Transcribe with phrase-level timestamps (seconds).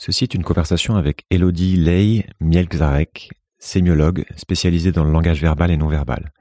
[0.00, 5.76] Ceci est une conversation avec Elodie Ley Mielczarek, sémiologue spécialisée dans le langage verbal et
[5.76, 6.32] non verbal.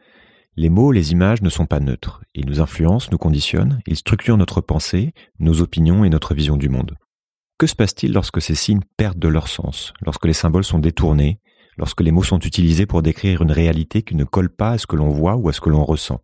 [0.55, 2.21] Les mots, les images ne sont pas neutres.
[2.35, 6.69] Ils nous influencent, nous conditionnent, ils structurent notre pensée, nos opinions et notre vision du
[6.69, 6.97] monde.
[7.57, 11.39] Que se passe-t-il lorsque ces signes perdent de leur sens, lorsque les symboles sont détournés,
[11.77, 14.85] lorsque les mots sont utilisés pour décrire une réalité qui ne colle pas à ce
[14.85, 16.21] que l'on voit ou à ce que l'on ressent?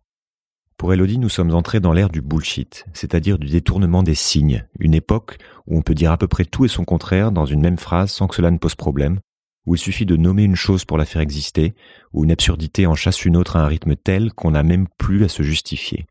[0.76, 4.94] Pour Elodie, nous sommes entrés dans l'ère du bullshit, c'est-à-dire du détournement des signes, une
[4.94, 7.78] époque où on peut dire à peu près tout et son contraire dans une même
[7.78, 9.20] phrase sans que cela ne pose problème,
[9.66, 11.74] où il suffit de nommer une chose pour la faire exister,
[12.12, 15.24] où une absurdité en chasse une autre à un rythme tel qu'on n'a même plus
[15.24, 16.06] à se justifier.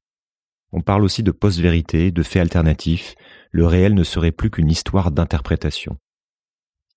[0.72, 3.16] On parle aussi de post-vérité, de faits alternatifs,
[3.52, 5.98] le réel ne serait plus qu'une histoire d'interprétation.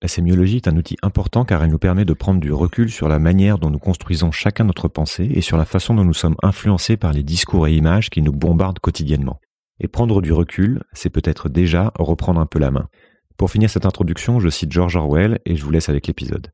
[0.02, 3.08] La sémiologie est un outil important car elle nous permet de prendre du recul sur
[3.08, 6.36] la manière dont nous construisons chacun notre pensée et sur la façon dont nous sommes
[6.42, 9.40] influencés par les discours et images qui nous bombardent quotidiennement.
[9.80, 12.88] Et prendre du recul, c'est peut-être déjà reprendre un peu la main.
[13.38, 16.52] Pour finir cette introduction, je cite George Orwell et je vous laisse avec l'épisode.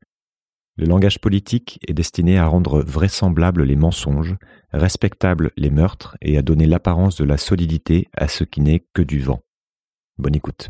[0.75, 4.35] Le langage politique est destiné à rendre vraisemblables les mensonges,
[4.71, 9.01] respectables les meurtres et à donner l'apparence de la solidité à ce qui n'est que
[9.01, 9.41] du vent.
[10.17, 10.69] Bonne écoute.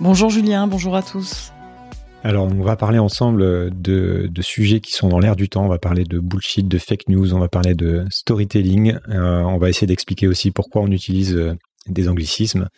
[0.00, 1.52] Bonjour Julien, bonjour à tous.
[2.24, 5.66] Alors, on va parler ensemble de, sujets qui sont dans l'air du temps.
[5.66, 8.96] On va parler de bullshit, de fake news, on va parler de storytelling.
[9.10, 11.54] Euh, on va essayer d'expliquer aussi pourquoi on utilise euh,
[11.86, 12.68] des anglicismes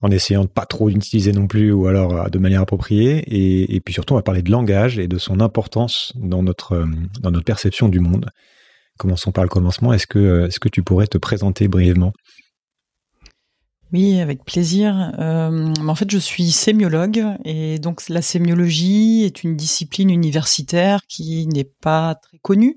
[0.00, 3.24] en essayant de pas trop d'utiliser non plus ou alors euh, de manière appropriée.
[3.26, 6.86] Et, puis surtout, on va parler de langage et de son importance dans notre,
[7.44, 8.30] perception du monde.
[8.96, 9.92] Commençons par le commencement.
[9.92, 12.12] Est-ce que tu pourrais te présenter brièvement?
[13.92, 15.12] Oui, avec plaisir.
[15.18, 21.48] Euh, en fait, je suis sémiologue et donc la sémiologie est une discipline universitaire qui
[21.48, 22.76] n'est pas très connue.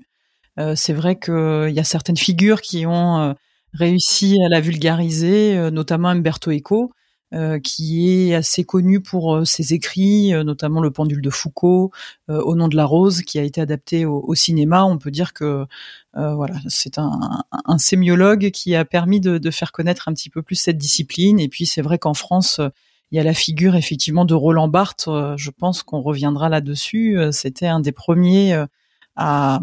[0.58, 3.32] Euh, c'est vrai qu'il y a certaines figures qui ont euh,
[3.74, 6.88] réussi à la vulgariser, euh, notamment Umberto Eco, euh,
[7.58, 11.90] qui est assez connu pour euh, ses écrits, euh, notamment Le pendule de Foucault,
[12.28, 14.84] Au nom de la rose, qui a été adapté au, cinéma.
[14.84, 15.66] On peut dire que
[16.14, 20.42] voilà, c'est un, un, sémiologue qui a permis de, de, faire connaître un petit peu
[20.42, 21.40] plus cette discipline.
[21.40, 22.60] Et puis c'est vrai qu'en France,
[23.10, 25.08] il y a la figure effectivement de Roland Barthes.
[25.36, 27.18] Je pense qu'on reviendra là-dessus.
[27.32, 28.64] C'était un des premiers
[29.16, 29.60] à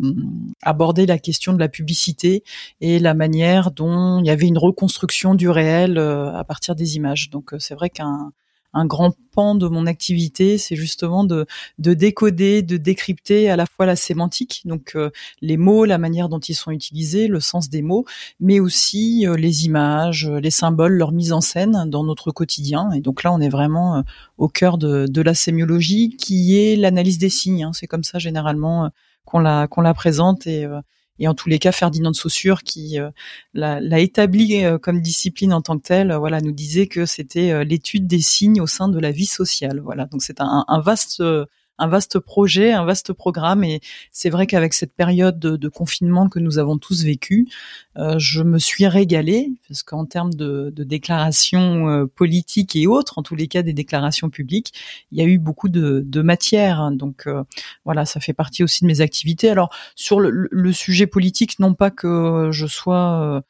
[0.62, 2.44] aborder la question de la publicité
[2.80, 6.96] et la manière dont il y avait une reconstruction du réel euh, à partir des
[6.96, 7.30] images.
[7.30, 8.32] Donc euh, c'est vrai qu'un
[8.74, 11.46] un grand pan de mon activité, c'est justement de,
[11.78, 15.10] de décoder, de décrypter à la fois la sémantique, donc euh,
[15.42, 18.06] les mots, la manière dont ils sont utilisés, le sens des mots,
[18.40, 22.90] mais aussi les images, les symboles, leur mise en scène dans notre quotidien.
[22.94, 24.06] Et donc là, on est vraiment
[24.38, 27.66] au cœur de, de la sémiologie, qui est l'analyse des signes.
[27.66, 27.74] Hein.
[27.74, 28.90] C'est comme ça généralement
[29.26, 30.82] qu'on la qu'on la présente et euh,
[31.20, 33.12] et en tous les cas, Ferdinand de Saussure, qui euh,
[33.54, 38.08] l'a établi euh, comme discipline en tant que telle, voilà, nous disait que c'était l'étude
[38.08, 39.82] des signes au sein de la vie sociale.
[39.82, 41.22] Voilà, donc c'est un, un, vaste
[41.78, 43.64] un vaste projet, un vaste programme.
[43.64, 47.48] Et c'est vrai qu'avec cette période de, confinement que nous avons tous vécu,
[47.98, 53.24] euh, je me suis régalée parce qu'en termes de, déclarations euh, politiques et autres, en
[53.24, 54.74] tous les cas des déclarations publiques,
[55.12, 56.92] il y a eu beaucoup de, matière.
[56.92, 57.44] Donc euh,
[57.86, 59.50] voilà, ça fait partie aussi de mes activités.
[59.50, 63.44] Alors sur le, sujet politique, non pas que je sois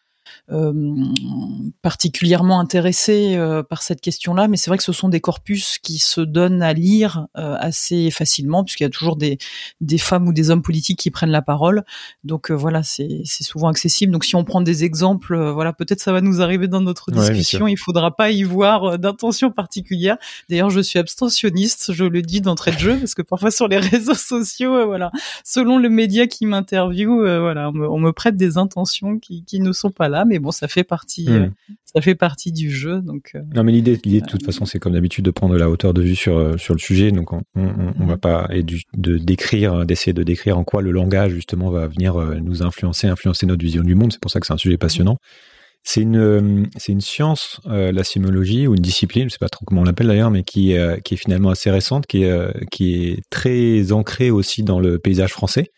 [1.82, 5.98] particulièrement intéressé euh, par cette question-là, mais c'est vrai que ce sont des corpus qui
[5.98, 9.38] se donnent à lire euh, assez facilement, puisqu'il y a toujours des,
[9.80, 11.84] des femmes ou des hommes politiques qui prennent la parole.
[12.24, 14.12] Donc voilà, c'est souvent accessible.
[14.12, 17.68] Donc si on prend des exemples, voilà, peut-être ça va nous arriver dans notre discussion.
[17.68, 20.18] il faudra pas y voir d'intention particulière.
[20.50, 23.78] D'ailleurs, je suis abstentionniste, je le dis d'entrée de jeu, parce que parfois sur les
[23.92, 25.12] réseaux sociaux, voilà,
[25.44, 29.62] selon le média qui m'interviewe, voilà, on me, on me, prête des intentions qui, qui
[29.62, 31.34] ne sont pas là mais bon, ça fait partie, hmm.
[31.34, 31.50] euh,
[31.86, 33.02] ça fait partie du jeu.
[33.02, 35.70] Donc, euh, non, mais l'idée, l'idée de toute façon, c'est comme d'habitude de prendre la
[35.70, 37.12] hauteur de vue sur euh, sur le sujet.
[37.12, 38.20] Donc, on, on, va hmm.
[38.20, 42.64] pas et de décrire, d'essayer de décrire en quoi le langage justement va venir nous
[42.64, 44.12] influencer, influencer notre vision du monde.
[44.12, 45.18] C'est pour ça que c'est un sujet passionnant.
[45.84, 49.82] C'est une, c'est une science, la sémiologie, ou une discipline, je sais pas trop comment
[49.82, 53.92] on l'appelle d'ailleurs, mais qui, qui est finalement assez récente, qui est, qui est très
[53.92, 55.72] ancrée aussi dans le paysage français.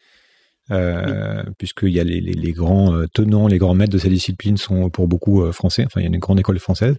[0.71, 4.89] Euh, puisqu'il y a les, grands euh, tenants, les grands maîtres de cette discipline sont
[4.89, 5.83] pour beaucoup euh, français.
[5.85, 6.95] Enfin, il y a une grande école française.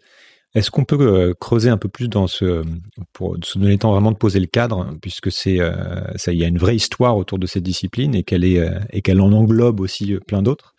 [0.55, 2.63] Est-ce qu'on peut creuser un peu plus dans ce,
[3.13, 5.59] pour se donner le temps vraiment de poser le cadre, puisque c'est,
[6.15, 9.03] ça, il y a une vraie histoire autour de cette discipline et qu'elle est, et
[9.03, 10.77] qu'elle en englobe aussi plein d'autres.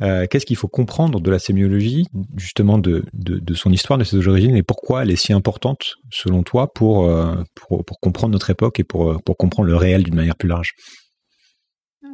[0.00, 2.06] qu'est-ce qu'il faut comprendre de la sémiologie,
[2.38, 5.96] justement de, de, de, son histoire, de ses origines, et pourquoi elle est si importante,
[6.10, 7.06] selon toi, pour,
[7.54, 10.72] pour, pour comprendre notre époque et pour, pour comprendre le réel d'une manière plus large?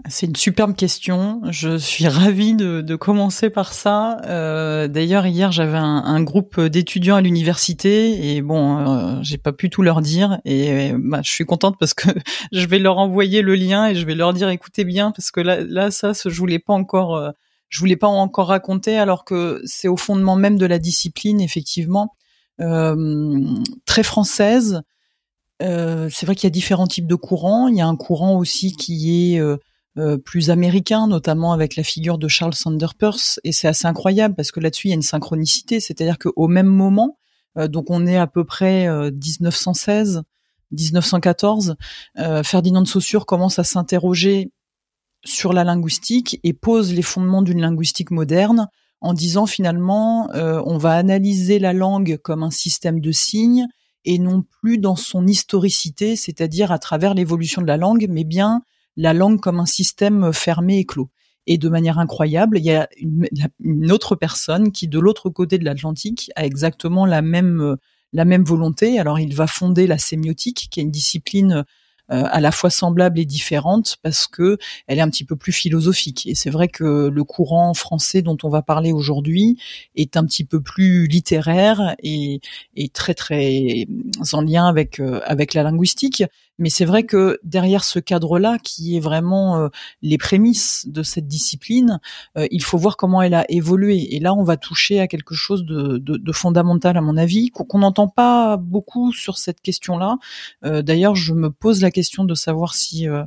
[0.09, 1.41] C'est une superbe question.
[1.51, 4.19] Je suis ravie de, de commencer par ça.
[4.27, 9.53] Euh, D'ailleurs, hier, j'avais un, un, groupe d'étudiants à l'université et bon, euh, j'ai pas
[9.53, 12.09] pu tout leur dire et bah, je suis contente parce que
[12.53, 15.41] je vais leur envoyer le lien et je vais leur dire écoutez bien parce que
[15.41, 17.31] là, là, ça, je voulais pas encore, euh,
[17.69, 22.15] je voulais pas encore raconter alors que c'est au fondement même de la discipline, effectivement,
[22.61, 23.43] euh,
[23.87, 24.83] très française.
[25.63, 27.69] Euh, c'est vrai qu'il y a différents types de courants.
[27.69, 29.57] Il y a un courant aussi qui est euh,
[30.25, 34.53] plus américain, notamment avec la figure de Charles Sanders Peirce, et c'est assez incroyable parce
[34.53, 37.19] que là-dessus il y a une synchronicité, c'est-à-dire qu'au même moment,
[37.57, 40.23] euh, donc on est à peu près 1916, euh,
[40.71, 41.77] 1914,
[42.45, 44.53] Ferdinand de Saussure commence à s'interroger
[45.25, 48.69] sur la linguistique et pose les fondements d'une linguistique moderne
[49.01, 53.67] en disant finalement on va analyser la langue comme un système de signes
[54.05, 58.61] et non plus dans son historicité, c'est-à-dire à travers l'évolution de la langue, mais bien
[58.99, 61.09] la langue comme un système fermé et clos.
[61.47, 65.65] Et de manière incroyable, il y a une, autre personne qui, de l'autre côté de
[65.65, 67.77] l'Atlantique, a exactement la même
[68.13, 68.99] la même volonté.
[68.99, 71.65] Alors, il va fonder la sémiotique, qui est une discipline
[72.11, 74.57] euh, à la fois semblable et différente parce que
[74.87, 76.27] elle est un petit peu plus philosophique.
[76.27, 79.59] Et c'est vrai que le courant français dont on va parler aujourd'hui
[79.95, 82.41] est un petit peu plus littéraire et,
[82.77, 83.85] et très très
[84.33, 86.25] en lien avec euh, avec la linguistique.
[86.59, 89.69] Mais c'est vrai que derrière ce cadre-là, qui est vraiment euh,
[90.03, 92.01] les prémices de cette discipline,
[92.51, 94.15] il faut voir comment elle a évolué.
[94.15, 97.51] Et là, on va toucher à quelque chose de, de, de fondamental, à mon avis,
[97.51, 100.17] qu'on n'entend pas beaucoup sur cette question-là.
[100.63, 103.25] D'ailleurs, je me pose la question de savoir si euh,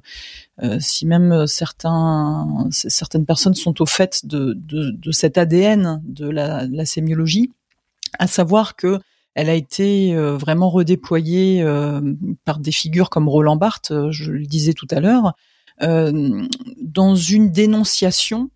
[0.64, 6.68] euh, si même certains certaines personnes sont au fait de, de, cet ADN de la,
[6.68, 7.52] la, sémiologie,
[8.20, 9.00] à savoir que
[9.36, 11.64] elle a été euh, vraiment redéployée
[12.46, 15.34] par des figures comme Roland Barthes, je le disais tout à l'heure,
[15.80, 18.52] dans une dénonciation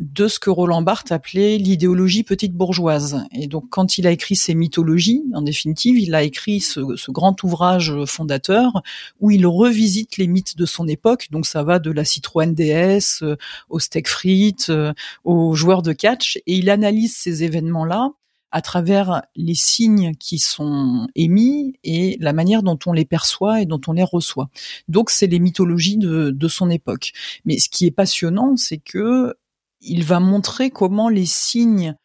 [0.00, 3.22] de ce que Roland Barthes appelait l'idéologie petite bourgeoise.
[3.32, 6.80] Et donc, quand il a écrit ses mythologies, en définitive, il a écrit ce,
[7.10, 8.82] grand ouvrage fondateur
[9.20, 11.28] où il revisite les mythes de son époque.
[11.30, 13.36] Donc, ça va de la Citroën DS euh,
[13.68, 14.94] au steak frites, euh,
[15.24, 18.10] aux joueurs de catch, et il analyse ces événements-là
[18.52, 23.66] à travers les signes qui sont émis et la manière dont on les perçoit et
[23.66, 24.48] dont on les reçoit.
[24.88, 27.12] Donc c'est les mythologies de, de son époque.
[27.44, 29.34] Mais ce qui est passionnant, c'est que
[29.80, 31.96] il va montrer comment les signes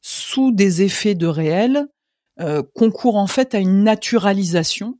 [0.00, 1.88] sous des effets de réel
[2.40, 4.98] euh, concourent en fait à une naturalisation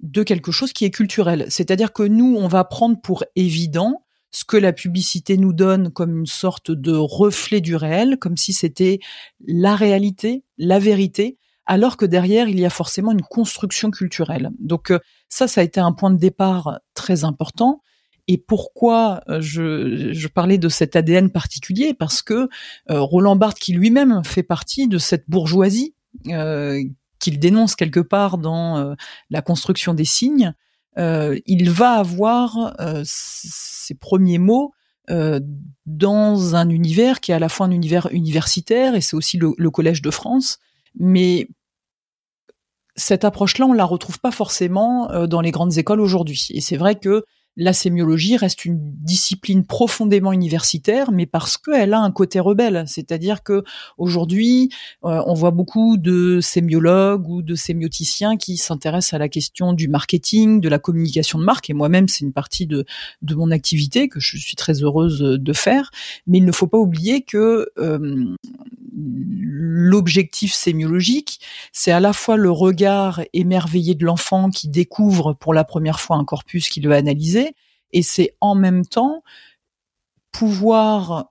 [0.00, 1.46] de quelque chose qui est culturel.
[1.48, 4.03] C'est-à-dire que nous, on va prendre pour évident
[4.34, 8.52] ce que la publicité nous donne comme une sorte de reflet du réel, comme si
[8.52, 8.98] c'était
[9.46, 14.50] la réalité, la vérité, alors que derrière, il y a forcément une construction culturelle.
[14.58, 14.98] Donc euh,
[15.28, 17.80] ça, ça a été un point de départ très important.
[18.26, 21.94] Et pourquoi euh, je, je, parlais de cet ADN particulier?
[21.94, 22.48] Parce que
[22.90, 25.94] euh, Roland Barthes, qui lui-même fait partie de cette bourgeoisie
[27.20, 28.94] qu'il dénonce quelque part dans
[29.30, 30.54] la construction des signes,
[30.96, 32.72] il va avoir
[33.84, 34.72] ses premiers mots
[35.84, 39.70] dans un univers qui est à la fois un univers universitaire et c'est aussi le,
[39.70, 40.58] Collège de France,
[40.98, 41.46] mais
[42.96, 46.46] cette approche-là, on la retrouve pas forcément dans les grandes écoles aujourd'hui.
[46.50, 47.22] Et c'est vrai que
[47.56, 52.84] la sémiologie reste une discipline profondément universitaire, mais parce qu'elle a un côté rebelle.
[52.86, 53.62] C'est-à-dire que
[53.96, 54.70] aujourd'hui,
[55.04, 59.88] euh, on voit beaucoup de sémiologues ou de sémioticiens qui s'intéressent à la question du
[59.88, 61.70] marketing, de la communication de marque.
[61.70, 62.84] Et moi-même, c'est une partie de,
[63.22, 65.90] de mon activité que je suis très heureuse de faire.
[66.26, 68.34] Mais il ne faut pas oublier que euh,
[68.96, 71.40] l'objectif sémiologique,
[71.72, 76.16] c'est à la fois le regard émerveillé de l'enfant qui découvre pour la première fois
[76.16, 77.54] un corpus qu'il veut analyser,
[77.92, 79.22] et c'est en même temps
[80.32, 81.26] pouvoir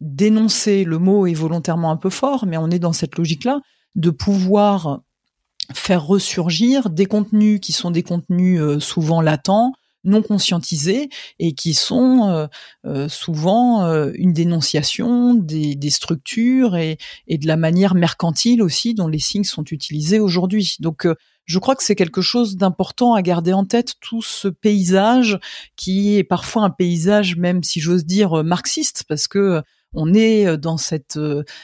[0.00, 3.60] dénoncer, le mot est volontairement un peu fort, mais on est dans cette logique-là,
[3.94, 5.00] de pouvoir
[5.74, 9.72] faire ressurgir des contenus qui sont des contenus euh, souvent latents,
[10.06, 12.46] non conscientisés et qui sont euh,
[12.86, 16.96] euh, souvent euh, une dénonciation des, des structures et,
[17.26, 20.76] et, de la manière mercantile aussi dont les signes sont utilisés aujourd'hui.
[20.80, 21.06] Donc
[21.44, 25.38] je crois que c'est quelque chose d'important à garder en tête, tout ce paysage
[25.76, 29.62] qui est parfois un paysage, même si j'ose dire, marxiste, parce que
[29.94, 31.18] on est dans cette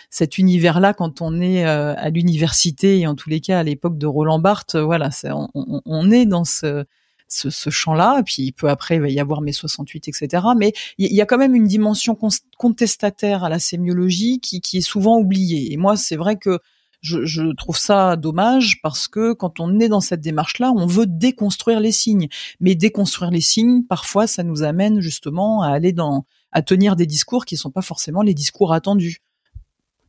[0.08, 4.06] cet univers-là quand on est à l'université et en tous les cas à l'époque de
[4.06, 4.76] Roland Barthes.
[4.76, 6.84] Voilà, on, on, est dans ce
[7.32, 8.22] ce, champ-là.
[8.24, 10.44] Puis peu après, il va y avoir mes 68, etc.
[10.56, 12.16] Mais il y, a quand même une dimension
[12.58, 15.72] contestataire à la sémiologie qui, est souvent oubliée.
[15.72, 16.58] Et moi, c'est vrai que
[17.00, 21.06] je, je, trouve ça dommage parce que quand on est dans cette démarche-là, on veut
[21.06, 22.28] déconstruire les signes.
[22.60, 27.06] Mais déconstruire les signes, parfois, ça nous amène justement à aller dans, à tenir des
[27.06, 29.22] discours qui sont pas forcément les discours attendus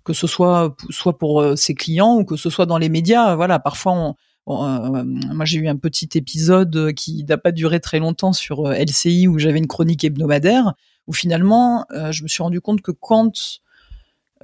[0.03, 3.35] que ce soit soit pour euh, ses clients ou que ce soit dans les médias.
[3.35, 4.15] Voilà, parfois on,
[4.47, 9.27] moi, j'ai eu un petit épisode qui n'a pas duré très longtemps sur euh, LCI
[9.27, 10.73] où j'avais une chronique hebdomadaire
[11.07, 13.61] où finalement, euh, je me suis rendu compte que quand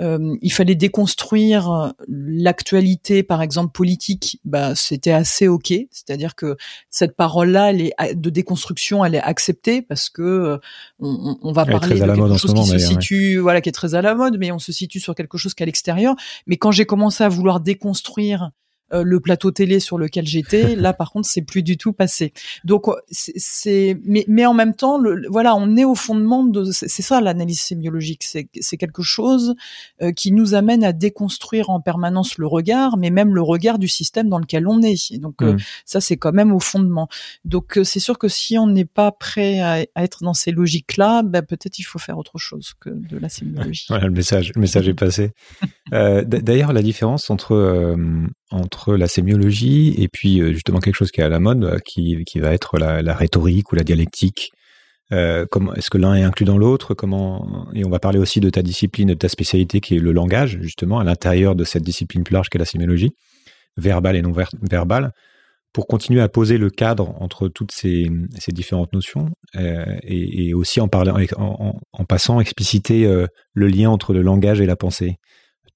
[0.01, 5.73] il fallait déconstruire l'actualité, par exemple politique, bah c'était assez ok.
[5.91, 6.55] C'est-à-dire que
[6.89, 10.57] cette parole-là, elle est de déconstruction, elle est acceptée parce que
[10.99, 14.01] on, on, va parler de quelque chose qui se situe, voilà, qui est très à
[14.01, 16.15] la mode, mais on se situe sur quelque chose qui est à l'extérieur.
[16.47, 18.51] Mais quand j'ai commencé à vouloir déconstruire
[18.91, 20.75] euh, le plateau télé sur lequel j'étais.
[20.75, 22.33] Là, par contre, c'est plus du tout passé.
[22.63, 26.65] Donc, euh, c'est, mais, mais en même temps, le, voilà, on est au fondement de,
[26.71, 28.23] c'est ça l'analyse sémiologique.
[28.23, 29.55] C'est, c'est quelque chose
[30.01, 33.87] euh, qui nous amène à déconstruire en permanence le regard, mais même le regard du
[33.87, 35.17] système dans lequel on est.
[35.19, 35.57] donc, mmh.
[35.85, 37.07] ça, c'est quand même au fondement.
[37.45, 41.41] Donc, c'est sûr que si on n'est pas prêt à, être dans ces logiques-là, ben,
[41.41, 43.85] peut-être il faut faire autre chose que de la sémiologie.
[43.89, 45.31] Voilà, le message, le message est passé.
[45.91, 47.97] d'ailleurs, la différence entre
[48.51, 51.79] entre la sémiologie et puis euh, justement quelque chose qui est à la mode, euh,
[51.85, 54.51] qui, qui va être la, la rhétorique ou la dialectique.
[55.11, 55.45] Euh,
[55.75, 56.93] est-ce que l'un est inclus dans l'autre?
[56.93, 60.11] Comment et on va parler aussi de ta discipline, de ta spécialité qui est le
[60.11, 63.11] langage justement à l'intérieur de cette discipline plus large qu'est la sémiologie,
[63.77, 65.11] verbale et non verbale,
[65.73, 68.07] pour continuer à poser le cadre entre toutes ces,
[68.37, 73.07] ces différentes notions euh, et, aussi en parlant, en, passant expliciter
[73.53, 75.17] le lien entre le langage et la pensée.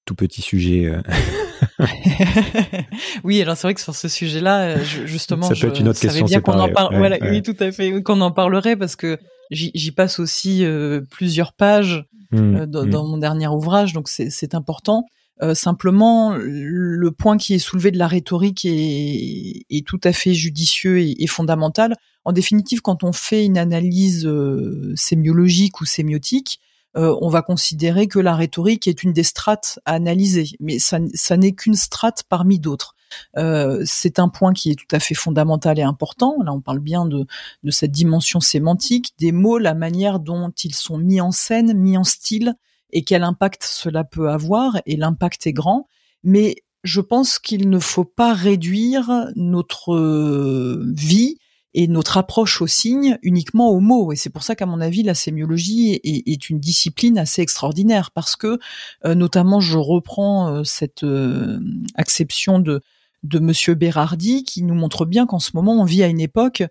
[0.04, 0.92] Tout petit sujet.
[3.24, 6.00] oui, alors c'est vrai que sur ce sujet-là, euh, justement, ça peut être une autre
[6.00, 6.96] question bien qu'on en parle.
[6.96, 9.18] voilà, oui, tout à fait, qu'on en parlerait parce que
[9.50, 12.90] j'y passe aussi euh, plusieurs pages mmh, euh, dans, mmh.
[12.90, 15.04] dans, mon dernier ouvrage, donc c'est important.
[15.54, 21.00] simplement, le point qui est soulevé de la rhétorique est, est tout à fait judicieux
[21.00, 21.96] et, et, fondamental.
[22.24, 24.28] En définitive, quand on fait une analyse
[24.94, 26.60] sémiologique ou sémiotique,
[26.96, 30.98] euh, on va considérer que la rhétorique est une des strates à analyser, mais ça,
[31.36, 32.94] n'est qu'une strate parmi d'autres.
[33.36, 36.36] Euh, c'est un point qui est tout à fait fondamental et important.
[36.44, 37.26] Là, on parle bien de,
[37.62, 41.96] de cette dimension sémantique, des mots, la manière dont ils sont mis en scène, mis
[41.96, 42.54] en style,
[42.90, 44.80] et quel impact cela peut avoir.
[44.86, 45.88] Et l'impact est grand,
[46.22, 51.38] mais je pense qu'il ne faut pas réduire notre vie
[51.74, 54.12] et notre approche au signe uniquement aux mots.
[54.12, 58.36] Et c'est pour ça qu'à mon avis, la sémiologie est, une discipline assez extraordinaire parce
[58.36, 58.58] que,
[59.04, 61.60] euh, notamment, je reprends euh, cette euh,
[61.96, 62.80] acception de
[63.22, 66.62] de Monsieur Berardi qui nous montre bien qu'en ce moment on vit à une époque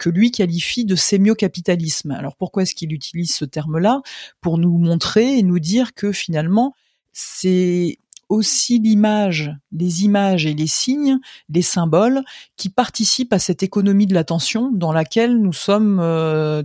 [0.00, 2.10] que lui qualifie de sémiocapitalisme.
[2.10, 4.02] Alors pourquoi est-ce qu'il utilise ce terme-là?
[4.40, 6.74] Pour nous montrer et nous dire que finalement
[7.12, 7.98] c'est
[8.32, 11.18] aussi l'image, les images et les signes,
[11.50, 12.22] les symboles
[12.56, 16.62] qui participent à cette économie de l'attention dans laquelle nous sommes euh,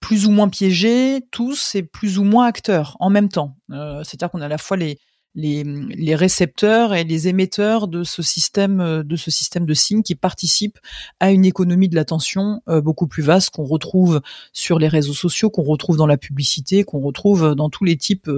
[0.00, 3.56] plus ou moins piégés tous et plus ou moins acteurs en même temps.
[3.70, 4.98] Euh, c'est-à-dire qu'on a à la fois les,
[5.36, 10.16] les, les, récepteurs et les émetteurs de ce système de ce système de signes qui
[10.16, 10.80] participent
[11.20, 14.20] à une économie de l'attention euh, beaucoup plus vaste qu'on retrouve
[14.52, 18.28] sur les réseaux sociaux, qu'on retrouve dans la publicité, qu'on retrouve dans tous les types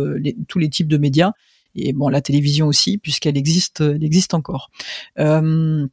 [0.46, 1.32] tous les types de médias
[1.74, 4.70] et bon la télévision aussi puisqu'elle existe, elle existe encore.
[5.18, 5.86] Euh,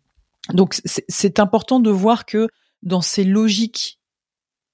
[0.54, 2.48] donc c'est important de voir que
[2.84, 4.00] dans ces logiques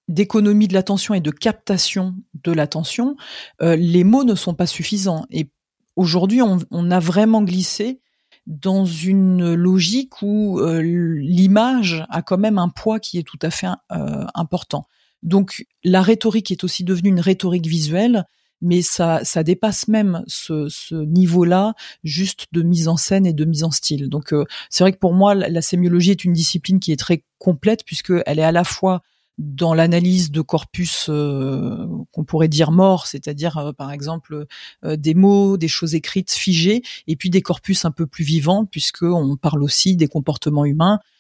[0.08, 3.16] d'économie de l'attention et de captation de l'attention,
[3.62, 5.26] euh, les mots ne sont pas suffisants.
[5.30, 5.50] Et
[5.96, 8.02] aujourd'hui, on, a vraiment glissé
[8.46, 13.50] dans une logique où euh, l'image a quand même un poids qui est tout à
[13.50, 14.86] fait euh, important.
[15.22, 18.26] Donc la rhétorique est aussi devenue une rhétorique visuelle
[18.64, 23.64] mais ça, ça dépasse même ce, niveau-là juste de mise en scène et de mise
[23.64, 24.10] en style.
[24.10, 27.24] Donc euh, c'est vrai que pour moi, la, sémiologie est une discipline qui est très
[27.38, 29.02] complète puisqu'elle est à la fois
[29.38, 34.46] dans l'analyse de corpus euh, qu'on pourrait dire morts, c'est-à-dire euh, par exemple
[34.84, 39.36] des mots, des choses écrites figées, et puis des corpus un peu plus vivants, puisqu'on
[39.36, 41.13] parle aussi des comportements humains, euh,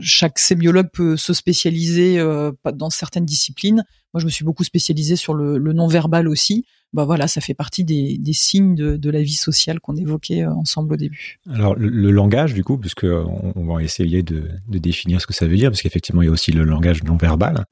[0.00, 3.84] chaque sémiologue peut se spécialiser euh, dans certaines disciplines.
[4.14, 6.64] Moi, je me suis beaucoup spécialisée sur le, non-verbal aussi.
[6.94, 10.94] Bah voilà, ça fait partie des, signes de, la vie sociale qu'on évoquait euh, ensemble
[10.94, 11.38] au début.
[11.52, 15.56] Alors le, langage, du coup, puisque on, va essayer de, définir ce que ça veut
[15.56, 17.64] dire, parce qu'effectivement, il y a aussi le langage non-verbal.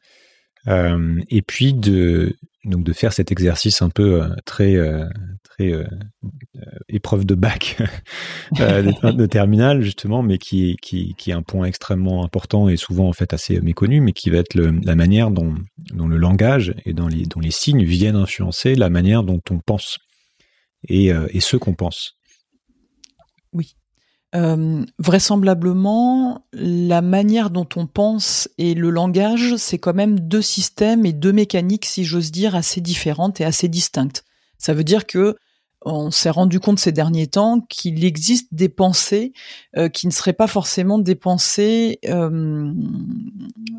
[0.69, 2.37] et puis de
[2.67, 4.77] donc de faire cet exercice un peu très
[5.45, 5.73] très
[6.89, 7.77] épreuve de bac
[8.53, 13.09] de, de, terminale justement, mais qui, qui qui est un point extrêmement important et souvent
[13.09, 15.55] en fait assez méconnu, mais qui va être le, la manière dont
[15.93, 19.59] dont le langage et dans les dont les signes viennent influencer la manière dont on
[19.59, 19.99] pense
[20.89, 22.17] et et ce qu'on pense.
[23.53, 23.77] Oui.
[24.35, 31.07] Euh, vraisemblablement, la manière dont on pense et le langage, c'est quand même deux systèmes
[31.07, 34.25] et deux mécaniques, si j'ose dire, assez différentes et assez distinctes.
[34.59, 35.37] Ça veut dire que
[35.89, 39.33] on s'est rendu compte ces derniers temps qu'il existe des pensées
[39.77, 42.73] euh, qui ne seraient pas forcément des pensées euh,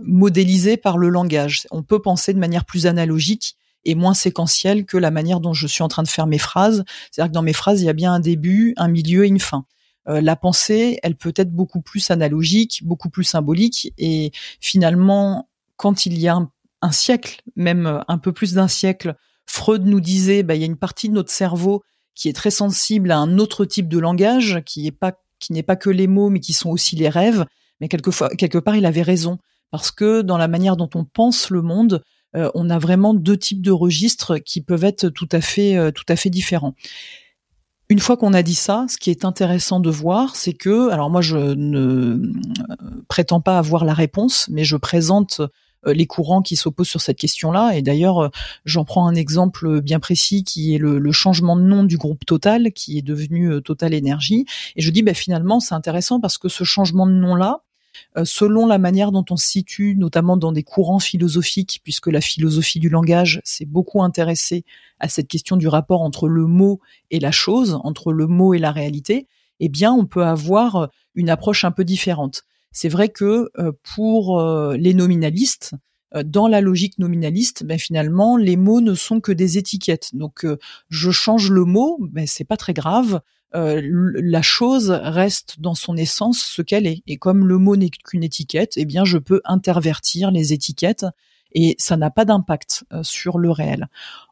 [0.03, 1.67] modélisées par le langage.
[1.69, 5.67] On peut penser de manière plus analogique et moins séquentielle que la manière dont je
[5.67, 6.85] suis en train de faire mes phrases.
[7.11, 9.39] C'est-à-dire que dans mes phrases, il y a bien un début, un milieu et une
[9.39, 9.65] fin.
[10.09, 16.05] Euh, la pensée, elle peut être beaucoup plus analogique, beaucoup plus symbolique, et finalement, quand
[16.05, 16.39] il y a
[16.81, 20.67] un, siècle, même un peu plus d'un siècle, Freud nous disait, bah, il y a
[20.67, 21.83] une partie de notre cerveau
[22.15, 25.63] qui est très sensible à un autre type de langage, qui est pas qui n'est
[25.63, 27.45] pas que les mots, mais qui sont aussi les rêves.
[27.79, 29.37] Mais quelquefois, quelque part, il avait raison
[29.71, 32.03] parce que dans la manière dont on pense le monde,
[32.35, 35.91] euh, on a vraiment deux types de registres qui peuvent être tout à fait, euh,
[35.91, 36.73] tout à fait différents.
[37.89, 41.09] Une fois qu'on a dit ça, ce qui est intéressant de voir, c'est que, alors
[41.09, 42.33] moi je ne euh,
[43.07, 45.41] prétends pas avoir la réponse, mais je présente
[45.85, 47.77] les courants qui s'opposent sur cette question-là.
[47.77, 48.29] Et d'ailleurs,
[48.65, 52.73] j'en prends un exemple bien précis qui est le, changement de nom du groupe Total,
[52.73, 54.45] qui est devenu Total Énergie.
[54.75, 57.66] Et je dis, bah, finalement, c'est intéressant parce que ce changement de nom-là, euh,
[58.23, 62.79] selon la manière dont on se situe, notamment dans des courants philosophiques, puisque la philosophie
[62.79, 64.65] du langage s'est beaucoup intéressée
[64.99, 66.79] à cette question du rapport entre le mot
[67.11, 69.27] et la chose, entre le mot et la réalité,
[69.59, 72.43] eh bien, on peut avoir euh, une approche un peu différente.
[72.71, 74.41] C'est vrai que euh, pour
[74.73, 75.73] les nominalistes,
[76.23, 80.11] dans la logique nominaliste, ben finalement, les mots ne sont que des étiquettes.
[80.13, 80.45] Donc,
[80.89, 83.21] je change le mot, ben c'est pas très grave.
[83.55, 87.01] Euh, la chose reste dans son essence ce qu'elle est.
[87.07, 91.05] Et comme le mot n'est qu'une étiquette, eh bien, je peux intervertir les étiquettes
[91.53, 93.87] et ça n'a pas d'impact euh, sur le réel.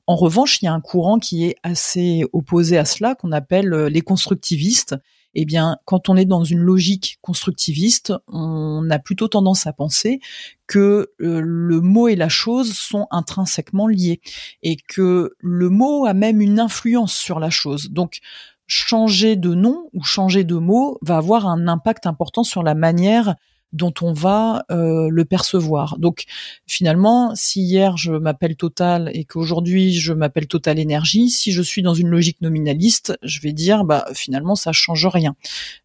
[0.06, 3.73] En revanche, il y a un courant qui est assez opposé à cela, qu'on appelle
[3.73, 4.95] euh, les constructivistes.
[5.34, 10.21] Eh bien, quand on est dans une logique constructiviste, on a plutôt tendance à penser
[10.65, 14.21] que le mot et la chose sont intrinsèquement liés
[14.63, 17.89] et que le mot a même une influence sur la chose.
[17.91, 18.21] Donc,
[18.67, 23.36] changer de nom ou changer de mot va avoir un impact important sur la manière
[23.75, 25.97] dont on va euh, le percevoir.
[25.99, 26.23] Donc
[26.65, 31.82] finalement, si hier je m'appelle Total et qu'aujourd'hui je m'appelle Total Énergie, si je suis
[31.82, 35.36] dans une logique nominaliste, je vais dire bah finalement ça change rien.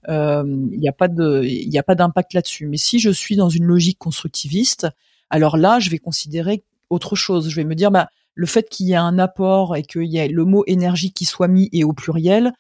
[0.07, 2.67] Il euh, n'y a pas de il a pas d'impact là-dessus.
[2.67, 4.87] Mais si je suis dans une logique constructiviste,
[5.29, 7.49] alors là je vais considérer autre chose.
[7.49, 10.19] Je vais me dire bah le fait qu'il y ait un apport et qu'il y
[10.19, 12.53] ait le mot énergie qui soit mis et au pluriel,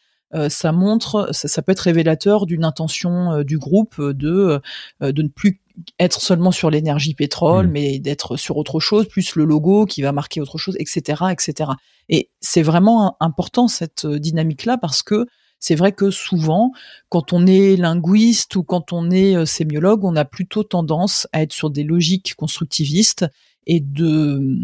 [0.48, 4.60] ça montre, ça, peut être révélateur d'une intention euh, du groupe euh, de
[5.00, 5.60] de ne plus
[5.98, 7.70] être seulement sur l'énergie pétrole, mmh.
[7.70, 11.70] mais d'être sur autre chose, plus le logo qui va marquer autre chose, etc., etc.
[12.08, 15.26] Et c'est vraiment important cette dynamique-là parce que
[15.58, 16.72] c'est vrai que souvent,
[17.08, 21.52] quand on est linguiste ou quand on est sémiologue, on a plutôt tendance à être
[21.52, 23.26] sur des logiques constructivistes
[23.66, 24.58] et de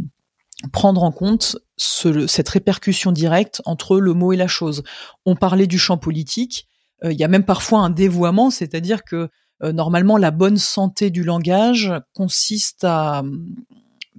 [0.73, 4.83] prendre en compte cette répercussion directe entre le mot et la chose.
[5.25, 6.67] On parlait du champ politique,
[7.05, 9.29] euh, il y a même parfois un dévoiement, c'est-à-dire que
[9.63, 13.55] euh, normalement la bonne santé du langage consiste à hum,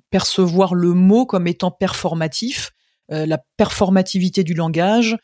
[0.10, 2.72] percevoir le mot comme étant performatif,
[3.12, 5.18] euh, la performativité du langage,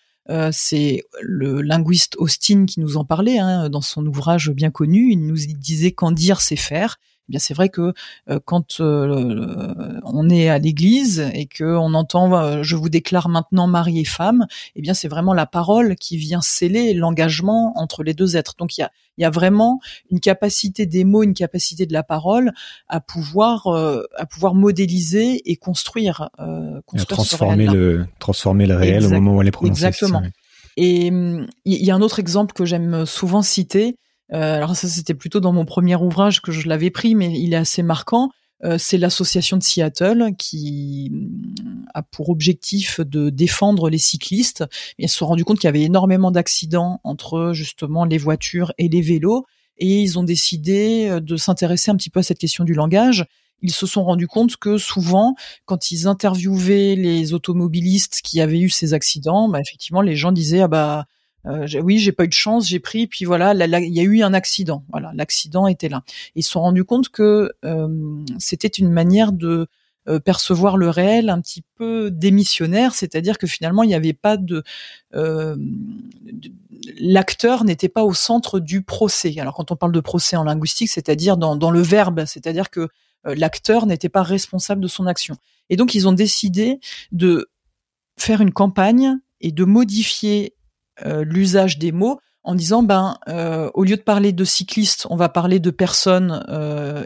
[0.54, 5.12] c'est le linguiste Austin qui nous en parlait hein, dans son ouvrage bien connu.
[5.12, 6.96] Il nous disait qu'en dire, c'est faire.
[7.30, 7.94] Eh bien c'est vrai que
[8.30, 13.30] euh, quand euh, on est à l'église et que on entend euh, je vous déclare
[13.30, 18.04] maintenant mari et femme, eh bien c'est vraiment la parole qui vient sceller l'engagement entre
[18.04, 18.56] les deux êtres.
[18.58, 19.80] Donc il y a, y a vraiment
[20.12, 22.52] une capacité des mots, une capacité de la parole
[22.90, 26.30] à pouvoir à pouvoir modéliser et construire,
[26.86, 29.86] construire transformer le transformer le réel au moment où elle est prononcée.
[29.86, 30.24] Exactement.
[30.76, 33.94] Et hum, il y a un autre exemple que j'aime souvent citer, euh,
[34.42, 37.58] alors ça, c'était plutôt dans mon premier ouvrage que je l'avais pris, mais il est
[37.58, 38.30] assez marquant.
[38.64, 44.64] Euh, c'est l'association de Seattle qui mm, a pour objectif de défendre les cyclistes.
[44.98, 48.88] Ils se sont rendus compte qu'il y avait énormément d'accidents entre justement les voitures et
[48.88, 49.46] les vélos,
[49.78, 53.26] et ils ont décidé euh, de s'intéresser un petit peu à cette question du langage.
[53.62, 58.70] Ils se sont rendus compte que souvent, quand ils interviewaient les automobilistes qui avaient eu
[58.70, 61.06] ces accidents, bah, effectivement, les gens disaient ah bah
[61.46, 64.22] euh, oui, j'ai pas eu de chance, j'ai pris, puis voilà, il y a eu
[64.22, 64.86] un accident.
[64.92, 66.04] Voilà, l'accident était là.
[66.36, 69.68] Ils se sont rendus compte que euh, c'était une manière de
[70.08, 74.36] euh, percevoir le réel un petit peu démissionnaire, c'est-à-dire que finalement il n'y avait pas
[74.36, 74.64] de,
[75.16, 75.56] euh,
[77.00, 79.36] l'acteur n'était pas au centre du procès.
[79.40, 82.90] Alors quand on parle de procès en linguistique, c'est-à-dire dans, le verbe, c'est-à-dire que
[83.24, 85.38] l'acteur n'était pas responsable de son action.
[85.70, 86.82] Et donc ils ont décidé
[87.14, 87.50] de
[88.18, 90.54] faire une campagne et de modifier
[91.06, 93.18] l'usage des mots en disant ben
[93.74, 96.44] au lieu de parler de cyclistes, on va parler de personnes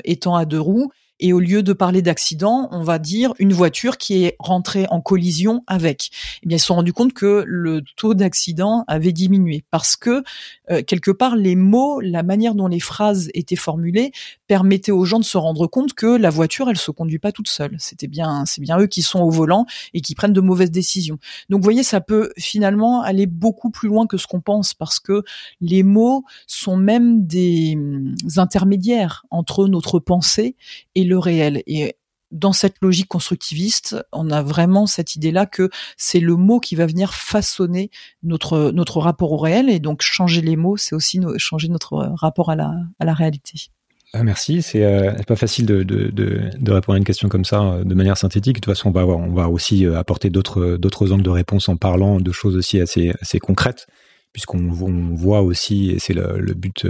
[0.04, 3.98] étant à deux roues et au lieu de parler d'accident, on va dire une voiture
[3.98, 6.12] qui est rentrée en collision avec.
[6.44, 10.24] Eh bien, ils se sont rendus compte que le taux d'accident avait diminué parce que
[10.70, 14.12] euh, quelque part les mots, la manière dont les phrases étaient formulées
[14.48, 17.50] permettaient aux gens de se rendre compte que la voiture, elle se conduit pas toute
[17.50, 17.76] seule.
[17.80, 21.18] C'était bien, c'est bien eux qui sont au volant et qui prennent de mauvaises décisions.
[21.50, 25.00] Donc, vous voyez, ça peut finalement aller beaucoup plus loin que ce qu'on pense parce
[25.00, 25.24] que
[25.62, 30.56] les mots sont même des hum, intermédiaires entre notre pensée
[30.96, 31.64] et le réel.
[31.68, 31.96] Et
[32.32, 36.86] dans cette logique constructiviste, on a vraiment cette idée-là que c'est le mot qui va
[36.86, 37.90] venir façonner
[38.24, 42.50] notre notre rapport au réel et donc changer les mots, c'est aussi changer notre rapport
[42.50, 43.70] à la à la réalité.
[44.14, 47.62] Ah, merci, c'est euh, pas facile de, de, de, répondre à une question comme ça
[47.62, 48.56] euh, de manière synthétique.
[48.56, 51.68] De toute façon, on va on va aussi euh, apporter d'autres d'autres angles de réponse
[51.68, 53.86] en parlant de choses aussi assez assez concrètes,
[54.32, 56.88] puisqu'on voit aussi, et c'est le, but,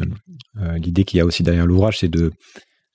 [0.76, 2.32] l'idée qu'il y a aussi derrière l'ouvrage, c'est de euh,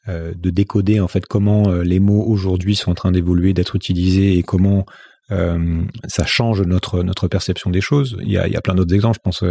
[0.09, 4.37] de décoder en fait comment euh, les mots aujourd'hui sont en train d'évoluer, d'être utilisés
[4.37, 4.85] et comment
[5.31, 8.17] euh, ça change notre perception des choses.
[8.21, 9.19] Il y a, plein d'autres exemples.
[9.19, 9.45] Je pense,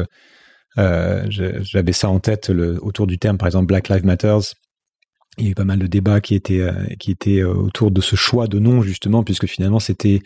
[1.64, 2.50] j'avais ça en tête
[2.82, 4.54] autour du terme, par exemple Black Lives Matters.
[5.38, 8.18] Il y a eu pas mal de débats qui étaient qui étaient autour de ce
[8.18, 10.20] choix de nom justement, puisque finalement c'était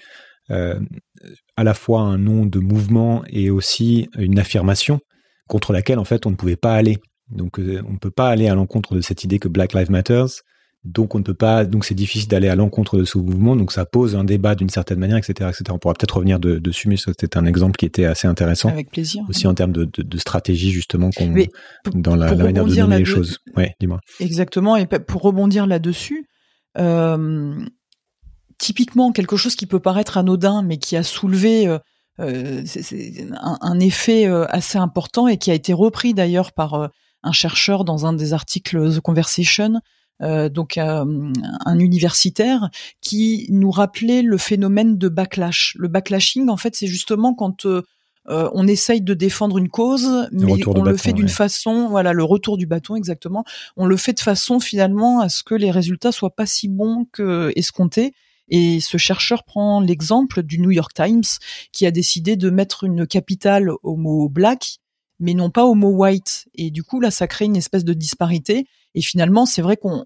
[0.49, 4.99] à la fois un nom de mouvement et aussi une affirmation
[5.47, 6.97] contre laquelle en fait on ne pouvait pas aller.
[7.31, 9.91] Donc euh, on ne peut pas aller à l'encontre de cette idée que Black Lives
[9.91, 10.43] Matters.
[10.83, 13.55] Donc on ne peut pas, donc c'est difficile d'aller à l'encontre de ce mouvement.
[13.55, 15.63] Donc ça pose un débat d'une certaine manière, etc., etc.
[15.71, 18.69] On pourra peut-être revenir dessus, mais c'était un exemple qui était assez intéressant.
[18.69, 19.23] Avec plaisir.
[19.27, 21.33] Aussi en termes de, stratégie justement qu'on
[21.95, 23.39] dans la, manière de nommer les choses.
[23.57, 23.99] Ouais, dis-moi.
[24.19, 24.75] Exactement.
[24.75, 26.27] Et pour rebondir là-dessus,
[26.77, 27.59] euh,
[28.59, 31.79] typiquement quelque chose qui peut paraître anodin, mais qui a soulevé euh,
[32.19, 36.91] un, un, effet assez important et qui a été repris d'ailleurs par
[37.25, 39.81] un chercheur dans un des articles The Conversation,
[40.21, 41.33] euh, donc euh,
[41.65, 42.69] un universitaire,
[43.01, 45.75] qui nous rappelait le phénomène de backlash.
[45.77, 47.81] Le backlashing, en fait, c'est justement quand euh,
[48.27, 52.57] on essaye de défendre une cause, mais on le fait d'une façon, voilà, le retour
[52.57, 53.43] du bâton exactement.
[53.75, 57.05] On le fait de façon finalement à ce que les résultats soient pas si bons
[57.11, 58.13] que escomptés.
[58.47, 61.23] Et ce chercheur prend l'exemple du New York Times
[61.71, 64.79] qui a décidé de mettre une capitale au mot black
[65.19, 66.47] mais non pas au mot white.
[66.55, 68.67] Et du coup, là, ça crée une espèce de disparité.
[68.93, 70.03] Et finalement, c'est vrai qu'on,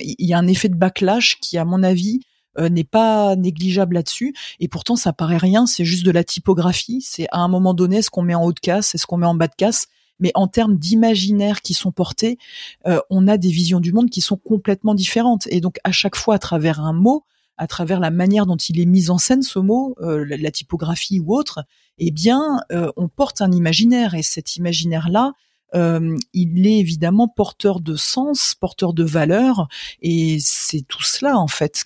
[0.00, 2.20] il y a un effet de backlash qui, à mon avis,
[2.58, 4.34] euh, n'est pas négligeable là-dessus.
[4.60, 5.66] Et pourtant, ça paraît rien.
[5.66, 7.00] C'est juste de la typographie.
[7.00, 9.26] C'est à un moment donné, est-ce qu'on met en haut de casse, est-ce qu'on met
[9.26, 9.86] en bas de casse?
[10.20, 12.38] Mais en termes d'imaginaire qui sont portés,
[12.86, 15.48] euh, on a des visions du monde qui sont complètement différentes.
[15.48, 17.24] Et donc, à chaque fois, à travers un mot,
[17.56, 21.20] à travers la manière dont il est mis en scène ce mot, euh, la, typographie
[21.20, 21.64] ou autre,
[21.98, 25.32] eh bien, euh, on porte un imaginaire et cet imaginaire-là,
[25.74, 29.68] euh, il est évidemment porteur de sens, porteur de valeur,
[30.02, 31.84] et c'est tout cela en fait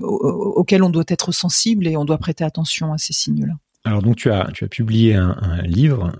[0.00, 3.54] auquel on doit être sensible et on doit prêter attention à ces signes-là.
[3.84, 6.12] Alors donc tu as tu as publié un, livre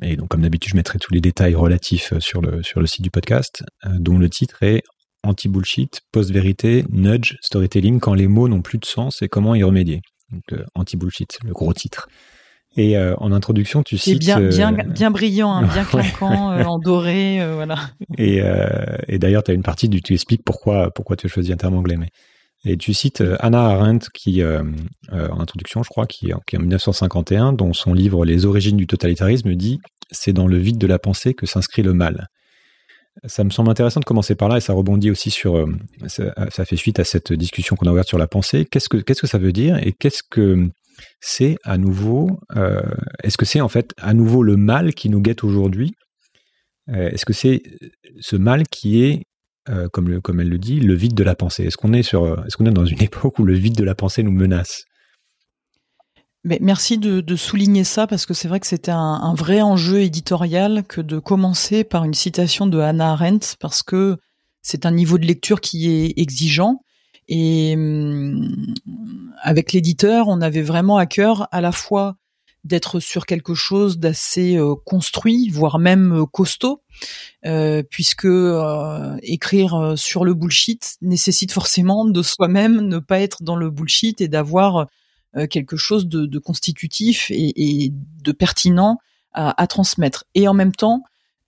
[0.00, 3.02] et donc comme d'habitude je mettrai tous les détails relatifs sur le sur le site
[3.02, 4.82] du podcast dont le titre est
[5.26, 10.02] anti-bullshit, post-vérité, nudge, storytelling, quand les mots n'ont plus de sens et comment y remédier.
[10.32, 12.08] Donc, euh, anti-bullshit, le gros titre.
[12.76, 14.18] Et euh, en introduction, tu cites...
[14.18, 17.76] bien, bien, euh, bien brillant, hein, bien clinquant, en doré, voilà.
[18.18, 18.42] Et,
[19.08, 21.56] et d'ailleurs, tu as une partie où tu expliques pourquoi, pourquoi tu as choisi un
[21.56, 21.96] terme anglais.
[21.96, 22.08] Mais...
[22.64, 27.72] Et tu cites Anna Arendt, qui, en introduction, je crois, qui, qui en 1951, dont
[27.72, 29.78] son livre Les origines du totalitarisme dit
[30.10, 32.28] «C'est dans le vide de la pensée que s'inscrit le mal».
[33.24, 35.66] Ça me semble intéressant de commencer par là et ça rebondit aussi sur, euh,
[36.06, 38.66] ça, fait suite à cette discussion qu'on a ouverte sur la pensée.
[38.70, 40.68] Qu'est-ce que qu'est-ce que ça veut dire et qu'est-ce que
[41.20, 42.80] c'est à nouveau euh,
[43.22, 45.94] Est-ce que c'est en fait à nouveau le mal qui nous guette aujourd'hui?
[46.90, 47.62] Euh, Est-ce que c'est
[48.20, 49.22] ce mal qui est
[49.92, 51.64] comme, comme elle le dit, le vide de la pensée?
[51.64, 53.94] Est-ce qu'on est sur, est-ce qu'on est dans une époque où le vide de la
[53.94, 54.84] pensée nous menace?
[56.60, 61.00] Merci de, souligner ça parce que c'est vrai que c'était un, vrai enjeu éditorial que
[61.00, 64.16] de commencer par une citation de Hannah Arendt parce que
[64.62, 66.80] c'est un niveau de lecture qui est exigeant.
[67.28, 68.74] Et hum,
[69.42, 72.16] avec l'éditeur, on avait vraiment à cœur à la fois
[72.62, 76.82] d'être sur quelque chose d'assez construit, voire même costaud,
[77.90, 78.26] puisque
[79.22, 84.26] écrire sur le bullshit nécessite forcément de soi-même ne pas être dans le bullshit et
[84.26, 84.88] d'avoir
[85.50, 88.98] quelque chose de, constitutif et, de pertinent
[89.32, 90.24] à, à, transmettre.
[90.34, 91.02] Et en même temps,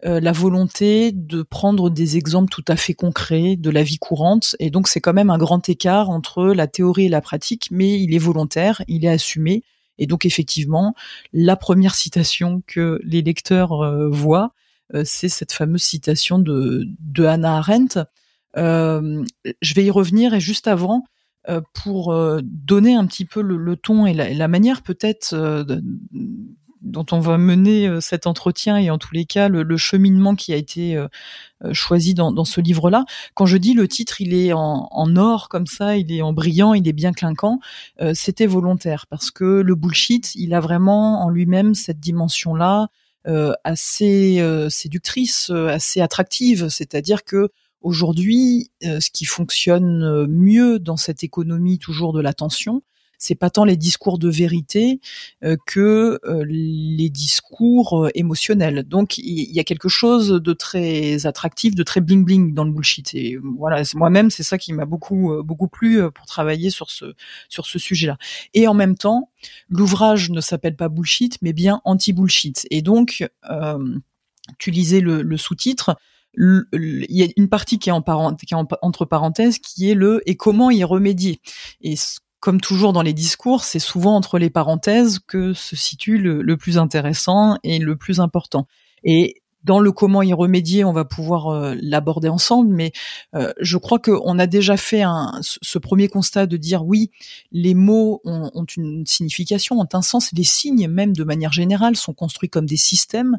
[0.07, 4.55] euh, la volonté de prendre des exemples tout à fait concrets de la vie courante.
[4.61, 8.01] Et donc c'est quand même un grand écart entre la théorie et la pratique, mais
[8.01, 9.64] il est volontaire, il est assumé.
[9.98, 10.94] Et donc effectivement,
[11.33, 14.53] la première citation que les lecteurs euh, voient,
[14.94, 17.98] euh, c'est cette fameuse citation de, de Hannah Arendt.
[18.55, 21.03] je vais y revenir et juste avant,
[21.74, 25.34] pour donner un petit peu le, ton et la, la manière peut-être
[26.80, 30.52] dont on va mener euh, cet entretien et en tous les cas le, cheminement qui
[30.52, 31.06] a été euh,
[31.64, 33.04] euh, choisi dans, ce livre-là.
[33.34, 36.74] Quand je dis le titre, il est en, or comme ça, il est en brillant,
[36.74, 37.61] il est bien clinquant,
[38.14, 42.88] c'était volontaire parce que le bullshit, il a vraiment en lui-même cette dimension-là
[43.64, 46.68] assez séductrice, assez attractive.
[46.68, 47.50] C'est-à-dire que
[47.81, 52.83] aujourd'hui, ce qui fonctionne mieux dans cette économie toujours de l'attention,
[53.19, 55.01] c'est pas tant les discours de vérité
[55.45, 58.85] euh, que euh, les discours euh, émotionnels.
[58.85, 62.71] Donc il y, a quelque chose de très attractif, de très bling bling dans le
[62.71, 63.14] bullshit.
[63.14, 67.14] Et voilà, moi-même c'est ça qui m'a beaucoup beaucoup plu pour travailler sur ce
[67.49, 68.17] sur ce sujet-là.
[68.55, 69.31] Et en même temps,
[69.69, 72.67] l'ouvrage ne s'appelle pas bullshit, mais bien anti bullshit.
[72.71, 73.29] Et donc
[74.59, 75.97] tu lisais le sous-titre
[76.38, 80.85] il y a une partie qui est, entre parenthèses qui est le et comment y
[80.85, 81.40] remédier.
[81.81, 81.94] Et
[82.40, 86.79] comme toujours dans les discours, c'est souvent entre les parenthèses que se situe le, plus
[86.79, 88.66] intéressant et le plus important.
[89.03, 92.92] Et dans le comment y remédier, on va pouvoir euh, l'aborder ensemble, mais
[93.35, 95.03] euh, je crois qu'on a déjà fait
[95.42, 97.11] ce premier constat de dire oui,
[97.51, 101.96] les mots ont, ont, une signification, ont un sens, les signes même de manière générale
[101.96, 103.37] sont construits comme des systèmes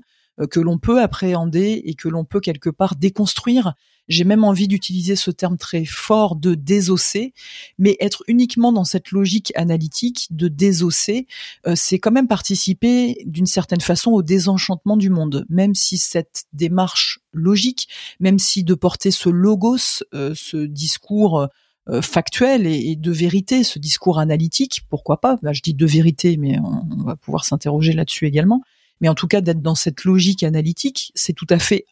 [0.47, 3.73] que l'on peut appréhender et que l'on peut quelque part déconstruire.
[4.09, 7.33] J'ai même envie d'utiliser ce terme très fort de désosser,
[7.77, 11.27] mais être uniquement dans cette logique analytique de désosser,
[11.67, 16.45] euh, c'est quand même participer d'une certaine façon au désenchantement du monde, même si cette
[16.53, 17.87] démarche logique,
[18.19, 21.47] même si de porter ce logos, euh, ce discours
[21.87, 25.37] euh, factuel et, de vérité, ce discours analytique, pourquoi pas?
[25.51, 28.61] Je dis de vérité, mais on, va pouvoir s'interroger là-dessus également.
[29.01, 31.85] Mais en tout cas, d'être dans cette logique analytique, c'est tout à fait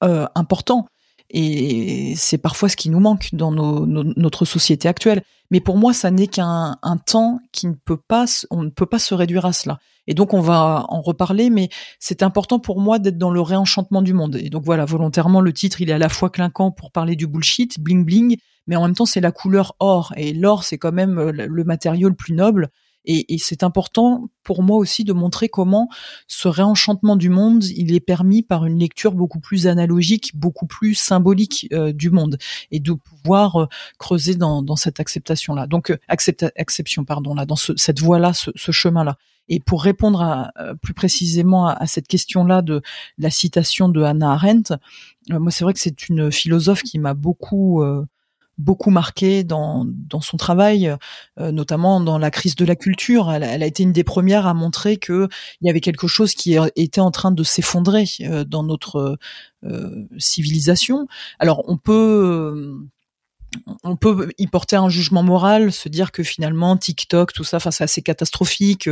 [0.00, 0.86] important
[1.30, 5.22] et c'est parfois ce qui nous manque dans notre société actuelle.
[5.50, 8.98] Mais pour moi, ça n'est qu'un temps qui ne peut pas, on ne peut pas
[8.98, 9.78] se réduire à cela.
[10.06, 14.02] Et donc, on va en reparler, mais c'est important pour moi d'être dans le réenchantement
[14.02, 14.36] du monde.
[14.36, 17.26] Et donc voilà, volontairement, le titre, il est à la fois clinquant pour parler du
[17.26, 18.36] bullshit, bling bling,
[18.66, 20.12] mais en même temps, c'est la couleur or.
[20.16, 22.68] Et l'or, c'est quand même le matériau le plus noble.
[23.04, 25.88] Et, et c'est important pour moi aussi de montrer comment
[26.28, 30.94] ce réenchantement du monde, il est permis par une lecture beaucoup plus analogique, beaucoup plus
[30.94, 32.38] symbolique euh, du monde,
[32.70, 33.66] et de pouvoir euh,
[33.98, 35.66] creuser dans, dans cette acceptation-là.
[35.66, 39.16] Donc, euh, accepta acception, pardon, là, dans ce, cette voie-là, ce, ce chemin-là.
[39.48, 42.80] Et pour répondre à, plus précisément à, cette question-là de
[43.18, 44.74] la citation de Hannah Arendt,
[45.28, 47.84] moi c'est vrai que c'est une philosophe qui m'a beaucoup
[48.58, 50.94] beaucoup marqué dans, dans son travail,
[51.38, 53.32] euh, notamment dans la crise de la culture.
[53.32, 55.28] Elle, a été une des premières à montrer que
[55.60, 59.18] il y avait quelque chose qui était en train de s'effondrer euh, dans notre
[59.64, 61.06] euh, civilisation.
[61.38, 62.74] Alors on peut
[63.84, 67.70] on peut y porter un jugement moral, se dire que finalement TikTok, tout ça, enfin
[67.70, 68.88] c'est assez catastrophique.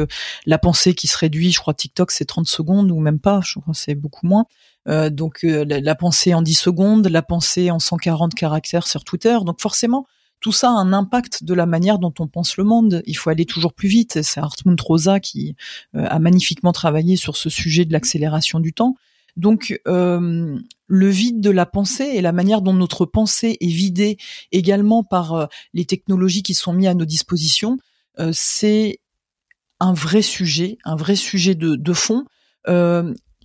[0.46, 3.58] La pensée qui se réduit, je crois TikTok c'est 30 secondes ou même pas, je
[3.58, 4.46] crois c'est beaucoup moins.
[4.88, 9.36] Euh, donc euh, la, pensée en 10 secondes, la pensée en 140 caractères sur Twitter.
[9.44, 10.06] Donc forcément,
[10.40, 13.02] tout ça a un impact de la manière dont on pense le monde.
[13.06, 14.22] Il faut aller toujours plus vite.
[14.22, 15.54] C'est Hartmut Rosa qui
[15.94, 18.96] euh, a magnifiquement travaillé sur ce sujet de l'accélération du temps.
[19.36, 24.18] Donc le vide de la pensée et la manière dont notre pensée est vidée
[24.50, 27.78] également par les technologies qui sont mises à nos dispositions,
[28.30, 29.00] c'est
[29.80, 32.26] un vrai sujet, un vrai sujet de fond.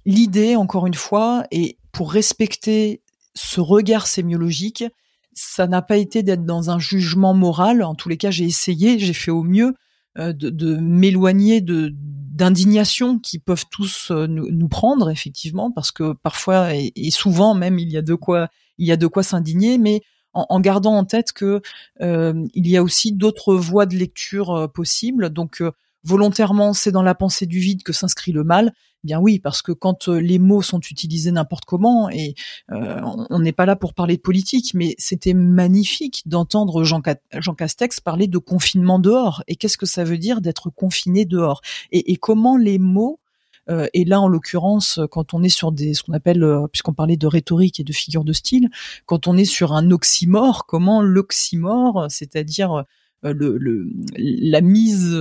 [0.08, 3.02] L'idée, encore une fois, et pour respecter
[3.36, 4.86] ce regard sémiologique,
[5.34, 7.84] ça n'a pas été d'être dans un jugement moral.
[7.84, 9.76] En tous les cas, j'ai essayé, j'ai fait au mieux
[10.17, 16.70] euh, de, m'éloigner de d'indignation qui peuvent tous euh, nous, prendre effectivement, parce que parfois
[16.74, 20.00] et, souvent même il y a de quoi il y a de quoi s'indigner, mais
[20.32, 21.62] en, gardant en tête que
[22.00, 25.32] euh, il y a aussi d'autres voies de lecture possibles.
[25.32, 25.62] Donc
[26.04, 28.72] volontairement c'est dans la pensée du vide que s'inscrit le mal
[29.08, 32.36] Bien oui, parce que quand euh, les mots sont utilisés n'importe comment, et
[32.74, 38.02] euh, on n'est pas là pour parler de politique, mais c'était magnifique d'entendre Jean, Castex
[38.02, 39.43] parler de confinement dehors.
[39.48, 41.62] Et qu'est-ce que ça veut dire d'être confiné dehors?
[41.93, 43.22] Et, et, comment les mots
[43.70, 47.15] euh, et là, en l'occurrence, quand on est sur des, ce qu'on appelle, puisqu'on parlait
[47.15, 48.67] de rhétorique et de figure de style,
[49.06, 52.84] quand on est sur un oxymore, comment l'oxymore, c'est-à-dire
[53.23, 55.17] le, le, la mise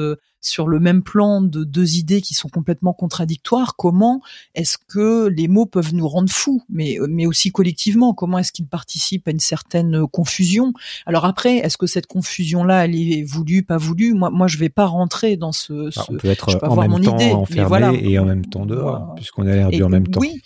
[0.46, 4.20] sur le même plan de deux idées qui sont complètement contradictoires, comment
[4.54, 8.68] est-ce que les mots peuvent nous rendre fous, mais, mais aussi collectivement, comment est-ce qu'ils
[8.68, 10.72] participent à une certaine confusion?
[11.04, 14.14] Alors après, est-ce que cette confusion-là, elle est voulue, pas voulue?
[14.14, 15.90] Moi, moi, je vais pas rentrer dans ce.
[15.90, 19.46] ce on peut être en même temps idée, enfermé et en même temps dehors, puisqu'on
[19.46, 20.20] a l'air du en même temps.
[20.20, 20.42] Oui,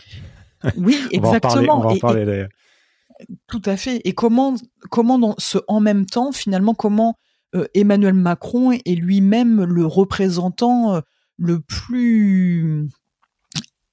[0.76, 1.78] oui, exactement.
[1.78, 2.48] on va en parler, d'ailleurs.
[3.48, 4.00] Tout à fait.
[4.04, 4.54] Et comment,
[4.88, 7.29] comment dans ce en même temps, finalement, comment euh,
[7.74, 11.00] Emmanuel Macron est lui-même le représentant euh,
[11.36, 12.88] le plus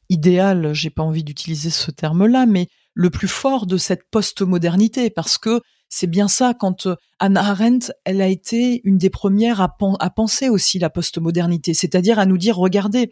[0.09, 5.37] idéal, j'ai pas envie d'utiliser ce terme-là, mais le plus fort de cette postmodernité, parce
[5.37, 10.09] que c'est bien ça quand euh, Anna Arendt, elle a été une des premières à,
[10.09, 13.09] penser aussi la postmodernité, c'est-à-dire à nous dire regardez,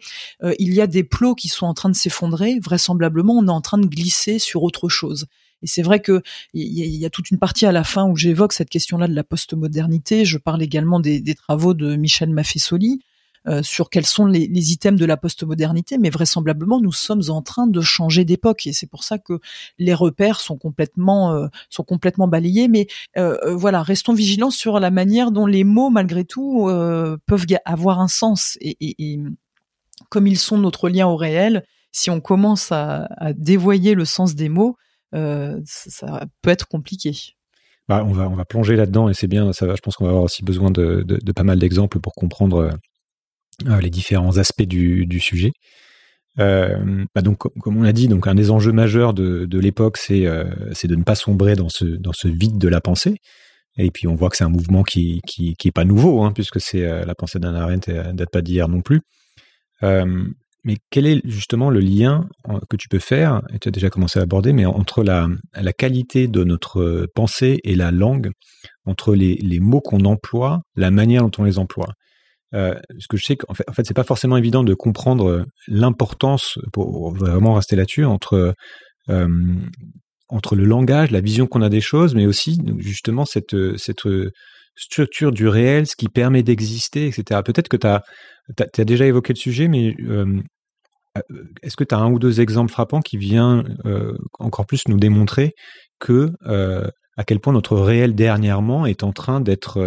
[0.58, 3.62] il y a des plots qui sont en train de s'effondrer, vraisemblablement on est en
[3.62, 5.26] train de glisser sur autre chose.
[5.66, 6.22] Et c'est vrai que
[6.54, 9.24] il y, a toute une partie à la fin où j'évoque cette question-là de la
[9.24, 10.24] postmodernité.
[10.24, 13.00] Je parle également des, travaux de Michel Maffesoli
[13.48, 17.66] euh, sur quels sont les, items de la postmodernité, mais vraisemblablement nous sommes en train
[17.66, 19.40] de changer d'époque et c'est pour ça que
[19.80, 22.68] les repères sont complètement euh, balayés.
[22.68, 26.66] Mais euh, voilà, restons vigilants sur la manière dont les mots, malgré tout,
[27.26, 29.18] peuvent avoir un sens et,
[30.10, 31.64] comme ils sont notre lien au réel.
[31.90, 34.76] Si on commence à dévoyer le sens des mots,
[35.16, 37.12] euh, ça, peut être compliqué.
[37.88, 39.52] Bah, on va on va plonger là-dedans et c'est bien.
[39.52, 42.56] Ça, je pense qu'on va avoir aussi besoin de, de, pas mal d'exemples pour comprendre
[42.56, 42.70] euh,
[43.68, 45.52] euh, les différents aspects du, du sujet.
[46.36, 50.24] Bah donc, comme on l'a dit, donc un des enjeux majeurs de, de l'époque, c'est
[50.24, 53.16] de ne pas sombrer dans ce dans ce vide de la pensée.
[53.78, 56.82] Et puis on voit que c'est un mouvement qui qui, pas nouveau, hein, puisque c'est
[56.82, 59.00] la pensée d'Anna Arendt date pas d'hier non plus.
[60.66, 62.28] Euh, mais quel est justement le lien
[62.68, 65.28] que tu peux faire, et tu as déjà commencé à aborder, mais entre la,
[65.72, 68.30] qualité de notre pensée et la langue,
[68.84, 71.88] entre les, mots qu'on emploie, la manière dont on les emploie?
[72.54, 76.58] Euh, ce que je sais qu'en fait, en fait pas forcément évident de comprendre l'importance,
[76.72, 78.54] pour vraiment rester là-dessus, entre
[79.08, 79.28] euh,
[80.28, 83.54] entre le langage, la vision qu'on a des choses, mais aussi justement cette
[84.76, 87.40] structure du réel, ce qui permet d'exister, etc.
[87.44, 90.42] Peut-être que tu as, déjà évoqué le sujet, mais euh, euh,
[91.62, 94.98] est-ce que tu as un ou deux exemples frappants qui viennent euh, encore plus nous
[94.98, 95.54] démontrer
[95.98, 99.80] que euh, à quel point notre réel dernièrement est en train d'être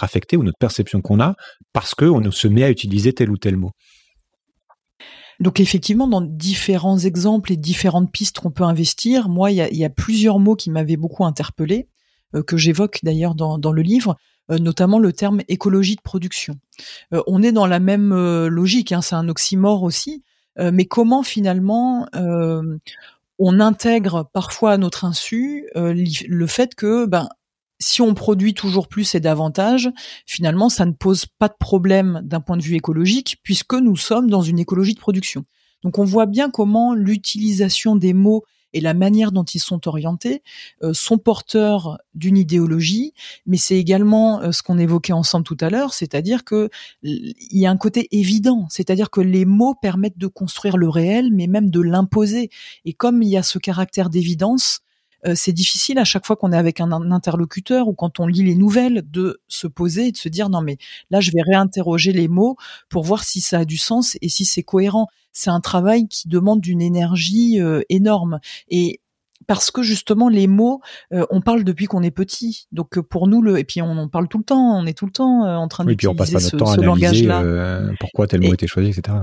[0.00, 1.34] affecté ou notre perception qu'on a
[1.72, 3.70] parce que on se met à utiliser tel ou tel mot?
[5.40, 9.90] Donc effectivement, dans différents exemples et différentes pistes qu'on peut investir, moi, il y a,
[9.90, 11.86] plusieurs mots qui m'avaient beaucoup interpellé,
[12.46, 14.16] que j'évoque d'ailleurs dans, le livre,
[14.48, 16.54] notamment le terme écologie de production.
[17.12, 18.12] on est dans la même
[18.46, 20.27] logique, hein, c'est un oxymore aussi, euh,
[20.58, 22.78] mais comment finalement euh,
[23.38, 25.94] on intègre parfois à notre insu euh,
[26.28, 27.28] le fait que ben
[27.80, 29.88] si on produit toujours plus et davantage,
[30.26, 34.28] finalement, ça ne pose pas de problème d'un point de vue écologique, puisque nous sommes
[34.28, 35.44] dans une écologie de production.
[35.84, 38.42] Donc on voit bien comment l'utilisation des mots
[38.72, 40.42] et la manière dont ils sont orientés
[40.82, 43.12] euh, sont porteurs d'une idéologie,
[43.46, 46.68] mais c'est également euh, ce qu'on évoquait ensemble tout à l'heure, c'est-à-dire que
[47.02, 51.30] il y a un côté évident, c'est-à-dire que les mots permettent de construire le réel,
[51.32, 52.50] mais même de l'imposer.
[52.84, 54.80] Et comme il y a ce caractère d'évidence,
[55.26, 58.44] euh, c'est difficile à chaque fois qu'on est avec un, interlocuteur ou quand on lit
[58.44, 60.78] les nouvelles de se poser et de se dire non mais
[61.10, 62.56] là je vais réinterroger les mots
[62.88, 65.08] pour voir si ça a du sens et si c'est cohérent.
[65.32, 69.00] C'est un travail qui demande une énergie euh, énorme et
[69.46, 70.80] parce que justement les mots,
[71.12, 72.66] euh, on parle depuis qu'on est petit.
[72.72, 75.06] Donc pour nous, le et puis on en parle tout le temps, on est tout
[75.06, 77.92] le temps en train d'utiliser ce, ce langage-là.
[78.00, 79.16] pourquoi tel mot a été choisi, etc.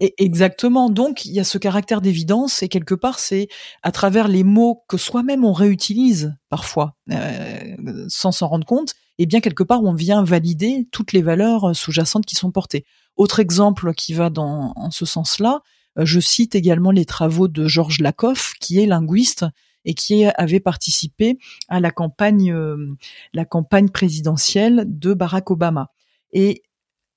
[0.00, 0.88] Et exactement.
[0.88, 3.48] Donc, il y a ce caractère d'évidence et quelque part, c'est
[3.82, 9.26] à travers les mots que soi-même on réutilise parfois euh, sans s'en rendre compte, et
[9.26, 12.84] bien quelque part on vient valider toutes les valeurs sous-jacentes qui sont portées.
[13.16, 17.66] Autre exemple qui va dans en ce sens-là, euh, je cite également les travaux de
[17.66, 19.44] Georges Lakoff, qui est linguiste
[19.84, 22.94] et qui avait participé à la campagne, euh,
[23.32, 25.90] la campagne présidentielle de Barack Obama.
[26.32, 26.62] Et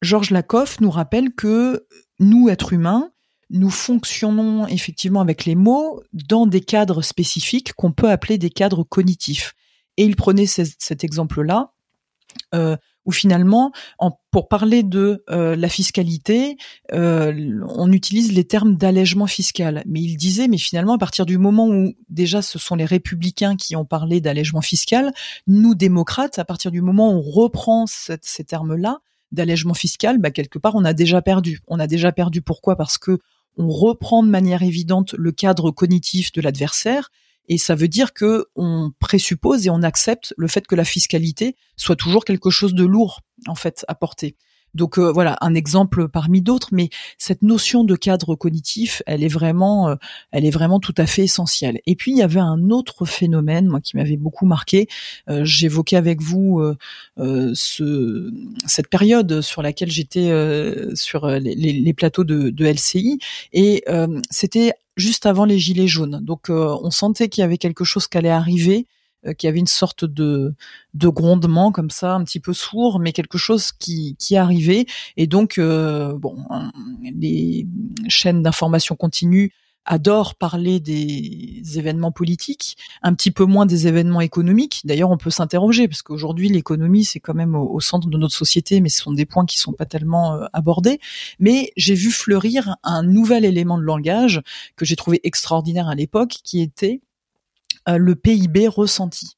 [0.01, 1.85] Georges Lakoff nous rappelle que
[2.19, 3.11] nous, êtres humains,
[3.49, 8.83] nous fonctionnons effectivement avec les mots dans des cadres spécifiques qu'on peut appeler des cadres
[8.83, 9.53] cognitifs.
[9.97, 11.73] Et il prenait cet exemple-là,
[12.55, 16.57] euh, où finalement, en, pour parler de euh, la fiscalité,
[16.93, 19.83] euh, on utilise les termes d'allègement fiscal.
[19.85, 23.55] Mais il disait, mais finalement, à partir du moment où déjà ce sont les républicains
[23.55, 25.11] qui ont parlé d'allègement fiscal,
[25.47, 28.99] nous démocrates, à partir du moment où on reprend ces termes-là
[29.31, 31.59] d'allègement fiscal, bah, quelque part, on a déjà perdu.
[31.67, 32.75] On a déjà perdu pourquoi?
[32.75, 33.19] Parce que
[33.57, 37.11] on reprend de manière évidente le cadre cognitif de l'adversaire
[37.49, 41.55] et ça veut dire que on présuppose et on accepte le fait que la fiscalité
[41.75, 44.35] soit toujours quelque chose de lourd en fait à porter.
[44.73, 49.27] Donc euh, voilà un exemple parmi d'autres, mais cette notion de cadre cognitif, elle est
[49.27, 49.95] vraiment, euh,
[50.31, 51.79] elle est vraiment tout à fait essentielle.
[51.85, 54.87] Et puis il y avait un autre phénomène, moi qui m'avait beaucoup marqué.
[55.29, 56.61] Euh, j'évoquais avec vous
[57.17, 58.31] ce,
[58.65, 60.31] cette période sur laquelle j'étais
[60.95, 63.19] sur les, les, plateaux de, de LCI,
[63.51, 63.83] et
[64.29, 66.19] c'était juste avant les gilets jaunes.
[66.21, 68.87] Donc euh, on sentait qu'il y avait quelque chose qui allait arriver,
[69.25, 70.53] euh, qu'il y avait une sorte de,
[70.93, 74.85] de grondement comme ça, un petit peu sourd, mais quelque chose qui, qui arrivait.
[75.17, 76.37] Et donc euh, bon,
[77.03, 77.67] les
[78.07, 79.51] chaînes d'information continue
[79.85, 84.81] adore parler des événements politiques, un petit peu moins des événements économiques.
[84.85, 88.81] D'ailleurs, on peut s'interroger parce qu'aujourd'hui, l'économie c'est quand même au, centre de notre société,
[88.81, 90.99] mais ce sont des points qui sont pas tellement euh, abordés.
[91.39, 94.41] Mais j'ai vu fleurir un nouvel élément de langage
[94.75, 97.01] que j'ai trouvé extraordinaire à l'époque, qui était
[97.89, 99.37] euh, le PIB ressenti.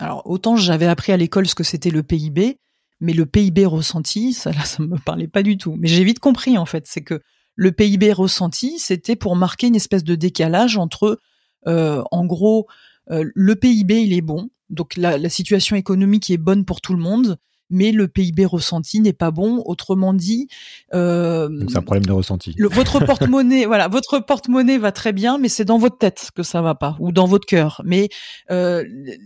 [0.00, 2.58] Alors autant j'avais appris à l'école ce que c'était le PIB,
[3.00, 5.76] mais le PIB ressenti, ça là, ça me parlait pas du tout.
[5.78, 7.20] Mais j'ai vite compris en fait, c'est que
[7.58, 11.18] le PIB ressenti, c'était pour marquer une espèce de décalage entre,
[11.66, 12.68] euh, en gros,
[13.10, 17.00] euh, le PIB il est bon, donc la, situation économique est bonne pour tout le
[17.00, 17.36] monde,
[17.68, 19.60] mais le PIB ressenti n'est pas bon.
[19.66, 20.46] Autrement dit,
[20.94, 22.54] euh, c'est un problème de ressenti.
[22.60, 26.62] votre porte-monnaie, voilà, votre porte-monnaie va très bien, mais c'est dans votre tête que ça
[26.62, 27.82] va pas, ou dans votre cœur.
[27.84, 28.08] Mais
[28.48, 29.18] il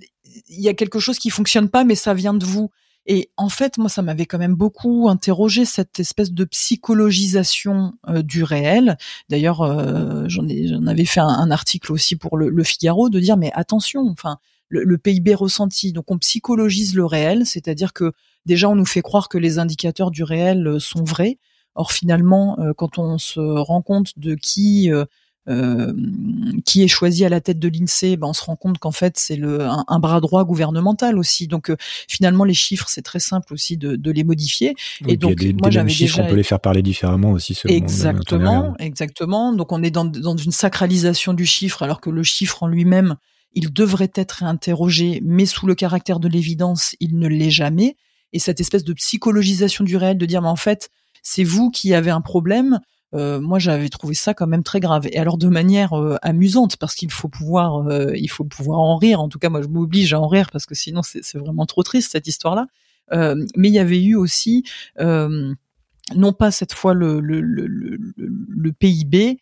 [0.48, 2.70] y a quelque chose qui fonctionne pas, mais ça vient de vous.
[3.06, 8.22] Et en fait, moi, ça m'avait quand même beaucoup interrogé cette espèce de psychologisation euh,
[8.22, 8.96] du réel.
[9.28, 10.46] D'ailleurs, euh, j'en
[10.86, 14.38] avais fait un, article aussi pour le, Figaro de dire mais attention, enfin,
[14.68, 15.92] le, PIB ressenti.
[15.92, 18.12] Donc, on psychologise le réel, c'est-à-dire que
[18.46, 21.38] déjà, on nous fait croire que les indicateurs du réel euh, sont vrais.
[21.74, 24.90] Or, finalement, quand on se rend compte de qui
[25.48, 25.92] euh,
[26.64, 29.18] qui est choisi à la tête de l'INSEE, ben on se rend compte qu'en fait
[29.18, 31.48] c'est le un, bras droit gouvernemental aussi.
[31.48, 31.76] Donc euh,
[32.08, 34.76] finalement les chiffres c'est très simple aussi de, de les modifier.
[35.08, 37.58] et donc des, moi j'avais chiffres on peut les faire parler différemment aussi.
[37.64, 39.52] Exactement, exactement.
[39.52, 43.16] Donc on est dans, dans une sacralisation du chiffre alors que le chiffre en lui-même
[43.54, 47.96] il devrait être interrogé, mais sous le caractère de l'évidence il ne l'est jamais.
[48.32, 50.88] Et cette espèce de psychologisation du réel de dire mais en fait
[51.22, 52.78] c'est vous qui avez un problème,
[53.14, 55.06] euh, moi j'avais trouvé ça quand même très grave.
[55.10, 58.96] Et alors de manière euh, amusante parce qu'il faut pouvoir euh, il faut pouvoir en
[58.96, 59.20] rire.
[59.20, 61.82] En tout cas moi je m'oblige à en rire parce que sinon c'est vraiment trop
[61.82, 62.66] triste cette histoire là
[63.56, 64.64] mais il y avait eu aussi
[64.98, 67.68] non pas cette fois le, le, le,
[68.16, 69.34] le PIB euh,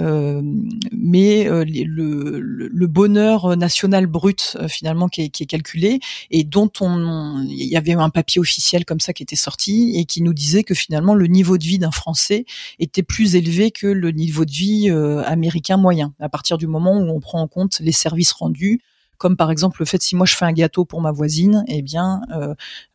[0.00, 5.98] mais euh, le, le, bonheur national brut euh, finalement qui est, qui est, calculé
[6.30, 10.04] et dont on il y avait un papier officiel comme ça qui était sorti et
[10.04, 12.44] qui nous disait que finalement le niveau de vie d'un Français
[12.78, 14.90] était plus élevé que le niveau de vie
[15.26, 18.80] américain moyen à partir du moment où on prend en compte les services rendus
[19.16, 21.82] comme par exemple le fait si moi je fais un gâteau pour ma voisine, eh
[21.82, 22.20] bien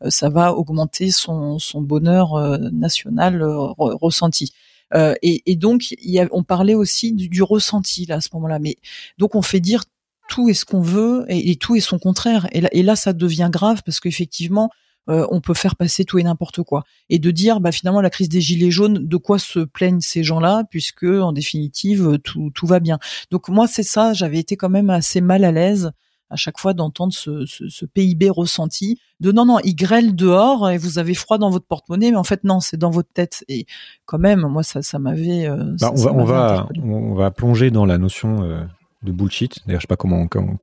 [0.08, 2.38] ça va augmenter son, son bonheur
[2.72, 4.52] national ressenti.
[4.94, 8.58] Euh, et, donc, y a, on parlait aussi du, ressenti là à ce moment-là.
[8.58, 8.76] Mais
[9.18, 9.84] donc, on fait dire
[10.28, 12.48] tout est ce qu'on veut et, tout est son contraire.
[12.52, 14.70] Et là, et là, ça devient grave parce qu'effectivement,
[15.10, 16.84] euh, on peut faire passer tout et n'importe quoi.
[17.10, 20.24] Et de dire, bah finalement, la crise des gilets jaunes, de quoi se plaignent ces
[20.24, 22.98] gens-là, puisque en définitive, tout, tout va bien.
[23.30, 24.14] Donc moi, c'est ça.
[24.14, 25.92] J'avais été quand même assez mal à l'aise
[26.34, 30.68] à chaque fois d'entendre ce, ce, ce, PIB ressenti de non non il grêle dehors
[30.68, 33.44] et vous avez froid dans votre porte-monnaie mais en fait non c'est dans votre tête.
[33.48, 33.66] Et
[34.04, 37.70] quand même moi ça ça m'avait euh, bah, on, va, on va on va plonger
[37.70, 38.64] dans la notion euh,
[39.04, 39.60] de bullshit.
[39.66, 40.56] D'ailleurs je sais pas comment, comment,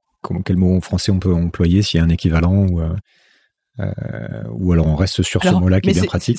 [0.44, 2.94] quel mot en français on peut employer s'il y a un équivalent ou euh,
[3.80, 3.88] euh
[4.52, 6.38] ou alors on reste sur ce mot-là qui est bien pratique.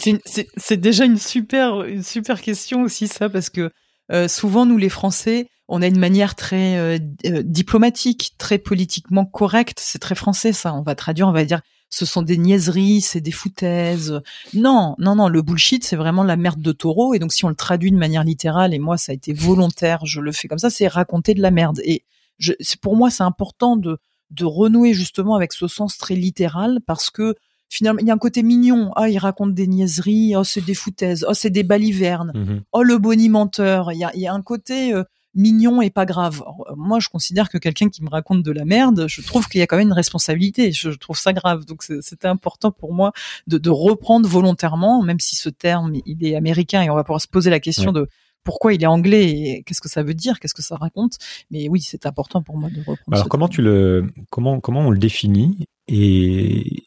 [0.56, 3.70] C'est déjà une super, une super question aussi ça parce que
[4.12, 9.24] euh, souvent nous les Français, on a une manière très euh, euh, diplomatique, très politiquement
[9.24, 9.80] correcte.
[9.80, 10.74] C'est très français ça.
[10.74, 14.20] On va traduire, on va dire ce sont des niaiseries, c'est des foutaises.
[14.54, 17.12] Non, non, non, le bullshit, c'est vraiment la merde de taureau.
[17.12, 20.06] Et donc, si on le traduit de manière littérale, et moi, ça a été volontaire,
[20.06, 21.80] je le fais comme ça, c'est raconter de la merde.
[21.84, 22.02] Et
[22.38, 23.98] je, pour moi, c'est important de,
[24.30, 27.34] de renouer justement avec ce sens très littéral parce que
[27.68, 28.90] finalement, il y a un côté mignon.
[28.96, 30.34] Ah, il raconte des niaiseries.
[30.34, 31.26] Oh, c'est des foutaises.
[31.28, 32.32] Oh, c'est des balivernes.
[32.34, 32.60] Mm-hmm.
[32.72, 33.92] Oh, le bonimenteur.
[33.92, 35.04] Il y a, il y a un côté, euh,
[35.34, 36.42] mignon et pas grave.
[36.76, 39.62] moi, je considère que quelqu'un qui me raconte de la merde, je trouve qu'il y
[39.62, 40.72] a quand même une responsabilité.
[40.72, 41.64] Je trouve ça grave.
[41.64, 43.12] Donc, c'était important pour moi
[43.46, 47.20] de, de, reprendre volontairement, même si ce terme il est américain et on va pouvoir
[47.20, 48.08] se poser la question de
[48.44, 51.18] pourquoi il est anglais et qu'est-ce que ça veut dire, qu'est-ce que ça raconte.
[51.50, 52.98] Mais oui, c'est important pour moi de reprendre.
[53.10, 56.84] Alors, comment tu le, comment comment on le définit et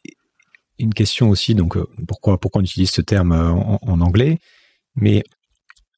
[0.78, 4.38] une question aussi, donc euh, pourquoi pourquoi on utilise ce terme euh, en, anglais
[4.94, 5.22] Mais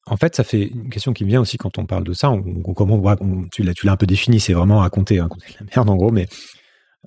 [0.09, 2.29] en fait, ça fait une question qui me vient aussi quand on parle de ça.
[2.31, 2.41] On,
[2.73, 3.15] comment
[3.51, 6.27] tu l'as un peu défini, c'est vraiment raconter raconter la merde en gros, mais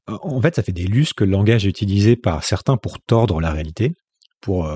[0.09, 3.01] euh, en fait, ça fait des lustres que le langage est utilisé par certains pour
[3.01, 3.93] tordre la réalité,
[4.41, 4.69] pour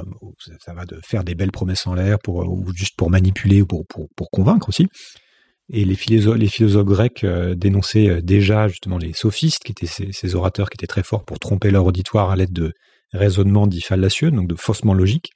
[0.64, 3.66] ça va de faire des belles promesses en l'air, pour ou juste pour manipuler ou
[3.66, 4.88] pour, convaincre aussi.
[5.68, 10.86] Et les philosophes, grecs dénonçaient déjà justement les sophistes, qui étaient ces, orateurs qui étaient
[10.86, 12.72] très forts pour tromper leur auditoire à l'aide de
[13.12, 15.32] raisonnements dits fallacieux, donc de faussements logiques.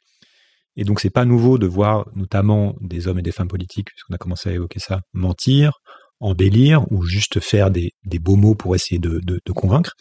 [0.76, 4.14] Et donc c'est pas nouveau de voir notamment des hommes et des femmes politiques, puisqu'on
[4.14, 5.80] a commencé à évoquer ça, mentir,
[6.20, 9.94] embellir ou juste faire des, des beaux mots pour essayer de, de, convaincre.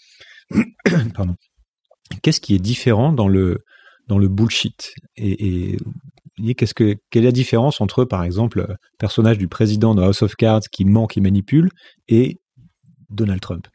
[1.14, 1.36] Pardon.
[2.22, 3.64] Qu'est-ce qui est différent dans le
[4.08, 4.94] dans le bullshit?
[5.16, 5.78] Et,
[6.44, 10.02] et qu'est-ce que quelle est la différence entre par exemple le personnage du président de
[10.02, 11.70] House of Cards qui ment, qui manipule
[12.08, 12.40] et
[13.10, 13.68] Donald Trump?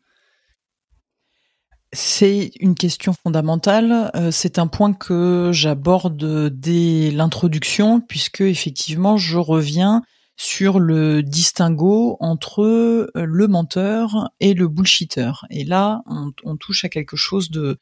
[1.95, 4.11] C'est une question fondamentale.
[4.15, 10.03] Euh, c'est un point que j'aborde dès l'introduction, puisque effectivement, je reviens
[10.37, 15.31] sur le distinguo entre euh, le menteur et le bullshitter.
[15.51, 16.03] Et là,
[16.45, 17.79] on, touche à quelque chose de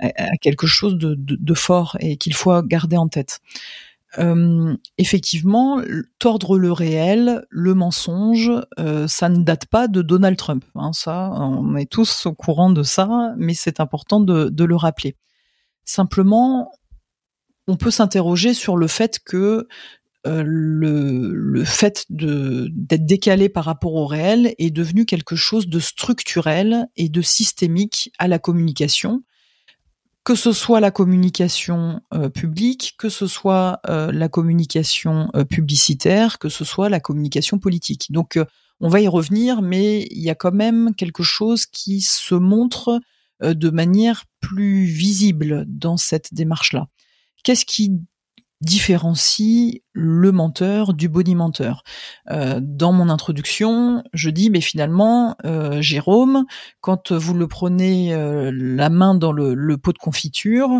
[0.00, 3.40] à quelque chose de fort et qu'il faut garder en tête.
[4.18, 5.80] Euh, effectivement,
[6.18, 10.64] tordre le réel, le mensonge, euh, ça ne date pas de Donald Trump.
[10.74, 15.16] Hein, ça, on est tous au courant de ça, mais c'est important de, le rappeler.
[15.84, 16.72] Simplement,
[17.68, 19.68] on peut s'interroger sur le fait que
[20.26, 26.88] euh, le, fait d'être décalé par rapport au réel est devenu quelque chose de structurel
[26.96, 29.22] et de systémique à la communication
[30.28, 36.38] que ce soit la communication euh, publique, que ce soit euh, la communication euh, publicitaire,
[36.38, 38.12] que ce soit la communication politique.
[38.12, 38.38] Donc
[38.78, 43.00] on va y revenir, mais il y a quand même quelque chose qui se montre
[43.40, 46.88] de manière plus visible dans cette démarche-là.
[47.42, 47.92] Qu'est-ce qui
[48.60, 51.82] différencie le menteur du bonimenteur.
[52.30, 56.44] Euh, dans mon introduction, je dis mais finalement euh, Jérôme,
[56.80, 60.70] quand vous le prenez euh, la main dans le, pot de confiture,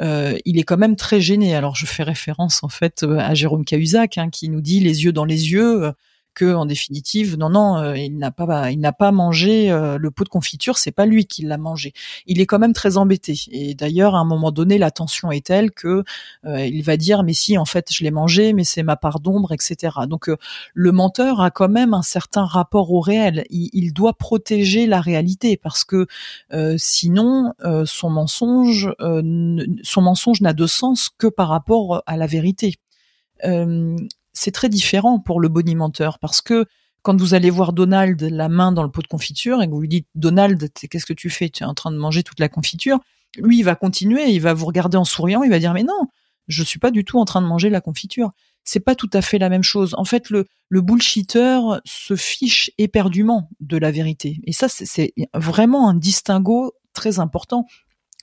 [0.00, 1.54] il est quand même très gêné.
[1.54, 5.12] Alors je fais référence en fait à Jérôme Cahuzac hein, qui nous dit les yeux
[5.12, 5.92] dans les yeux
[6.36, 10.10] que en définitive, non, non, euh, il n'a pas, il n'a pas mangé euh, le
[10.10, 11.94] pot de confiture, c'est pas lui qui l'a mangé.
[12.26, 13.34] Il est quand même très embêté.
[13.50, 16.04] Et d'ailleurs, à un moment donné, la tension est telle que
[16.44, 19.18] euh, il va dire, mais si, en fait, je l'ai mangé, mais c'est ma part
[19.18, 19.94] d'ombre, etc.
[20.08, 20.30] Donc,
[20.74, 23.46] le menteur a quand même un certain rapport au réel.
[23.48, 26.06] Il, il doit protéger la réalité parce que
[26.76, 27.54] sinon,
[27.86, 32.74] son mensonge, son mensonge n'a de sens que par rapport à la vérité
[34.36, 36.66] c'est très différent pour le bonimenteur parce que
[37.02, 39.80] quand vous allez voir Donald la main dans le pot de confiture et que vous
[39.80, 41.48] lui dites Donald, qu'est-ce que tu fais?
[41.48, 42.98] Tu es en train de manger toute la confiture.
[43.38, 46.08] Lui, il va continuer, il va vous regarder en souriant, il va dire mais non,
[46.48, 48.32] je suis pas du tout en train de manger la confiture.
[48.64, 49.94] C'est pas tout à fait la même chose.
[49.96, 54.40] En fait, le, le bullshitter se fiche éperdument de la vérité.
[54.44, 57.66] Et ça, c'est vraiment un distinguo très important.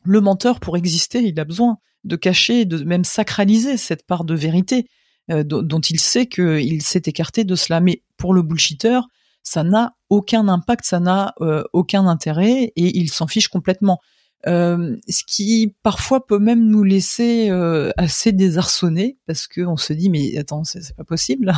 [0.03, 4.36] Le menteur, pour exister, il a besoin de cacher, de même sacraliser cette part de
[4.36, 4.89] vérité.
[5.32, 7.80] Euh, dont il sait qu'il s'est écarté de cela.
[7.80, 8.99] Mais pour le bullshitter,
[9.41, 13.99] ça n'a aucun impact, ça n'a euh, aucun intérêt et il s'en fiche complètement.
[14.47, 17.49] Euh, ce qui parfois peut même nous laisser
[17.95, 21.53] assez désarçonnés parce qu'on se dit mais attends c'est pas possible.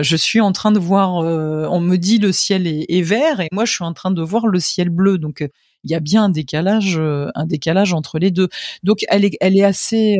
[0.00, 3.48] je suis en train de voir, on me dit le ciel est, est, vert et
[3.50, 5.18] moi je suis en train de voir le ciel bleu.
[5.18, 5.44] Donc
[5.82, 8.48] il y a bien un décalage, un décalage entre les deux.
[8.84, 10.18] Donc elle est, elle est assez,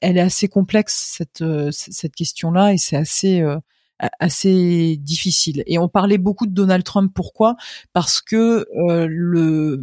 [0.00, 1.70] elle est assez complexe cette euh,
[2.16, 3.58] question-là et c'est assez euh,
[4.18, 5.62] assez difficile.
[5.66, 7.12] Et on parlait beaucoup de Donald Trump.
[7.14, 7.54] Pourquoi?
[7.92, 9.78] Parce que euh,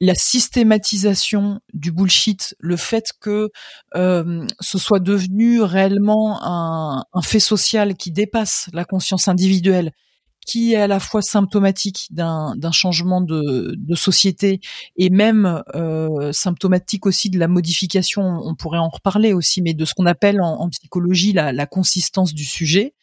[0.00, 3.50] la systématisation du bullshit, le fait que
[3.94, 9.92] ce soit devenu réellement un, fait social qui dépasse la conscience individuelle
[10.48, 14.60] qui est à la fois symptomatique d'un changement de, de, société
[14.96, 19.84] et même euh, symptomatique aussi de la modification, on pourrait en reparler aussi, mais de
[19.84, 22.94] ce qu'on appelle en, en, psychologie la, la, consistance du sujet.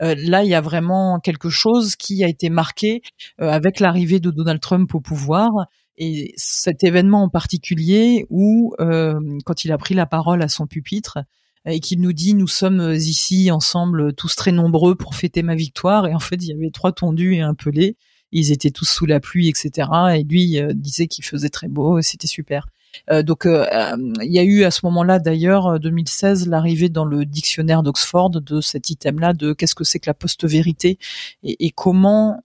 [0.00, 3.02] Euh, là, il y a vraiment quelque chose qui a été marqué
[3.40, 5.50] euh, avec l'arrivée de Donald Trump au pouvoir.
[5.98, 10.68] Et cet événement en particulier où, euh, quand il a pris la parole à son
[10.68, 11.18] pupitre,
[11.66, 16.06] et qu'il nous dit nous sommes ici ensemble tous très nombreux pour fêter ma victoire.
[16.06, 17.96] Et en fait il y avait trois tondus et un pelé.
[18.32, 22.26] Ils étaient tous sous la pluie etc et lui disait qu'il faisait très beau c'était
[22.26, 22.66] super.
[23.10, 27.04] Euh, donc euh, euh, il y a eu à ce moment-là d'ailleurs 2016 l'arrivée dans
[27.04, 30.98] le dictionnaire d'Oxford de cet item-là de qu'est-ce que c'est que la post-vérité?
[31.42, 32.40] et, et, comment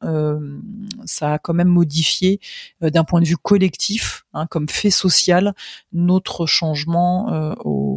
[1.06, 2.40] ça a quand même modifié
[2.82, 5.54] d'un point de vue collectif, hein, comme fait social,
[5.94, 7.97] notre changement au,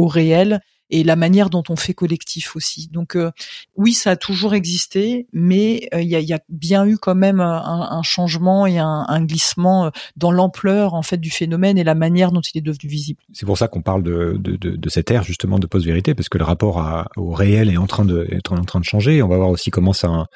[0.00, 0.60] au réel
[0.92, 2.88] et la manière dont on fait collectif aussi.
[2.90, 3.30] Donc euh,
[3.76, 8.02] oui, ça a toujours existé, mais euh, il y, a, bien eu quand même un,
[8.02, 12.40] changement et un, glissement euh, dans l'ampleur en fait du phénomène et la manière dont
[12.40, 13.22] il est devenu visible.
[13.32, 16.44] C'est pour ça qu'on parle de, de, cette ère justement de post-vérité, parce que le
[16.44, 19.22] rapport au réel est en train de est en train de changer.
[19.22, 20.26] On va voir aussi comment ça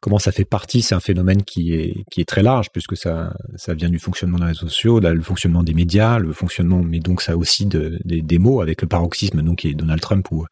[0.00, 3.32] comment ça fait partie, c'est un phénomène qui est, très large, puisque ça,
[3.68, 7.36] vient du fonctionnement des réseaux sociaux, le fonctionnement des médias, le fonctionnement, mais donc ça
[7.36, 10.46] aussi de, des, mots, avec le paroxysme donc qui est Donald Trump, où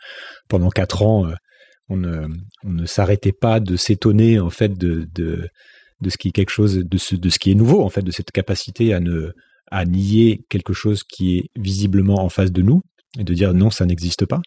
[0.49, 1.35] pendant quatre ans, euh,
[1.89, 5.49] on ne, s'arrêtait pas de s'étonner en fait de, de,
[6.07, 8.93] ce qui est quelque chose, de ce, qui est nouveau, en fait, de cette capacité
[8.93, 12.83] à nier quelque chose qui est visiblement en face de nous
[13.19, 14.43] et de dire non, ça n'existe pas.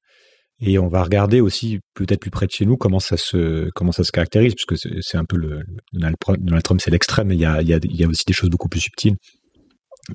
[0.64, 3.92] Et on va regarder aussi peut-être plus près de chez nous comment ça se comment
[3.92, 6.16] ça se caractérise, puisque c'est un peu le, Donald,
[6.64, 8.34] Trump, c'est l'extrême, mais il y a, il, y a, il y a aussi des
[8.34, 9.16] choses beaucoup plus subtiles.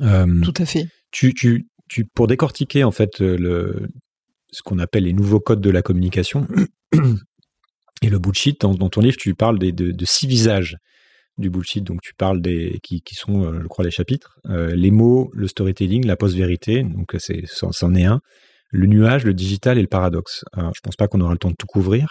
[0.03, 0.87] Euh, Tout à fait.
[1.11, 3.89] Tu, tu, tu, pour décortiquer en fait le,
[4.53, 6.47] ce qu'on appelle les nouveaux codes de la communication
[8.03, 10.77] et le bullshit, dans, dans ton livre, tu parles des, de, de, six visages
[11.39, 11.83] du bullshit.
[11.83, 15.31] Donc tu parles des qui, qui sont, euh, je crois, les chapitres, euh, les mots,
[15.35, 16.85] le storytelling, la post-vérité.
[16.85, 18.21] Donc c'est c'en est un
[18.71, 20.45] le nuage, le digital et le paradoxe.
[20.57, 22.09] Je pense pas qu'on aura le temps de tout couvrir,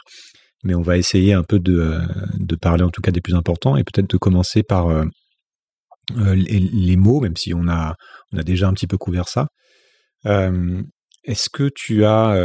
[0.66, 3.78] mais on va essayer un peu de, euh, parler en tout cas des plus importants
[3.78, 5.06] et peut-être de commencer par euh,
[6.18, 7.96] euh, les, mots, même si on a,
[8.32, 9.48] déjà un petit peu couvert ça.
[10.26, 12.36] Est-ce que tu as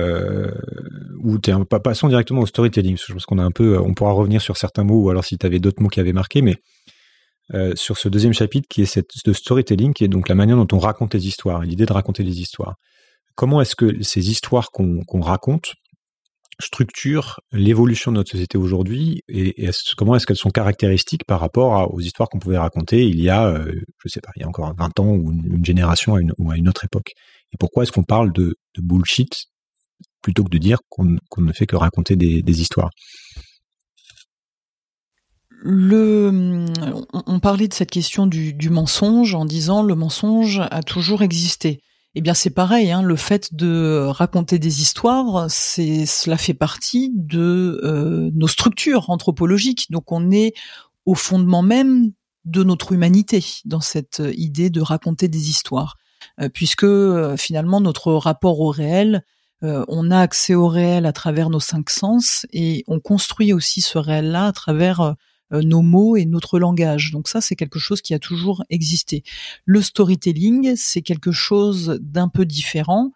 [1.22, 1.52] ou t'es
[1.82, 4.84] passons directement au storytelling je pense qu'on a un peu, on pourra revenir sur certains
[4.84, 6.56] mots ou alors si tu avais d'autres mots qui avaient marqué, mais
[7.74, 10.68] sur ce deuxième chapitre qui est cette de storytelling, qui est donc la manière dont
[10.72, 12.76] on raconte les histoires, l'idée de raconter les histoires
[13.34, 15.74] comment est-ce que ces histoires qu'on raconte
[16.60, 22.00] structurent l'évolution de notre société aujourd'hui et, comment est-ce qu'elles sont caractéristiques par rapport aux
[22.00, 24.72] histoires qu'on pouvait raconter il y a, euh, je sais pas, il y a encore
[24.76, 27.12] 20 ans ou une, génération ou à une autre époque?
[27.52, 29.46] Et pourquoi est-ce qu'on parle de, bullshit
[30.22, 32.90] plutôt que de dire qu'on ne fait que raconter des, histoires?
[35.64, 41.80] On parlait de cette question du, mensonge en disant le mensonge a toujours existé.
[42.16, 42.90] Eh bien, c'est pareil.
[42.90, 49.10] Hein, le fait de raconter des histoires, c'est cela fait partie de euh, nos structures
[49.10, 49.90] anthropologiques.
[49.90, 50.54] Donc, on est
[51.06, 52.12] au fondement même
[52.44, 55.96] de notre humanité dans cette idée de raconter des histoires,
[56.40, 59.22] euh, puisque euh, finalement notre rapport au réel,
[59.62, 63.98] on a accès au réel à travers nos cinq sens et on construit aussi ce
[63.98, 65.12] réel-là à travers euh,
[65.52, 67.10] nos mots et notre langage.
[67.10, 69.22] Donc ça, c'est quelque chose qui a toujours existé.
[69.64, 73.12] Le storytelling, c'est quelque chose d'un peu différent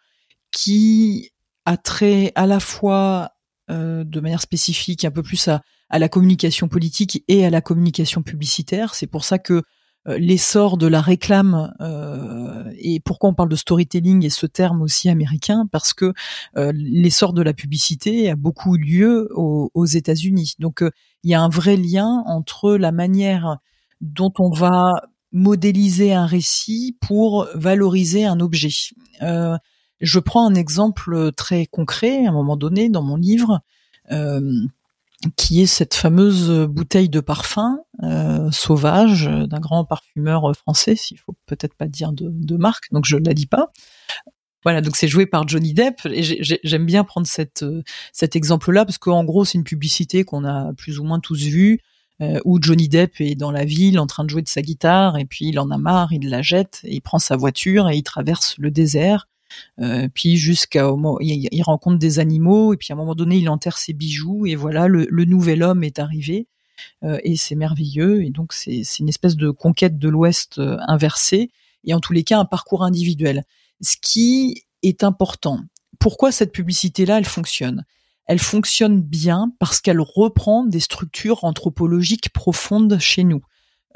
[0.50, 1.32] qui
[1.64, 3.30] a trait à la fois
[3.70, 7.60] euh, de manière spécifique un peu plus à, à, la communication politique et à la
[7.60, 8.94] communication publicitaire.
[8.94, 9.62] C'est pour ça que euh,
[10.06, 15.08] l'essor de la réclame euh, et pourquoi on parle de storytelling et ce terme aussi
[15.08, 16.12] américain parce que
[16.56, 20.54] euh, l'essor de la publicité a beaucoup eu lieu aux, aux États-Unis.
[20.58, 20.82] Donc
[21.22, 23.58] il y a un vrai lien entre la manière
[24.00, 24.92] dont on va
[25.32, 28.68] modéliser un récit pour valoriser un objet.
[29.20, 33.60] je prends un exemple très concret à un moment donné dans mon livre
[35.36, 41.34] qui est cette fameuse bouteille de parfum euh, sauvage d'un grand parfumeur français, s'il faut
[41.46, 43.70] peut-être pas dire de, marque, donc je ne la dis pas.
[44.62, 47.62] Voilà, donc c'est joué par Johnny Depp et j'aime bien prendre cet
[48.36, 51.80] exemple-là parce qu'en gros c'est une publicité qu'on a plus ou moins tous vue
[52.20, 55.18] euh, où Johnny Depp est dans la ville en train de jouer de sa guitare
[55.18, 57.96] et puis il en a marre, il la jette et il prend sa voiture et
[57.96, 59.28] il traverse le désert
[59.80, 60.90] euh, puis jusqu'à
[61.20, 64.54] il, rencontre des animaux et puis à un moment donné il enterre ses bijoux et
[64.54, 66.46] voilà le, nouvel homme est arrivé
[67.02, 71.50] euh, et c'est merveilleux et donc c'est une espèce de conquête de l'Ouest euh, inversée
[71.84, 73.44] et en tous les cas un parcours individuel.
[73.80, 75.60] Ce qui est important.
[75.98, 77.84] Pourquoi cette publicité là elle fonctionne?
[78.26, 83.42] Elle fonctionne bien parce qu'elle reprend des structures anthropologiques profondes chez nous.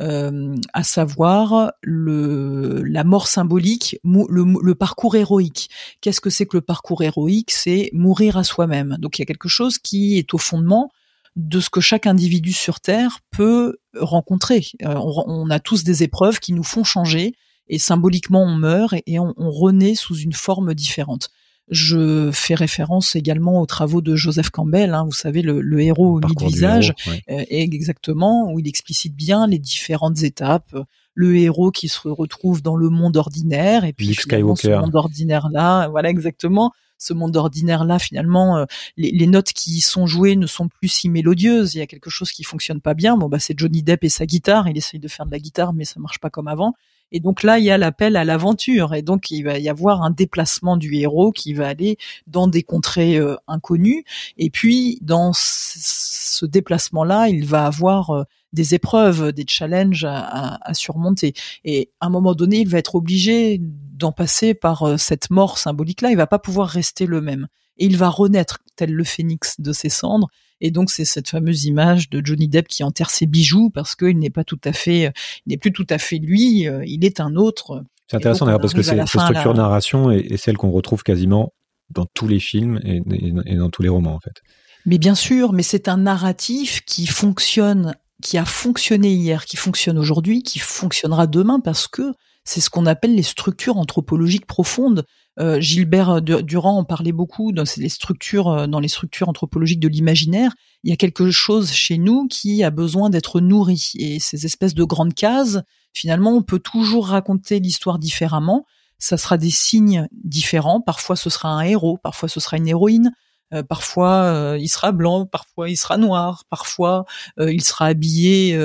[0.01, 5.71] Euh, à savoir le, la mort symbolique, le, parcours héroïque.
[6.01, 7.51] Qu'est-ce que c'est que le parcours héroïque?
[7.51, 8.97] C'est mourir à soi-même.
[9.01, 10.93] Donc il y a quelque chose qui est au fondement
[11.35, 14.67] de ce que chaque individu sur Terre peut rencontrer.
[14.85, 17.35] Euh, on, a tous des épreuves qui nous font changer
[17.67, 21.31] et symboliquement on meurt et, on, renaît sous une forme différente.
[21.71, 26.17] Je fais référence également aux travaux de Joseph Campbell, hein, vous savez, le, le héros
[26.17, 30.77] au de visage, euh, exactement, où il explicite bien les différentes étapes.
[31.15, 35.89] Le héros qui se retrouve dans le monde ordinaire, et puis ce monde ordinaire là,
[35.89, 38.65] voilà exactement ce monde ordinaire là finalement euh,
[38.97, 42.11] les, les, notes qui sont jouées ne sont plus si mélodieuses il y a quelque
[42.11, 45.01] chose qui fonctionne pas bien bon bah c'est Johnny Depp et sa guitare il essaye
[45.01, 46.75] de faire de la guitare mais ça marche pas comme avant
[47.13, 48.95] et donc là, il y a l'appel à l'aventure.
[48.95, 52.63] Et donc, il va y avoir un déplacement du héros qui va aller dans des
[52.63, 54.05] contrées euh, inconnues.
[54.37, 61.35] Et puis, dans ce déplacement-là, il va avoir euh, des épreuves, des challenges à, surmonter.
[61.65, 65.59] Et à un moment donné, il va être obligé d'en passer par euh, cette mort
[65.59, 66.11] symbolique-là.
[66.11, 67.49] Il va pas pouvoir rester le même.
[67.79, 70.29] Et il va renaître tel le phénix de ses cendres.
[70.61, 74.19] Et donc c'est cette fameuse image de Johnny Depp qui enterre ses bijoux parce qu'il
[74.19, 75.13] n'est pas tout à fait,
[75.47, 77.85] il n'est plus tout à fait lui, euh, il est un autre.
[78.09, 81.53] C'est intéressant d'ailleurs parce que cette structure narration est, celle qu'on retrouve quasiment
[81.91, 83.03] dans tous les films et,
[83.47, 84.43] et, dans tous les romans en fait.
[84.87, 89.99] Mais bien sûr, mais c'est un narratif qui fonctionne, qui a fonctionné hier, qui fonctionne
[89.99, 92.15] aujourd'hui, qui fonctionnera demain parce que
[92.45, 95.05] c'est ce qu'on appelle les structures anthropologiques profondes.
[95.41, 99.89] Euh, Gilbert Durand en parlait beaucoup dans les structures, euh, dans les structures anthropologiques de
[99.89, 100.53] l'imaginaire.
[100.83, 103.93] Il y a quelque chose chez nous qui a besoin d'être nourri.
[103.99, 105.61] Et ces espèces de grandes cases,
[105.93, 108.65] finalement, on peut toujours raconter l'histoire différemment.
[108.99, 110.81] Ça sera des signes différents.
[110.81, 111.99] Parfois, ce sera un héros.
[112.03, 113.13] Parfois, ce sera une héroïne.
[113.55, 117.07] Euh, parfois euh, il sera blanc, parfois il sera noir, parfois
[117.39, 118.57] euh, il sera habillé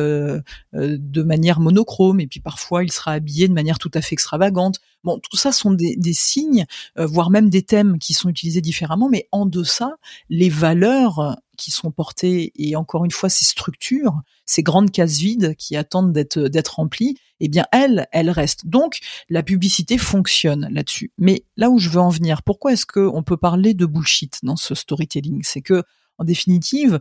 [0.74, 4.80] de manière monochrome et puis parfois il sera habillé de manière tout à fait extravagante.
[5.04, 6.66] Bon, tout ça sont des, des signes,
[6.96, 9.96] voire même des thèmes qui sont utilisés différemment, mais en deçà,
[10.30, 15.56] les valeurs qui sont portées et encore une fois ces structures, ces grandes cases vides
[15.56, 18.68] qui attendent d'être remplies, eh bien elles, elles restent.
[18.68, 21.12] Donc la publicité fonctionne là-dessus.
[21.18, 24.56] Mais là où je veux en venir, pourquoi est-ce qu'on peut parler de bullshit dans
[24.56, 25.42] ce storytelling?
[25.44, 25.84] C'est que
[26.18, 27.00] en définitive,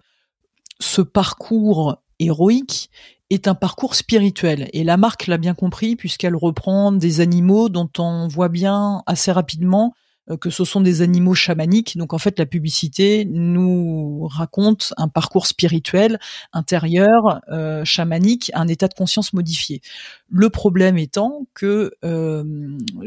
[0.81, 2.91] ce parcours héroïque
[3.31, 4.69] est un parcours spirituel.
[4.73, 9.33] Et la marque l'a bien compris puisqu'elle reprend des animaux dont on voit bien assez
[9.33, 9.95] rapidement
[10.41, 11.97] que ce sont des animaux chamaniques.
[11.97, 16.19] Donc en fait, la publicité nous raconte un parcours spirituel
[16.53, 19.81] intérieur, euh, chamanique, un état de conscience modifié.
[20.31, 22.45] Le problème étant que euh,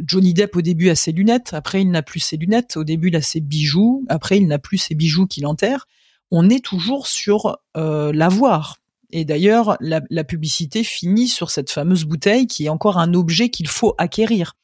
[0.06, 3.08] Johnny Depp au début a ses lunettes, après il n'a plus ses lunettes, au début
[3.08, 5.88] il a ses bijoux, après il n'a plus ses bijoux qu'il enterre.
[6.32, 8.78] On est toujours sur euh, l'avoir.
[9.12, 13.50] Et d'ailleurs, la, la publicité finit sur cette fameuse bouteille qui est encore un objet
[13.50, 14.56] qu'il faut acquérir.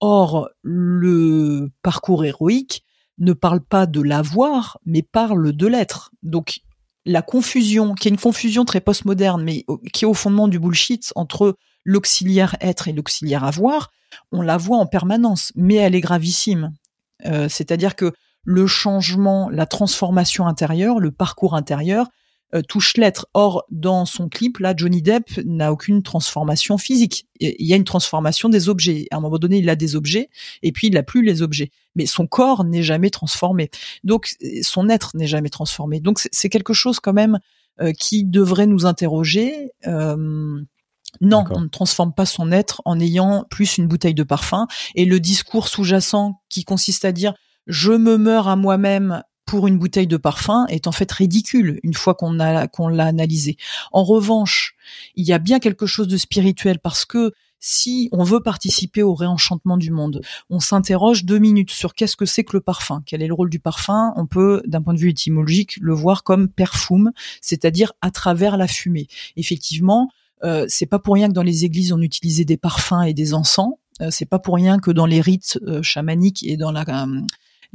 [0.00, 2.84] Or, le parcours héroïque
[3.18, 6.10] ne parle pas de l'avoir, mais parle de l'être.
[6.22, 6.60] Donc,
[7.06, 11.12] la confusion, qui est une confusion très postmoderne, mais qui est au fondement du bullshit
[11.16, 13.90] entre l'auxiliaire être et l'auxiliaire avoir,
[14.32, 16.72] on la voit en permanence, mais elle est gravissime.
[17.26, 18.12] Euh, c'est-à-dire que
[18.44, 22.08] le changement, la transformation intérieure, le parcours intérieur,
[22.62, 23.26] touche l'être.
[23.34, 27.26] Or, dans son clip, là, Johnny Depp n'a aucune transformation physique.
[27.40, 29.06] Il y a une transformation des objets.
[29.10, 30.30] À un moment donné, il a des objets,
[30.62, 31.70] et puis il n'a plus les objets.
[31.96, 33.70] Mais son corps n'est jamais transformé.
[34.04, 36.00] Donc, son être n'est jamais transformé.
[36.00, 37.38] Donc, c'est quelque chose quand même
[37.80, 39.72] euh, qui devrait nous interroger.
[39.86, 40.60] Euh,
[41.20, 44.66] non, on ne transforme pas son être en ayant plus une bouteille de parfum.
[44.94, 47.34] Et le discours sous-jacent qui consiste à dire
[47.66, 49.22] je me meurs à moi-même
[49.54, 53.04] pour une bouteille de parfum est en fait ridicule une fois qu'on a qu'on l'a
[53.04, 53.56] analysé.
[53.92, 54.74] En revanche,
[55.14, 57.30] il y a bien quelque chose de spirituel parce que
[57.60, 62.26] si on veut participer au réenchantement du monde, on s'interroge deux minutes sur qu'est-ce que
[62.26, 64.12] c'est que le parfum, quel est le rôle du parfum.
[64.16, 68.66] On peut, d'un point de vue étymologique, le voir comme perfume, c'est-à-dire à travers la
[68.66, 69.06] fumée.
[69.36, 70.10] Effectivement,
[70.42, 73.34] euh, c'est pas pour rien que dans les églises on utilisait des parfums et des
[73.34, 73.74] encens.
[74.00, 76.84] Euh, c'est pas pour rien que dans les rites euh, chamaniques et dans la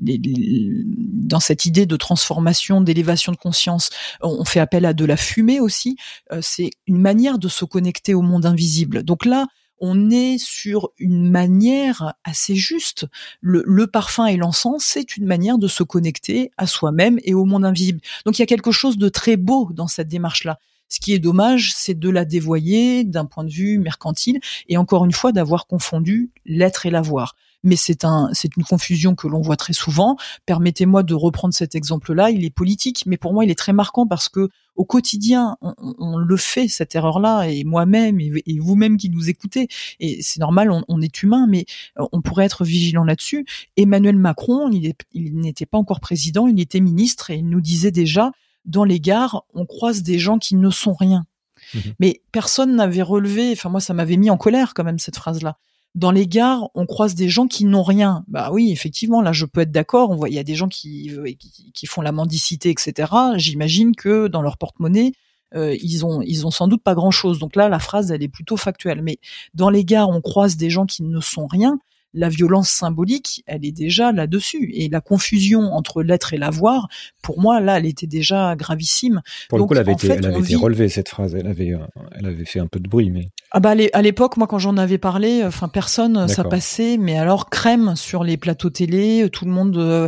[0.02, 3.90] dans cette idée de transformation, d'élévation de conscience,
[4.22, 5.98] on fait appel à de la fumée aussi.
[6.32, 9.04] Euh, c'est une manière de se connecter au monde invisible.
[9.04, 9.48] Donc là,
[9.82, 13.06] on est sur une manière assez juste.
[13.40, 17.46] Le, le parfum et l'encens, c'est une manière de se connecter à soi-même et au
[17.46, 18.02] monde invisible.
[18.26, 20.60] Donc il y a quelque chose de très beau dans cette démarche-là.
[20.90, 25.06] Ce qui est dommage, c'est de la dévoyer d'un point de vue mercantile et encore
[25.06, 29.42] une fois d'avoir confondu l'être et l'avoir mais c'est un, c'est une confusion que l'on
[29.42, 30.18] voit très souvent.
[30.46, 32.30] Permettez-moi de reprendre cet exemple-là.
[32.30, 36.18] Il est politique, mais pour moi, il est très marquant parce que au quotidien, on,
[36.18, 39.68] le fait cette erreur-là, et moi-même et, vous-même qui nous écoutez.
[40.00, 41.66] Et c'est normal, on, est humain, mais
[42.00, 43.46] euh, on pourrait être vigilant là-dessus.
[43.76, 47.92] Emmanuel Macron, il, il n'était pas encore président, il était ministre et il nous disait
[47.92, 48.32] déjà
[48.64, 51.26] dans les gares, on croise des gens qui ne sont rien.
[51.74, 55.18] Mmh mais personne n'avait relevé, enfin moi ça m'avait mis en colère quand même cette
[55.18, 55.58] phrase-là
[55.96, 58.24] dans les gares, on croise des gens qui n'ont rien.
[58.28, 60.12] Bah oui, effectivement, là, je peux être d'accord.
[60.12, 63.12] On voit, il y a des gens qui, qui, qui font la mendicité, etc.
[63.36, 65.14] J'imagine que dans leur porte-monnaie,
[65.56, 67.40] euh, ils ont ils ont sans doute pas grand chose.
[67.40, 69.02] Donc là, la phrase elle est plutôt factuelle.
[69.02, 69.18] Mais
[69.54, 71.80] dans les gares, on croise des gens qui ne sont rien
[72.14, 74.72] la violence symbolique, elle est déjà là-dessus.
[74.74, 76.88] Et la confusion entre l'être et l'avoir,
[77.22, 79.22] pour moi, là, elle était déjà gravissime.
[79.50, 81.36] Pour le coup, elle avait, été, elle avait été relevée, cette phrase.
[81.36, 81.80] Elle avait, euh,
[82.18, 83.28] elle avait fait un peu de bruit, mais.
[83.52, 87.50] Ah bah, à l'époque, moi, quand j'en avais parlé, enfin, personne, ça passait, mais alors,
[87.50, 90.08] crème sur les plateaux télé, tout le monde, euh,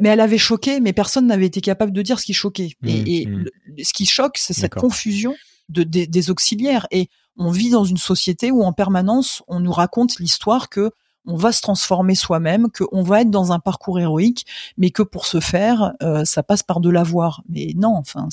[0.00, 2.70] mais elle avait choqué, mais personne n'avait été capable de dire ce qui choquait.
[2.86, 3.44] et, mmh, mmh.
[3.82, 5.34] ce qui choque, c'est cette confusion
[5.68, 6.86] de, des auxiliaires.
[6.90, 10.90] Et on vit dans une société où en permanence on nous raconte l'histoire que
[11.26, 14.46] on va se transformer soi-même, qu'on va être dans un parcours héroïque,
[14.76, 17.42] mais que pour ce faire, euh, ça passe par de l'avoir.
[17.48, 18.28] Mais non, enfin,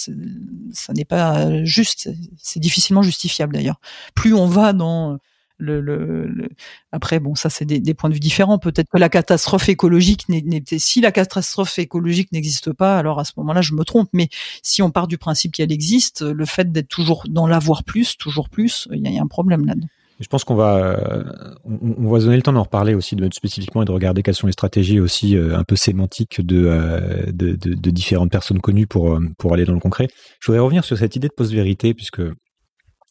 [0.74, 2.10] ça n'est pas juste.
[2.38, 3.80] C'est difficilement justifiable d'ailleurs.
[4.16, 5.20] Plus on va dans
[5.60, 6.50] le, le,
[6.92, 10.80] après bon ça c'est des, points de vue différents peut-être que la catastrophe écologique n'était
[10.80, 14.30] si la catastrophe écologique n'existe pas alors à ce moment-là je me trompe mais
[14.64, 18.48] si on part du principe qu'elle existe le fait d'être toujours dans l'avoir plus toujours
[18.48, 19.90] plus il y, a un problème là-dedans
[20.20, 21.24] je pense qu'on va, euh,
[21.64, 24.48] on, va donner le temps d'en reparler aussi de, spécifiquement et de regarder quelles sont
[24.48, 29.18] les stratégies aussi euh, un peu sémantiques de, euh, de, de, différentes personnes connues pour,
[29.38, 30.10] pour aller dans le concret.
[30.42, 32.22] Je voudrais revenir sur cette idée de post-vérité puisque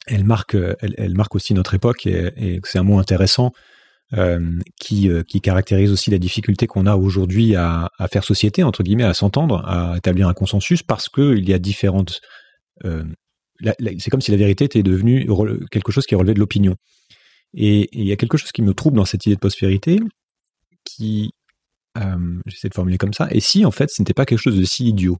[0.06, 3.52] elle marque, elle, marque aussi notre époque et, c'est un mot intéressant
[4.80, 9.04] qui, qui caractérise aussi la difficulté qu'on a aujourd'hui à, à, faire société entre guillemets,
[9.04, 12.20] à s'entendre, à établir un consensus parce que il y a différentes
[13.98, 15.28] c'est comme si la vérité était devenue
[15.70, 16.76] quelque chose qui relevait de l'opinion.
[17.54, 20.00] Et il y a quelque chose qui me trouble dans cette idée de post-vérité,
[20.84, 21.32] qui,
[21.98, 24.58] euh, j'essaie de formuler comme ça, et si en fait ce n'était pas quelque chose
[24.58, 25.18] de si idiot?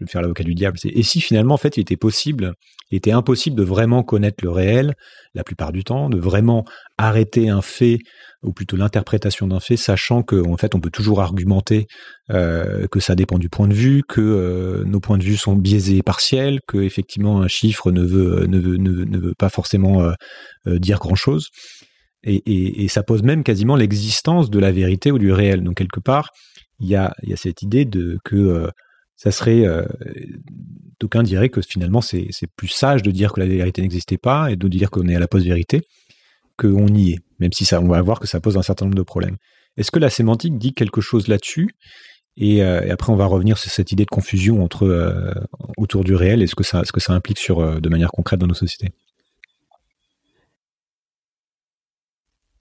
[0.00, 2.54] Je vais me faire l'avocat du diable, et si finalement en fait il était possible,
[2.90, 4.94] il était impossible de vraiment connaître le réel
[5.34, 6.64] la plupart du temps, de vraiment
[6.98, 7.98] arrêter un fait
[8.42, 11.86] ou plutôt l'interprétation d'un fait, sachant qu'en en fait on peut toujours argumenter
[12.30, 15.54] euh, que ça dépend du point de vue, que euh, nos points de vue sont
[15.54, 20.02] biaisés et partiels, que effectivement un chiffre ne veut ne veut, ne veut, pas forcément
[20.02, 21.48] euh, dire grand chose.
[22.22, 25.62] Et, et, et, ça pose même quasiment l'existence de la vérité ou du réel.
[25.62, 26.28] Donc quelque part,
[26.78, 28.70] il y a, y a cette idée de que
[29.22, 29.84] ça serait euh,
[30.98, 34.56] d'aucuns diraient que finalement c'est plus sage de dire que la vérité n'existait pas et
[34.56, 35.82] de dire qu'on est à la post-vérité
[36.56, 38.96] qu'on y est, même si ça, on va voir que ça pose un certain nombre
[38.96, 39.36] de problèmes.
[39.76, 41.68] Est-ce que la sémantique dit quelque chose là-dessus?
[42.38, 45.34] Et, euh, et, après on va revenir sur cette idée de confusion euh,
[45.76, 48.88] autour du réel et ce que ça, implique de manière concrète dans nos sociétés.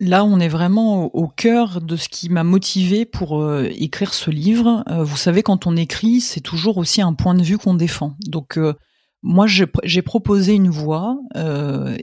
[0.01, 4.31] Là, on est vraiment au, cœur de ce qui m'a motivé pour euh, écrire ce
[4.31, 4.85] livre.
[4.87, 8.15] Euh, vous savez, quand on écrit, c'est toujours aussi un point de vue qu'on défend.
[8.25, 8.73] Donc, euh,
[9.23, 11.19] moi, j'ai proposé une voie.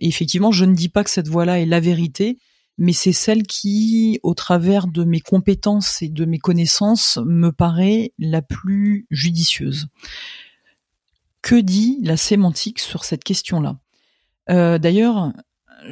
[0.02, 2.38] effectivement, je ne dis pas que cette voie-là est la vérité,
[2.76, 8.12] mais c'est celle qui, au travers de mes compétences et de mes connaissances, me paraît
[8.18, 9.86] la plus judicieuse.
[11.40, 13.78] Que dit la sémantique sur cette question-là?
[14.48, 15.32] D'ailleurs,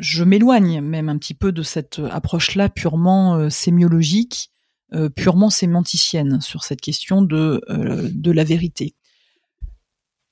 [0.01, 4.51] je m'éloigne même un petit peu de cette approche-là purement euh, sémiologique,
[4.93, 8.95] euh, purement sémanticienne sur cette question de, euh, de la vérité.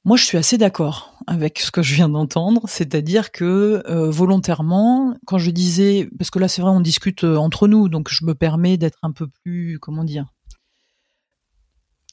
[0.05, 5.39] Moi, je suis assez d'accord avec ce que je viens d'entendre, c'est-à-dire que volontairement, quand
[5.39, 8.77] je disais, parce que là c'est vrai, on discute entre nous, donc je me permets
[8.77, 10.27] d'être un peu plus, comment dire,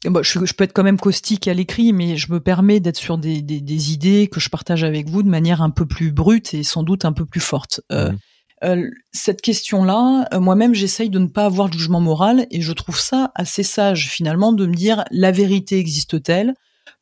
[0.03, 3.91] je, peux être quand même caustique à l'écrit, mais je me permets d'être sur des,
[3.91, 7.05] idées que je partage avec vous de manière un peu plus brute et sans doute
[7.05, 7.81] un peu plus forte.
[7.91, 8.17] Euh, mmh.
[8.63, 12.71] euh, cette question-là, euh, moi-même, j'essaye de ne pas avoir de jugement moral et je
[12.71, 16.53] trouve ça assez sage finalement de me dire la vérité existe-t-elle?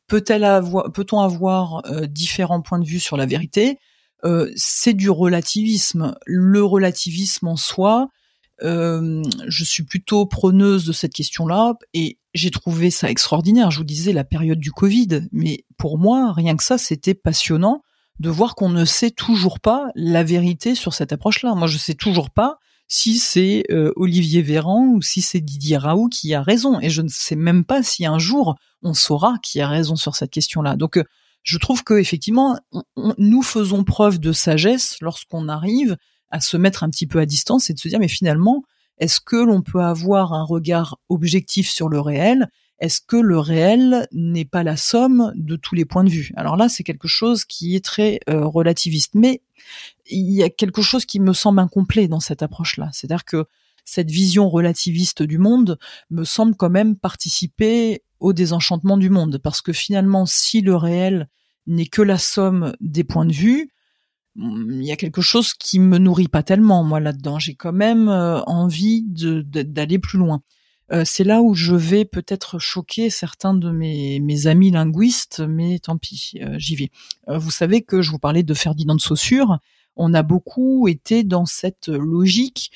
[0.08, 3.78] Peut-elle avoir, peut-on avoir différents points de vue sur la vérité?
[4.56, 6.14] C'est du relativisme.
[6.24, 8.08] Le relativisme en soi,
[8.62, 13.70] je suis plutôt preneuse de cette question-là et j'ai trouvé ça extraordinaire.
[13.70, 17.82] Je vous disais la période du Covid, mais pour moi, rien que ça, c'était passionnant
[18.18, 21.54] de voir qu'on ne sait toujours pas la vérité sur cette approche-là.
[21.54, 22.58] Moi, je sais toujours pas
[22.88, 27.02] si c'est euh, Olivier Véran ou si c'est Didier Raoult qui a raison, et je
[27.02, 30.76] ne sais même pas si un jour on saura qui a raison sur cette question-là.
[30.76, 31.04] Donc, euh,
[31.42, 32.58] je trouve que effectivement,
[33.18, 35.96] nous faisons preuve de sagesse lorsqu'on arrive
[36.30, 38.64] à se mettre un petit peu à distance et de se dire mais finalement
[38.98, 42.48] est-ce que l'on peut avoir un regard objectif sur le réel?
[42.80, 46.32] Est-ce que le réel n'est pas la somme de tous les points de vue?
[46.36, 49.42] Alors là, c'est quelque chose qui est très euh, relativiste, mais
[50.06, 52.90] il y a quelque chose qui me semble incomplet dans cette approche-là.
[52.92, 53.46] C'est-à-dire que
[53.84, 55.78] cette vision relativiste du monde
[56.10, 61.28] me semble quand même participer au désenchantement du monde, parce que finalement, si le réel
[61.66, 63.70] n'est que la somme des points de vue,
[64.38, 67.38] il y a quelque chose qui me nourrit pas tellement moi là-dedans.
[67.38, 70.42] J'ai quand même envie de, d'aller plus loin.
[71.04, 75.98] c'est là où je vais peut-être choquer certains de mes, mes amis linguistes, mais tant
[75.98, 76.90] pis, j'y vais.
[77.26, 79.58] vous savez que je vous parlais de Ferdinand de Saussure.
[79.96, 82.70] On a beaucoup été dans cette logique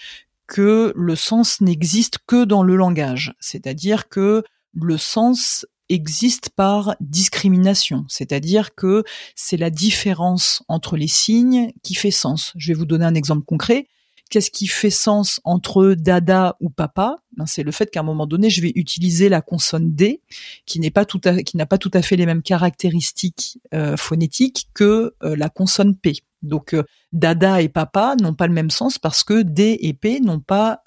[0.52, 4.42] que le sens n'existe que dans le langage, c'est-à-dire que
[4.74, 12.11] le sens existe par discrimination, c'est-à-dire que c'est la différence entre les signes qui fait
[12.11, 12.53] sens.
[12.57, 13.88] Je vais vous donner un exemple concret.
[14.30, 17.16] Qu'est-ce qui fait sens entre dada ou papa?
[17.36, 20.22] Ben, C'est le fait qu'à un moment donné, je vais utiliser la consonne D,
[20.64, 24.68] qui n'est pas tout qui n'a pas tout à fait les mêmes caractéristiques euh, phonétiques
[24.72, 26.14] que euh, la consonne P.
[26.40, 26.82] Donc euh,
[27.12, 30.82] dada et papa n'ont pas le même sens parce que D et P n'ont pas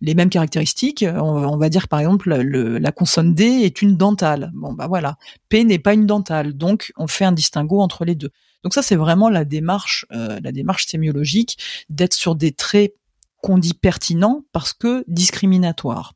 [0.00, 1.04] les mêmes caractéristiques.
[1.04, 4.50] On, va dire par exemple la consonne D est une dentale.
[4.54, 5.16] Bon bah voilà,
[5.48, 8.30] P n'est pas une dentale, donc on fait un distinguo entre les deux.
[8.62, 12.94] Donc ça c'est vraiment la démarche, euh, la démarche sémiologique d'être sur des traits
[13.42, 16.14] qu'on dit pertinents parce que discriminatoires.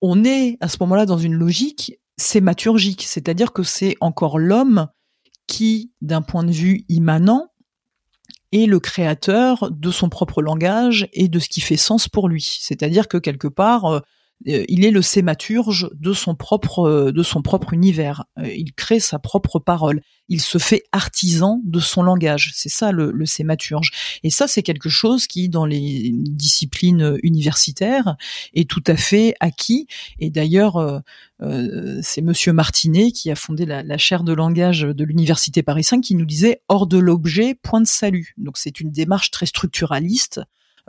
[0.00, 4.88] On est à ce moment-là dans une logique sématurgique, c'est-à-dire que c'est encore l'homme
[5.46, 7.48] qui, d'un point de vue immanent,
[8.54, 12.58] est le créateur de son propre langage et de ce qui fait sens pour lui.
[12.60, 14.00] C'est-à-dire que quelque part, euh,
[14.44, 18.24] il est le sématurge de son propre euh, de son propre univers.
[18.44, 20.00] Il crée sa propre parole.
[20.28, 22.52] Il se fait artisan de son langage.
[22.54, 23.90] C'est ça le, le sématurge.
[24.22, 28.16] Et ça, c'est quelque chose qui, dans les disciplines universitaires,
[28.54, 29.86] est tout à fait acquis.
[30.18, 31.02] Et d'ailleurs,
[31.42, 35.84] euh, c'est Monsieur Martinet qui a fondé la, la chaire de langage de l'université Paris
[35.84, 38.34] 5 qui nous disait hors de l'objet, point de salut.
[38.38, 40.40] Donc c'est une démarche très structuraliste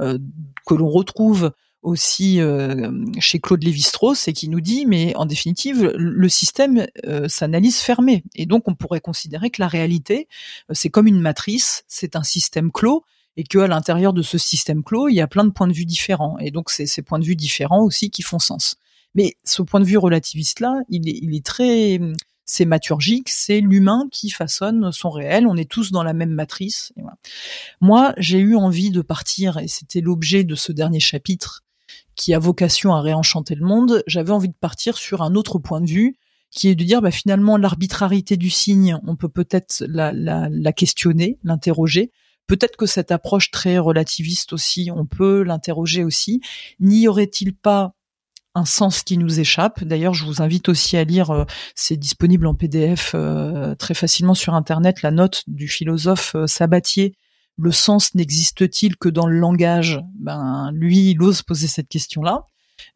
[0.01, 0.17] euh,
[0.65, 1.51] que l'on retrouve
[1.85, 7.27] aussi euh, chez Claude Lévi-Strauss et qui nous dit mais en définitive le système euh,
[7.27, 10.27] s'analyse fermé et donc on pourrait considérer que la réalité
[10.71, 13.03] c'est comme une matrice, c'est un système clos
[13.37, 15.73] et que à l'intérieur de ce système clos il y a plein de points de
[15.73, 18.75] vue différents et donc c'est ces points de vue différents aussi qui font sens.
[19.13, 21.99] Mais ce point de vue relativiste là, il est, il est très
[22.45, 26.93] c'est maturgique, c'est l'humain qui façonne son réel, on est tous dans la même matrice.
[27.81, 31.63] Moi, j'ai eu envie de partir, et c'était l'objet de ce dernier chapitre,
[32.15, 35.81] qui a vocation à réenchanter le monde, j'avais envie de partir sur un autre point
[35.81, 36.17] de vue,
[36.51, 42.11] qui est de dire bah, finalement l'arbitrarité du signe, on peut peut-être la, questionner, l'interroger.
[42.47, 46.41] Peut-être que cette approche très relativiste aussi, on peut l'interroger aussi.
[46.79, 47.93] N'y aurait-il pas
[48.53, 49.83] un sens qui nous échappe?
[49.83, 51.43] D'ailleurs, je vous invite aussi à lire, euh,
[51.73, 57.17] c'est disponible en PDF euh, très facilement sur Internet, la note du philosophe euh, Sabatier
[57.57, 60.01] le sens n'existe-t-il que dans le langage?
[60.15, 62.45] Ben lui, il ose poser cette question-là.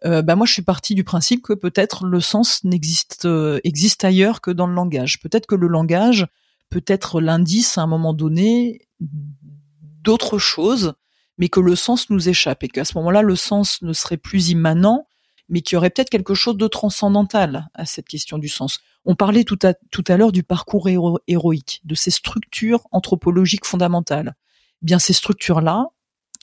[0.05, 4.03] Euh, ben moi, je suis partie du principe que peut-être le sens n'existe euh, existe
[4.03, 5.19] ailleurs que dans le langage.
[5.19, 6.27] Peut-être que le langage
[6.69, 10.93] peut être l'indice à un moment donné d'autre chose,
[11.37, 14.49] mais que le sens nous échappe et qu'à ce moment-là, le sens ne serait plus
[14.49, 15.07] immanent,
[15.47, 18.79] mais qu'il y aurait peut-être quelque chose de transcendantal à cette question du sens.
[19.05, 20.89] On parlait tout à, tout à l'heure du parcours
[21.27, 24.35] héroïque, de ces structures anthropologiques fondamentales
[24.81, 25.87] bien ces structures-là,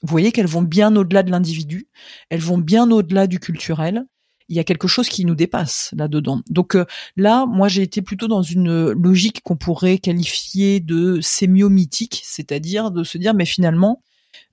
[0.03, 1.89] vous voyez qu'elles vont bien au-delà de l'individu,
[2.30, 4.05] elles vont bien au-delà du culturel.
[4.49, 6.43] Il y a quelque chose qui nous dépasse là-dedans.
[6.51, 6.84] Donc euh,
[7.16, 13.03] là, moi, j'ai été plutôt dans une logique qu'on pourrait qualifier de sémiomitique, c'est-à-dire de
[13.03, 14.03] se dire, mais finalement,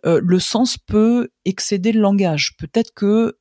[0.06, 2.56] euh, le sens peut excéder le langage.
[2.58, 3.38] Peut-être que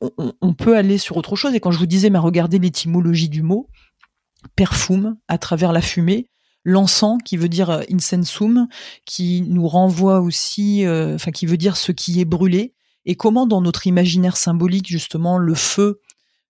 [0.00, 1.54] on, on, peut aller sur autre chose.
[1.54, 3.68] Et quand je vous disais, mais regardez l'étymologie du mot,
[4.56, 6.28] perfume à travers la fumée,
[6.64, 8.68] l'encens qui veut dire euh, incensum,
[9.04, 13.46] qui nous renvoie aussi, euh, enfin qui veut dire ce qui est brûlé, et comment
[13.46, 16.00] dans notre imaginaire symbolique justement le feu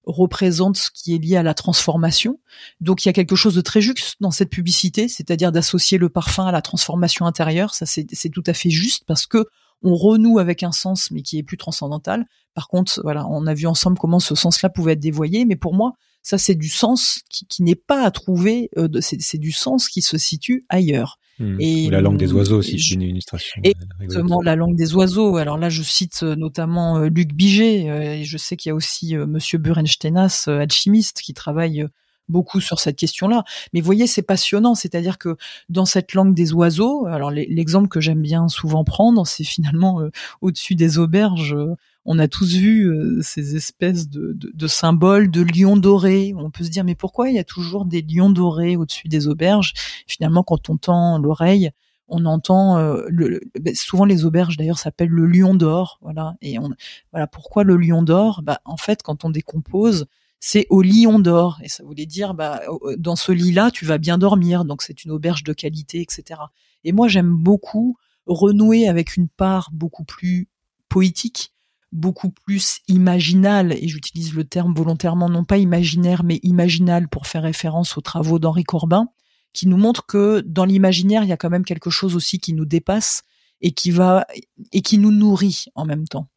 [0.05, 2.41] représente ce qui est lié à la transformation.
[2.81, 6.09] Donc il y a quelque chose de très juste dans cette publicité, c'est-à-dire d'associer le
[6.09, 7.75] parfum à la transformation intérieure.
[7.75, 9.47] Ça c'est tout à fait juste parce que
[9.85, 12.27] on renoue avec un sens mais qui est plus transcendantal.
[12.55, 15.75] Par contre, voilà, on a vu ensemble comment ce sens-là pouvait être dévoyé, mais pour
[15.75, 15.93] moi,
[16.23, 20.03] ça c'est du sens qui, qui n'est pas à trouver, euh, c'est du sens qui
[20.03, 21.19] se situe ailleurs.
[21.39, 21.57] Hmm.
[21.61, 23.61] Et la langue des oiseaux aussi, c'est une illustration.
[23.67, 25.37] Euh, exactement, la langue des oiseaux.
[25.37, 27.87] Alors là, je cite euh, notamment Luc Biget,
[28.21, 31.87] et je sais qu'il y a aussi Monsieur Burensteinas, alchimiste, qui travaille
[32.29, 33.45] beaucoup sur cette question-là.
[33.73, 35.37] Mais voyez, c'est passionnant, c'est-à-dire que
[35.69, 40.03] dans cette langue des oiseaux, alors l'exemple que j'aime bien souvent prendre, c'est finalement
[40.41, 41.57] au-dessus des auberges,
[42.05, 46.35] on a tous vu euh, ces espèces de, symboles de lions dorés.
[46.37, 49.29] On peut se dire mais pourquoi il y a toujours des lions dorés au-dessus des
[49.29, 49.73] auberges?
[50.07, 51.71] Finalement, quand on tend l'oreille,
[52.09, 55.99] on entend euh, le, ben, souvent les auberges d'ailleurs s'appellent le lion d'or.
[56.03, 56.35] Voilà.
[56.43, 56.71] Et on,
[57.13, 58.43] voilà pourquoi le lion d'or?
[58.43, 60.07] Bah en fait, quand on décompose,
[60.41, 61.61] c'est au lit on dort.
[61.63, 62.63] Et ça voulait dire, bah,
[62.99, 64.65] dans ce lit-là, tu vas bien dormir.
[64.65, 66.41] Donc c'est une auberge de qualité, etc.
[66.85, 67.97] Et moi, j'aime beaucoup
[68.27, 70.49] renouer avec une part beaucoup plus
[70.89, 71.53] poétique,
[71.93, 77.43] beaucoup plus imaginale, et j'utilise le terme volontairement, non pas imaginaire, mais imaginal pour faire
[77.43, 79.09] référence aux travaux d'Henri Corbin,
[79.53, 82.55] qui nous montre que dans l'imaginaire, il y a quand même quelque chose aussi qui
[82.55, 83.23] nous dépasse
[83.61, 84.27] et qui va
[84.73, 86.29] et qui nous nourrit en même temps.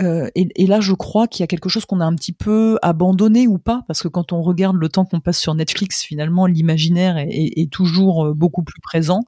[0.00, 2.78] Euh, et, là, je crois qu'il y a quelque chose qu'on a un petit peu
[2.82, 6.46] abandonné ou pas, parce que quand on regarde le temps qu'on passe sur Netflix, finalement,
[6.46, 9.22] l'imaginaire est, toujours euh, beaucoup plus présent.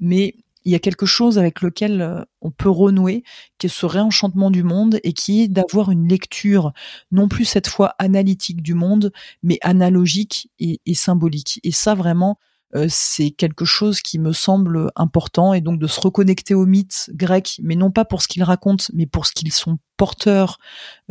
[0.00, 0.34] Mais
[0.66, 3.22] il y a quelque chose avec lequel euh, on peut renouer,
[3.56, 6.72] qui est ce réenchantement du monde et qui est d'avoir une lecture
[7.12, 9.12] non plus cette fois analytique du monde,
[9.44, 11.60] mais analogique et symbolique.
[11.62, 12.40] Et ça, vraiment,
[12.74, 17.10] euh, c'est quelque chose qui me semble important et donc de se reconnecter aux mythes
[17.14, 20.58] grecs, mais non pas pour ce qu'ils racontent, mais pour ce qu'ils sont porteurs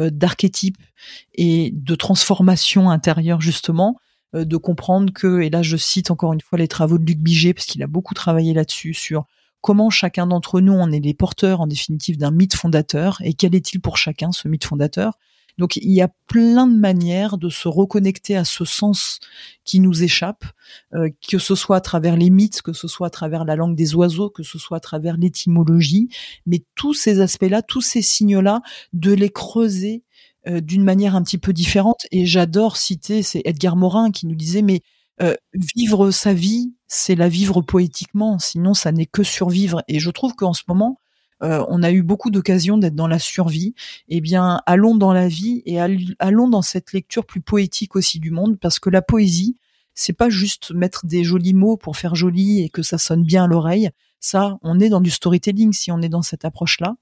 [0.02, 0.84] euh, d'archétypes
[1.34, 3.98] et de transformations intérieures justement,
[4.34, 7.54] de comprendre que, et là je cite encore une fois les travaux de Luc Biget,
[7.54, 9.24] parce qu'il a beaucoup travaillé là-dessus, sur
[9.66, 13.56] comment chacun d'entre nous, on est les porteurs en définitive d'un mythe fondateur, et quel
[13.56, 15.14] est-il pour chacun ce mythe fondateur?
[15.58, 19.20] Donc il y a plein de manières de se reconnecter à ce sens
[19.64, 20.46] qui nous échappe,
[20.94, 23.76] euh, que ce soit à travers les mythes, que ce soit à travers la langue
[23.76, 26.10] des oiseaux, que ce soit à travers l'étymologie,
[26.46, 28.62] mais tous ces aspects-là, tous ces signes-là,
[28.94, 30.04] de les creuser
[30.48, 32.06] euh, d'une manière un petit peu différente.
[32.12, 34.82] Et j'adore citer, c'est Edgar Morin qui nous disait, mais
[35.22, 35.36] euh,
[35.76, 39.82] vivre sa vie, c'est la vivre poétiquement, sinon ça n'est que survivre.
[39.88, 41.00] Et je trouve qu'en ce moment,
[41.44, 43.76] euh, on a eu beaucoup d'occasions d'être dans la survie.
[44.10, 48.32] Eh bien, allons dans la vie et allons dans cette lecture plus poétique aussi du
[48.32, 49.58] monde, parce que la poésie,
[49.94, 53.46] c'est pas juste mettre des jolis mots pour faire joli et que ça sonne bien
[53.46, 53.90] à l'oreille.
[54.20, 56.96] Ça, on est dans du storytelling si on est dans cette approche-là.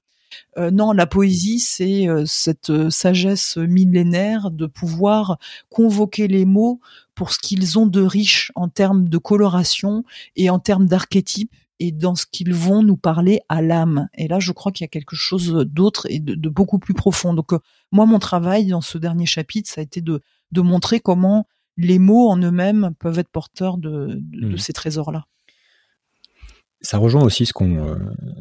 [0.58, 6.80] Euh, non, la poésie, c'est euh, cette sagesse millénaire de pouvoir convoquer les mots
[7.14, 10.04] pour ce qu'ils ont de riche en termes de coloration
[10.36, 14.08] et en termes d'archétypes et dans ce qu'ils vont nous parler à l'âme.
[14.14, 17.34] Et là, je crois qu'il y a quelque chose d'autre et de, beaucoup plus profond.
[17.34, 17.58] Donc, euh,
[17.92, 20.22] moi, mon travail dans ce dernier chapitre, ça a été de,
[20.52, 24.58] de montrer comment les mots en eux-mêmes peuvent être porteurs de, de, mmh.
[24.58, 25.24] ces trésors-là.
[26.84, 27.96] Ça rejoint aussi ce qu'on euh,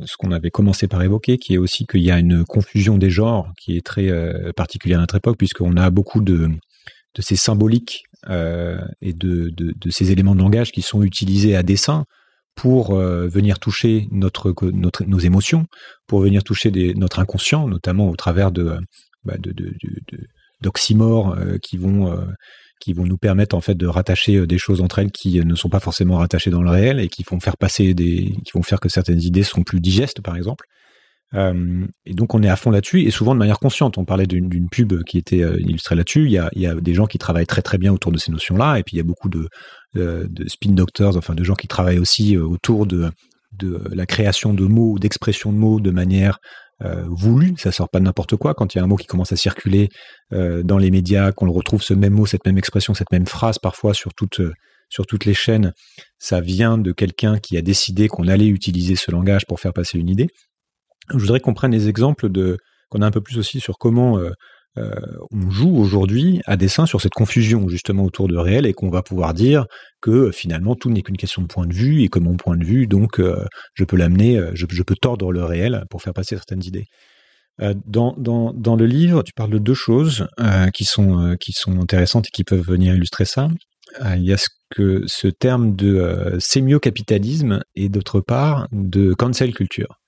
[0.05, 3.09] ce qu'on avait commencé par évoquer, qui est aussi qu'il y a une confusion des
[3.09, 6.49] genres qui est très euh, particulière à notre époque, puisqu'on a beaucoup de
[7.15, 11.61] de ces symboliques et de, de, de, ces éléments de langage qui sont utilisés à
[11.61, 12.05] dessein
[12.55, 15.65] pour euh, venir toucher notre, notre, nos émotions,
[16.07, 18.77] pour venir toucher notre inconscient, notamment au travers de,
[19.25, 19.35] bah
[20.63, 22.25] d'oxymores euh, qui vont euh,
[22.79, 25.69] qui vont nous permettre en fait de rattacher des choses entre elles qui ne sont
[25.69, 28.79] pas forcément rattachées dans le réel et qui vont faire passer des qui vont faire
[28.79, 30.65] que certaines idées seront plus digestes par exemple
[31.35, 33.97] euh, et donc on est à fond là-dessus et souvent de manière consciente.
[33.97, 36.25] On parlait d'une pub qui était euh, illustrée là-dessus.
[36.25, 38.17] Il y, a, il y a des gens qui travaillent très très bien autour de
[38.17, 39.49] ces notions-là et puis il y a beaucoup de,
[39.97, 43.09] euh, de spin doctors, enfin de gens qui travaillent aussi autour de,
[43.57, 46.39] de la création de mots, d'expression de mots de manière
[46.83, 47.53] euh, voulue.
[47.57, 48.53] Ça sort pas de n'importe quoi.
[48.53, 49.89] Quand il y a un mot qui commence à circuler
[50.31, 53.27] euh, dans les médias, qu'on le retrouve ce même mot, cette même expression, cette même
[53.27, 54.41] phrase parfois sur toutes
[54.89, 55.73] sur toutes les chaînes,
[56.19, 59.97] ça vient de quelqu'un qui a décidé qu'on allait utiliser ce langage pour faire passer
[59.97, 60.27] une idée.
[61.09, 62.57] Je voudrais qu'on prenne des exemples de
[62.89, 64.31] qu'on a un peu plus aussi sur comment euh, euh,
[64.75, 69.03] on joue aujourd'hui à dessein sur cette confusion justement autour de réel et qu'on va
[69.03, 69.65] pouvoir dire
[70.01, 72.65] que finalement tout n'est qu'une question de point de vue et que mon point de
[72.65, 73.45] vue donc euh,
[73.75, 76.85] je peux l'amener, je, peux tordre le réel pour faire passer certaines idées.
[77.59, 80.27] Dans, le livre, tu parles de deux choses
[80.73, 83.47] qui, sont, intéressantes et qui peuvent venir illustrer ça.
[84.15, 89.99] il y a ce, que, ce terme de sémiocapitalisme et d'autre part de cancel culture.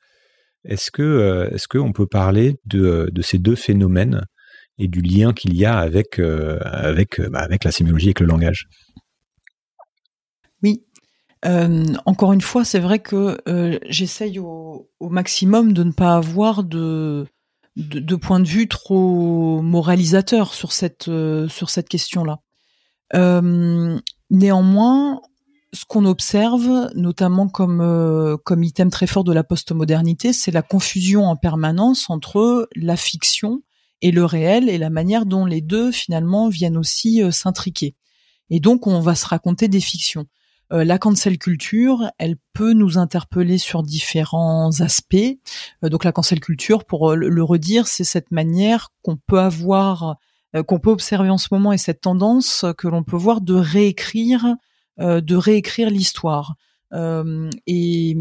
[0.66, 4.22] Est-ce que euh, est-ce qu'on peut parler de, ces deux phénomènes
[4.78, 8.26] et du lien qu'il y a avec euh, avec bah, avec la sémiologie et le
[8.26, 8.67] langage
[10.63, 10.84] Oui.
[11.45, 13.38] Euh, encore une fois, c'est vrai que
[13.88, 17.28] j'essaye au, maximum de ne pas avoir de,
[17.76, 21.09] de, de point de vue trop moralisateur sur cette
[21.49, 22.39] cette question-là.
[24.32, 25.21] néanmoins,
[25.76, 30.61] ce qu'on observe, notamment comme euh, comme item très fort de la postmodernité, c'est la
[30.61, 33.61] confusion en permanence entre la fiction
[34.01, 37.95] et le réel et la manière dont les deux finalement viennent aussi euh, s'intriquer.
[38.49, 40.26] Et donc on va se raconter des fictions.
[40.73, 45.38] Euh, la cancel culture, elle peut nous interpeller sur différents aspects.
[45.84, 50.17] donc la cancel culture, pour le redire, c'est cette manière qu'on peut avoir,
[50.67, 54.55] qu'on peut observer en ce moment et cette tendance que l'on peut voir de réécrire
[55.01, 56.55] euh, de réécrire l'histoire
[56.93, 58.15] euh, et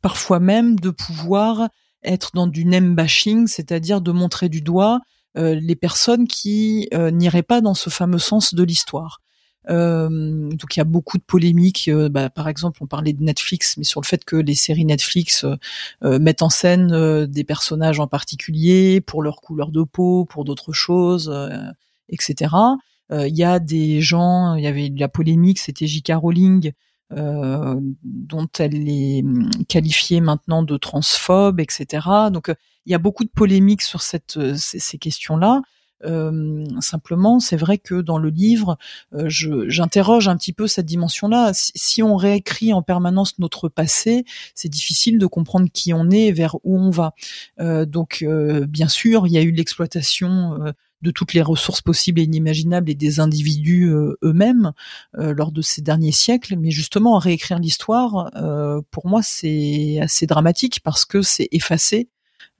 [0.00, 1.68] parfois même de pouvoir
[2.04, 5.00] être dans du name bashing, c'est-à-dire de montrer du doigt
[5.38, 9.20] les personnes qui n'iraient pas dans ce fameux sens de l'histoire.
[9.68, 10.08] Euh,
[10.50, 11.88] donc il y a beaucoup de polémiques.
[11.88, 14.84] Euh, bah, par exemple, on parlait de Netflix, mais sur le fait que les séries
[14.84, 15.44] Netflix
[16.04, 20.72] euh, mettent en scène des personnages en particulier pour leur couleur de peau, pour d'autres
[20.72, 21.32] choses,
[22.08, 22.54] etc.
[23.10, 26.12] Il y a des gens, il y avait de la polémique, c'était J.K.
[26.16, 26.72] Rowling.
[27.10, 32.06] Dont elle est hum, qualifiée maintenant de transphobe, etc.
[32.32, 32.52] Donc
[32.84, 35.62] il y a beaucoup de polémiques sur cette, ces, ces questions-là.
[36.04, 38.76] Euh, simplement, c'est vrai que dans le livre,
[39.14, 41.52] euh, j'interroge un petit peu cette dimension-là.
[41.54, 44.24] Si, on réécrit en permanence notre passé,
[44.54, 47.14] c'est difficile de comprendre qui on est et vers où on va.
[47.60, 48.24] Euh, donc,
[48.68, 50.58] bien sûr, il y a eu l'exploitation
[51.02, 53.90] de toutes les ressources possibles et inimaginables et des individus
[54.22, 54.72] eux-mêmes
[55.14, 56.56] lors de ces derniers siècles.
[56.56, 58.30] Mais justement, réécrire l'histoire,
[58.90, 62.08] pour moi, c'est assez dramatique parce que c'est effacer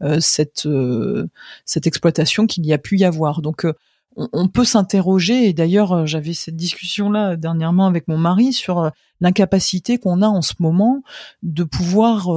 [0.02, 1.26] euh, cette euh,
[1.64, 3.40] cette exploitation qu'il y a pu y avoir.
[3.40, 3.72] Donc euh,
[4.16, 8.90] on, peut s'interroger, et d'ailleurs j'avais cette discussion-là dernièrement avec mon mari sur
[9.20, 11.02] l'incapacité qu'on a en ce moment
[11.42, 12.28] de pouvoir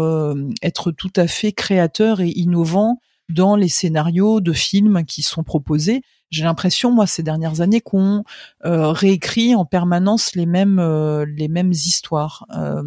[0.62, 3.00] être tout à fait créateur et innovant
[3.30, 8.24] dans les scénarios de films qui sont proposés j'ai l'impression moi ces dernières années qu'on
[8.66, 12.46] euh, réécrit en permanence les mêmes euh, les mêmes histoires.
[12.56, 12.84] Euh,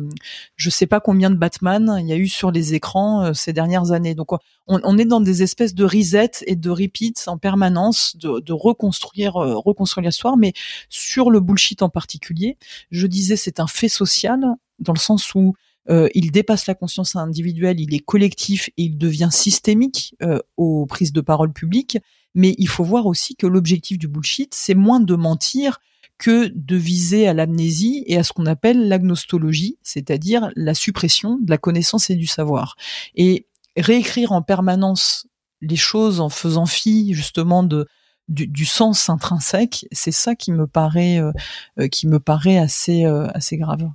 [0.57, 3.53] je sais pas combien de Batman il y a eu sur les écrans euh, ces
[3.53, 4.15] dernières années.
[4.15, 8.41] Donc on, on, est dans des espèces de reset et de repeats en permanence, de,
[8.41, 10.53] de reconstruire reconstruire l'histoire, mais
[10.89, 12.57] sur le bullshit en particulier.
[12.91, 14.41] Je disais c'est un fait social
[14.79, 15.55] dans le sens où
[15.91, 20.87] euh, il dépasse la conscience individuelle, il est collectif et il devient systémique euh, aux
[20.87, 21.99] prises de parole publiques.
[22.35, 25.81] Mais il faut voir aussi que l'objectif du bullshit, c'est moins de mentir
[26.19, 31.51] que de viser à l'amnésie et à ce qu'on appelle l'agnostologie, c'est-à-dire la suppression de
[31.51, 32.77] la connaissance et du savoir.
[33.17, 35.27] Et réécrire en permanence
[35.61, 37.87] les choses en faisant fi justement de
[38.29, 43.91] du, sens intrinsèque, c'est ça qui me paraît euh, qui me paraît assez assez grave.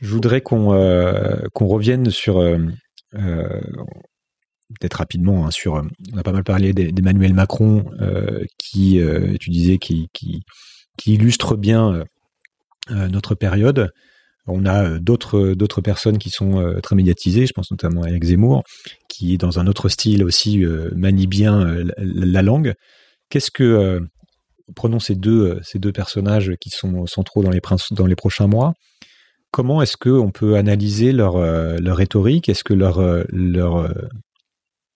[0.00, 0.68] Je voudrais qu'on
[1.52, 2.40] qu'on revienne sur
[4.68, 5.82] peut-être rapidement hein, sur.
[6.12, 10.42] On a pas mal parlé d'Emmanuel Macron, euh, qui, euh, tu disais, qui, qui,
[11.06, 12.04] illustre bien
[12.90, 13.90] euh, notre période.
[14.46, 17.46] On a d'autres personnes qui sont très médiatisées.
[17.46, 18.62] Je pense notamment à Eric Zemmour,
[19.10, 20.64] qui dans un autre style aussi
[20.96, 21.66] manie bien
[21.98, 22.72] la, langue.
[23.28, 24.00] Qu'est-ce que
[24.74, 27.50] prenons ces deux ces deux personnages qui sont centraux dans
[27.90, 28.72] dans les prochains mois?
[29.50, 32.48] Comment est-ce qu'on peut analyser leur, leur rhétorique?
[32.48, 33.00] Est-ce que leur,
[33.30, 33.92] leur,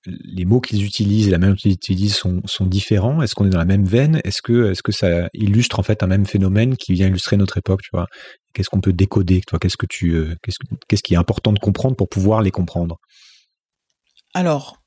[0.06, 3.22] les mots qu'ils utilisent et la manière dont ils utilisent sont, sont différents?
[3.22, 4.20] Est-ce qu'on est dans la même veine?
[4.24, 7.58] Est-ce que, est-ce que ça illustre en fait un même phénomène qui vient illustrer notre
[7.58, 8.06] époque Tu vois?
[8.52, 10.58] Qu'est-ce qu'on peut décoder qu'est-ce que tu, euh, qu'est-ce,
[10.88, 12.98] qu'est-ce qui est important de comprendre pour pouvoir les comprendre?
[14.34, 14.81] Alors,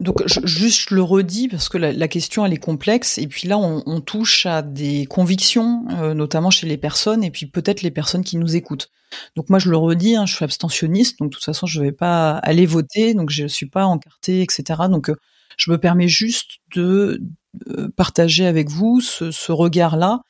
[0.00, 3.56] donc juste je le redis parce que la, question elle est complexe et puis là
[3.58, 8.24] on, touche à des convictions euh, notamment chez les personnes et puis peut-être les personnes
[8.24, 8.90] qui nous écoutent.
[9.36, 11.92] Donc moi je le redis, hein, je suis abstentionniste donc de toute façon je vais
[11.92, 14.82] pas aller voter donc je suis pas encarté etc.
[14.90, 15.14] Donc euh,
[15.56, 17.22] je me permets juste de
[17.68, 20.22] euh, partager avec vous ce, regard là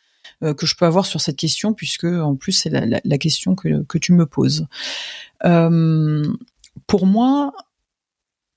[0.57, 3.85] que je peux avoir sur cette question puisque en plus c'est la, la, question que,
[3.85, 4.67] que tu me poses.
[5.41, 7.53] pour moi,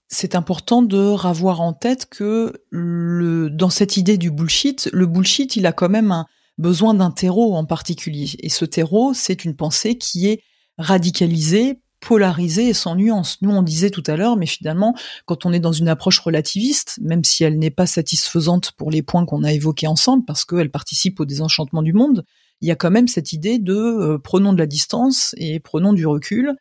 [0.07, 5.65] c'est important de ravoir en tête que dans cette idée du bullshit, le bullshit, il
[5.65, 6.26] a quand même un
[6.57, 8.30] besoin d'un terreau en particulier.
[8.40, 10.41] Et ce terreau, c'est une pensée qui est
[10.77, 13.38] radicalisée, polarisée et sans nuance.
[13.41, 14.95] Nous, on disait tout à l'heure, mais finalement,
[15.26, 19.02] quand on est dans une approche relativiste, même si elle n'est pas satisfaisante pour les
[19.02, 22.23] points qu'on a évoqués ensemble, parce qu'elle participe au désenchantement du monde,
[22.61, 25.94] il y a quand même cette idée de euh, prenons de la distance et prenons
[25.94, 26.56] du recul,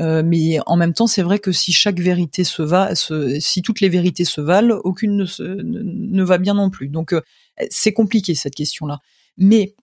[0.00, 3.80] euh, mais en même temps, c'est vrai que si chaque vérité se va, si toutes
[3.80, 6.88] les vérités se valent, aucune ne, va bien non plus.
[6.88, 7.20] Donc, euh,
[7.70, 9.00] c'est compliqué cette question-là.
[9.36, 9.74] Mais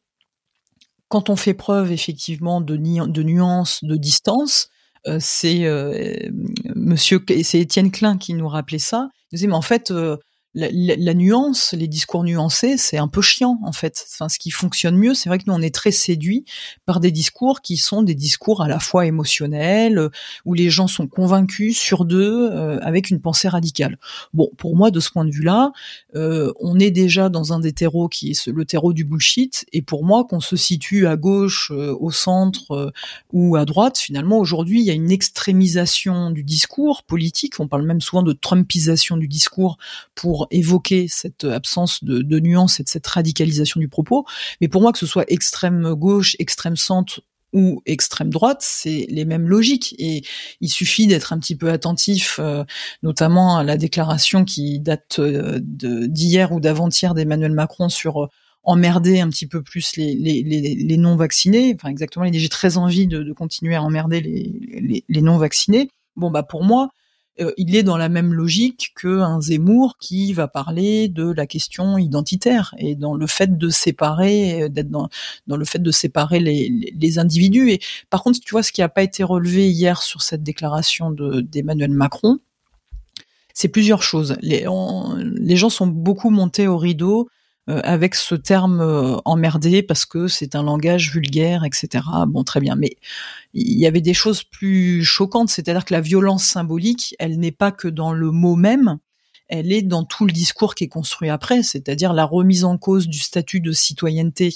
[1.07, 4.69] quand on fait preuve effectivement de, de nuance, de distance,
[5.07, 5.69] euh, c'est
[6.75, 9.09] Monsieur, c'est Étienne Klein qui nous rappelait ça.
[9.31, 9.93] Il disait mais en fait,
[10.57, 14.05] la, nuance, les discours nuancés, c'est un peu chiant en fait.
[14.11, 16.45] Enfin, ce qui fonctionne mieux, c'est vrai que nous on est très séduits
[16.85, 20.09] par des discours qui sont des discours à la fois émotionnels,
[20.45, 23.97] où les gens sont convaincus sur deux, euh, avec une pensée radicale.
[24.33, 25.71] Bon, pour moi, de ce point de vue-là,
[26.15, 29.81] euh, on est déjà dans un des terreaux qui est le terreau du bullshit, et
[29.81, 32.91] pour moi, qu'on se situe à gauche, euh, au centre
[33.31, 37.59] ou à droite, finalement, aujourd'hui, il y a une extrémisation du discours politique.
[37.59, 39.77] On parle même souvent de trumpisation du discours
[40.15, 44.25] pour évoquer cette absence de, de nuance et de cette radicalisation du propos.
[44.61, 47.21] Mais pour moi, que ce soit extrême gauche, extrême centre
[47.53, 49.95] ou extrême droite, c'est les mêmes logiques.
[49.97, 50.23] Et
[50.61, 52.63] il suffit d'être un petit peu attentif, euh,
[53.03, 58.27] notamment à la déclaration qui date euh, d'hier ou d'avant-hier d'Emmanuel Macron sur euh,
[58.63, 61.73] emmerder un petit peu plus les, non-vaccinés.
[61.75, 65.89] Enfin, exactement, j'ai très envie de, de, continuer à emmerder les, les non-vaccinés.
[66.17, 66.89] Bon, bah pour moi,
[67.39, 71.97] euh, il est dans la même logique qu'un Zemmour qui va parler de la question
[71.97, 75.09] identitaire et dans le fait de séparer, euh, d'être dans,
[75.47, 77.71] dans le fait de séparer les, les, individus.
[77.71, 81.11] Et par contre, tu vois, ce qui n'a pas été relevé hier sur cette déclaration
[81.11, 82.39] d'Emmanuel Macron,
[83.57, 84.37] c'est plusieurs choses.
[84.43, 84.65] Les,
[85.55, 87.27] gens sont beaucoup montés au rideau
[87.67, 92.03] avec ce terme euh, emmerdé parce que c'est un langage vulgaire, etc.
[92.27, 92.75] Bon, très bien.
[92.75, 92.97] Mais
[93.53, 97.71] il y avait des choses plus choquantes, c'est-à-dire que la violence symbolique, elle n'est pas
[97.71, 98.99] que dans le mot même,
[99.49, 103.07] elle est dans tout le discours qui est construit après, c'est-à-dire la remise en cause
[103.07, 104.55] du statut de citoyenneté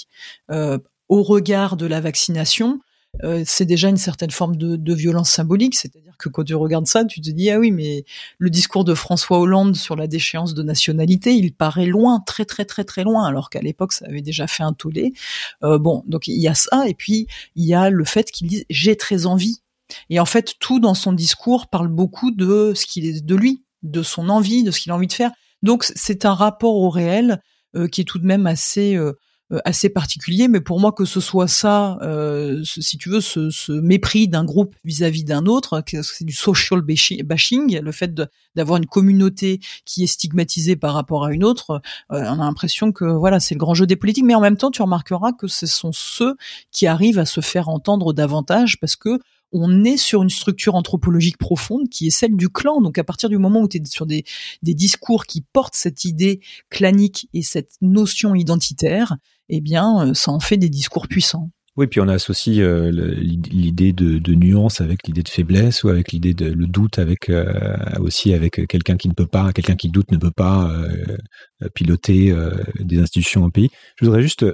[0.50, 0.78] euh,
[1.10, 2.80] au regard de la vaccination,
[3.24, 5.76] euh, c'est déjà une certaine forme de, violence symbolique.
[5.76, 8.06] C'est-à-dire que quand tu regardes ça, tu te dis ah oui, mais
[8.38, 12.66] le discours de François Hollande sur la déchéance de nationalité, il paraît loin, très très
[12.66, 15.14] très très loin, alors qu'à l'époque ça avait déjà fait un tollé.
[15.64, 18.48] Euh, bon, donc il y a ça, et puis il y a le fait qu'il
[18.48, 19.62] dise j'ai très envie.
[20.10, 23.64] Et en fait, tout dans son discours parle beaucoup de ce qu'il est de lui,
[23.84, 25.32] de son envie, de ce qu'il a envie de faire.
[25.64, 27.42] Donc c'est un rapport au réel
[27.76, 29.14] euh, qui est tout de même assez euh,
[29.66, 33.72] assez particulier, mais pour moi que ce soit ça, euh, si tu veux, ce, ce
[33.72, 38.14] mépris d'un groupe vis-à-vis d'un autre, c'est du social bashing, le fait
[38.56, 42.92] d'avoir une communauté qui est stigmatisée par rapport à une autre, euh, on a l'impression
[42.92, 45.48] que voilà, c'est le grand jeu des politiques, mais en même temps, tu remarqueras que
[45.48, 46.36] ce sont ceux
[46.72, 49.20] qui arrivent à se faire entendre davantage parce que
[49.52, 52.82] on est sur une structure anthropologique profonde qui est celle du clan.
[52.82, 54.24] Donc à partir du moment où tu es sur des,
[54.62, 59.18] discours qui portent cette idée clanique et cette notion identitaire,
[59.50, 61.50] eh bien euh, ça en fait des discours puissants.
[61.78, 66.34] Oui, puis on associe euh, l'idée de, nuance avec l'idée de faiblesse ou avec l'idée
[66.34, 67.54] de le doute avec euh,
[68.02, 70.70] aussi avec quelqu'un qui ne peut pas, quelqu'un qui doute ne peut pas
[71.74, 72.36] piloter
[72.80, 73.70] des institutions au pays.
[73.96, 74.46] Je voudrais juste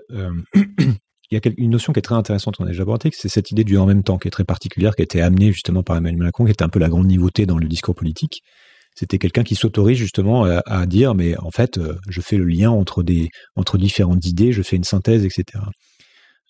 [1.29, 3.51] il y a une notion qui est très intéressante qu'on a déjà abordée, c'est cette
[3.51, 5.97] idée du en même temps qui est très particulière, qui a été amenée justement par
[5.97, 8.41] Emmanuel Macron, qui était un peu la grande nouveauté dans le discours politique.
[8.95, 12.71] C'était quelqu'un qui s'autorise justement à, dire, mais en fait, euh, je fais le lien
[12.71, 13.03] entre
[13.77, 15.63] différentes idées, je fais une synthèse, etc.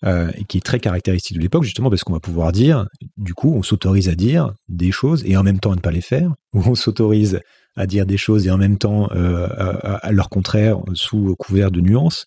[0.04, 2.86] Euh, et qui est très caractéristique de l'époque, justement parce qu'on va pouvoir dire,
[3.16, 5.90] du coup, on s'autorise à dire des choses et en même temps à ne pas
[5.90, 7.40] les faire, ou on s'autorise
[7.74, 11.80] à dire des choses et en même temps euh, à, leur contraire sous couvert de
[11.80, 12.26] nuances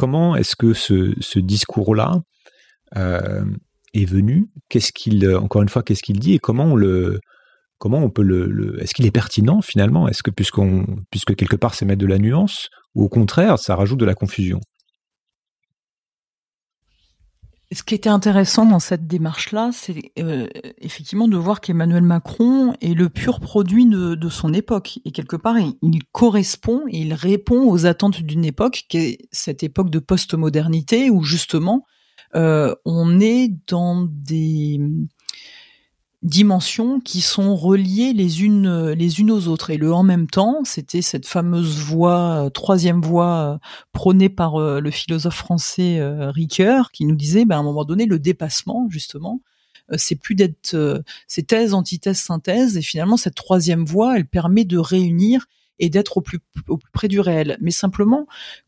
[0.00, 2.22] comment est-ce que ce, discours-là
[2.96, 3.44] euh,
[3.92, 4.48] est venu?
[4.70, 7.20] Qu'est-ce qu'il, encore une fois, qu'est-ce qu'il dit et comment on le,
[7.76, 10.08] comment on peut le, est-ce qu'il est pertinent finalement?
[10.08, 13.76] Est-ce que puisqu'on, puisque quelque part c'est mettre de la nuance, ou au contraire ça
[13.76, 14.60] rajoute de la confusion?
[17.72, 20.48] Ce qui était intéressant dans cette démarche-là, c'est euh,
[20.78, 24.98] effectivement de voir qu'Emmanuel Macron est le pur produit de, son époque.
[25.04, 29.62] Et quelque part, il, correspond et il répond aux attentes d'une époque, qui est cette
[29.62, 31.86] époque de postmodernité, où justement,
[32.34, 34.80] euh, on est dans des
[36.22, 39.70] dimensions qui sont reliées les unes les unes aux autres.
[39.70, 43.58] Et le en même temps c'était cette fameuse voie euh, troisième voie euh,
[43.92, 48.06] prônée par euh, le philosophe français Ricoeur qui nous disait ben, à un moment donné
[48.06, 49.40] le dépassement justement
[49.96, 52.76] c'est plus d'être c'est thèse antithèse synthèse.
[52.76, 55.46] Et finalement cette troisième voie elle permet de réunir
[55.78, 56.38] et d'être au plus
[56.68, 57.56] au plus près du réel.
[57.60, 58.26] Mais simplement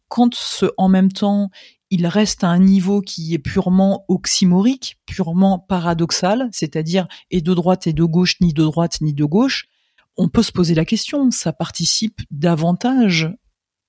[0.09, 1.51] quand ce en même temps
[1.93, 7.87] il reste à un niveau qui est purement oxymorique, purement paradoxal, c'est-à-dire et de droite
[7.87, 9.67] et de gauche, ni de droite ni de gauche,
[10.17, 13.31] on peut se poser la question, ça participe davantage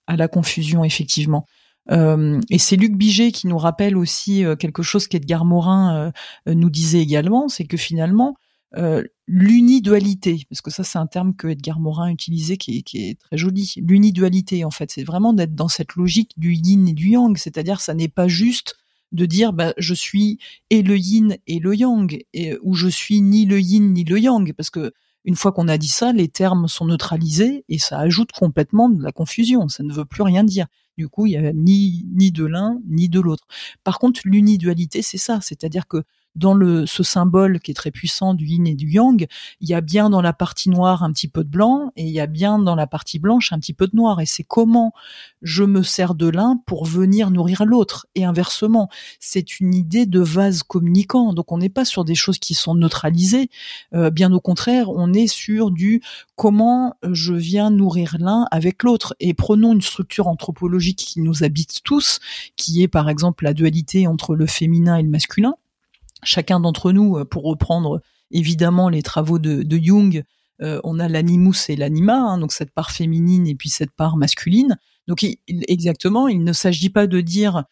[0.05, 1.45] à la confusion, effectivement.
[1.91, 6.11] Euh, et c'est Luc Biget qui nous rappelle aussi euh, quelque chose qu'Edgar Morin
[6.47, 8.35] euh, nous disait également, c'est que finalement,
[8.75, 13.09] euh, l'unidualité, parce que ça c'est un terme que Edgar Morin utilisait qui est, qui
[13.09, 13.73] est très joli.
[13.77, 17.81] L'unidualité en fait, c'est vraiment d'être dans cette logique du yin et du yang, c'est-à-dire
[17.81, 18.75] ça n'est pas juste
[19.11, 20.39] de dire bah, je suis
[20.69, 24.19] et le yin et le yang, et, ou je suis ni le yin ni le
[24.19, 24.91] yang, parce que
[25.25, 29.01] une fois qu'on a dit ça, les termes sont neutralisés et ça ajoute complètement de
[29.01, 29.69] la confusion.
[29.69, 30.67] Ça ne veut plus rien dire.
[30.97, 33.45] Du coup, il y a ni ni de l'un ni de l'autre.
[33.83, 36.03] Par contre, l'unidualité, c'est ça, c'est-à-dire que
[36.35, 39.27] dans le, ce symbole qui est très puissant du yin et du yang,
[39.61, 42.11] il y a bien dans la partie noire un petit peu de blanc et il
[42.11, 44.19] y a bien dans la partie blanche un petit peu de noir.
[44.19, 44.93] Et c'est comment
[45.41, 48.07] je me sers de l'un pour venir nourrir l'autre.
[48.15, 48.89] Et inversement,
[49.19, 51.33] c'est une idée de vase communicant.
[51.33, 53.49] Donc on n'est pas sur des choses qui sont neutralisées.
[53.93, 56.01] Euh, bien au contraire, on est sur du
[56.35, 59.15] comment je viens nourrir l'un avec l'autre.
[59.19, 62.19] Et prenons une structure anthropologique qui nous habite tous,
[62.55, 65.55] qui est par exemple la dualité entre le féminin et le masculin
[66.23, 68.01] chacun d'entre nous, pour reprendre
[68.31, 70.23] évidemment les travaux de, Jung,
[70.59, 74.77] on a l'animus et l'anima, hein, donc cette part féminine et puis cette part masculine.
[75.07, 77.63] Donc exactement, il ne s'agit pas de dire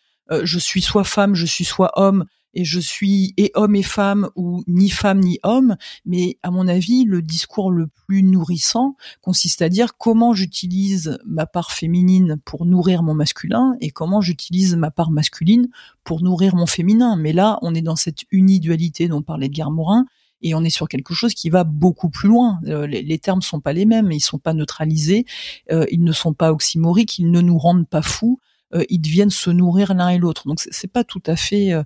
[0.44, 4.30] je suis soit femme, je suis soit homme, et je suis et homme et femme
[4.36, 5.76] ou ni femme ni homme,
[6.06, 11.46] mais à mon avis, le discours le plus nourrissant consiste à dire comment j'utilise ma
[11.46, 15.70] part féminine pour nourrir mon masculin et comment j'utilise ma part masculine
[16.04, 17.16] pour nourrir mon féminin.
[17.16, 20.06] Mais là, on est dans cette unidualité dont parlait Edgar Morin
[20.42, 22.60] et on est sur quelque chose qui va beaucoup plus loin.
[22.66, 25.26] Euh, les, les, termes sont pas les mêmes, ils sont pas neutralisés,
[25.72, 28.40] euh, ils ne sont pas oxymoriques, ils ne nous rendent pas fous.
[28.74, 30.48] Euh, ils deviennent se nourrir l'un et l'autre.
[30.48, 31.84] Donc c'est pas tout à fait, euh,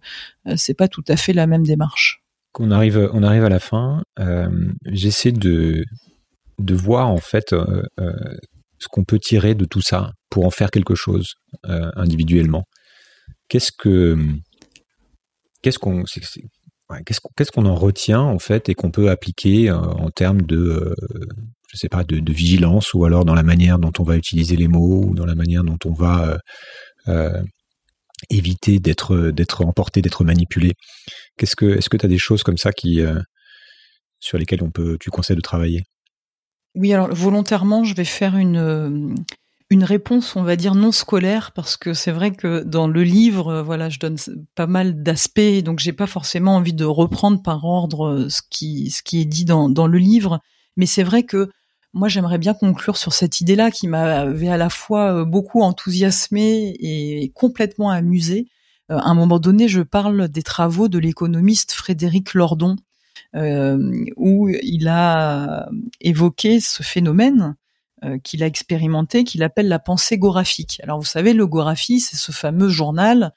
[0.56, 2.22] c'est pas tout à fait la même démarche.
[2.60, 4.04] On arrive, on arrive à la fin.
[4.20, 4.50] Euh,
[4.86, 5.84] j'essaie de
[6.58, 10.96] de voir en fait ce qu'on peut tirer de tout ça pour en faire quelque
[10.96, 11.34] chose
[11.64, 12.64] individuellement.
[13.50, 14.18] Qu'est-ce que
[15.62, 20.96] qu'est-ce qu'on qu'est-ce qu'on en retient en fait et qu'on peut appliquer en termes de
[21.82, 24.68] je pas, de, de, vigilance ou alors dans la manière dont on va utiliser les
[24.68, 26.38] mots ou dans la manière dont on va euh,
[27.08, 27.44] euh
[28.30, 30.74] éviter d'être d'être emporté, d'être manipulé.
[31.38, 33.20] Qu'est-ce que est-ce que tu as des choses comme ça qui euh,
[34.20, 35.84] sur lesquelles on peut tu conseilles de travailler?
[36.76, 39.16] Oui, alors volontairement, je vais faire une
[39.72, 43.64] une réponse, on va dire non scolaire, parce que c'est vrai que dans le livre,
[43.64, 44.18] voilà, je donne
[44.54, 49.02] pas mal d'aspects, donc j'ai pas forcément envie de reprendre par ordre ce qui ce
[49.02, 50.40] qui est dit dans dans le livre,
[50.78, 51.50] mais c'est vrai que
[51.96, 56.76] moi, j'aimerais bien conclure sur cette idée-là qui m'avait à la fois euh, beaucoup enthousiasmé
[56.78, 58.50] et complètement amusé.
[58.92, 62.76] Euh, à un moment donné, je parle des travaux de l'économiste Frédéric Lordon,
[63.36, 65.70] euh, où il a
[66.02, 67.56] évoqué ce phénomène
[68.24, 70.80] qu'il a expérimenté, qu'il appelle la pensée graphique.
[70.84, 73.34] Alors vous savez, le goraphie, c'est ce fameux journal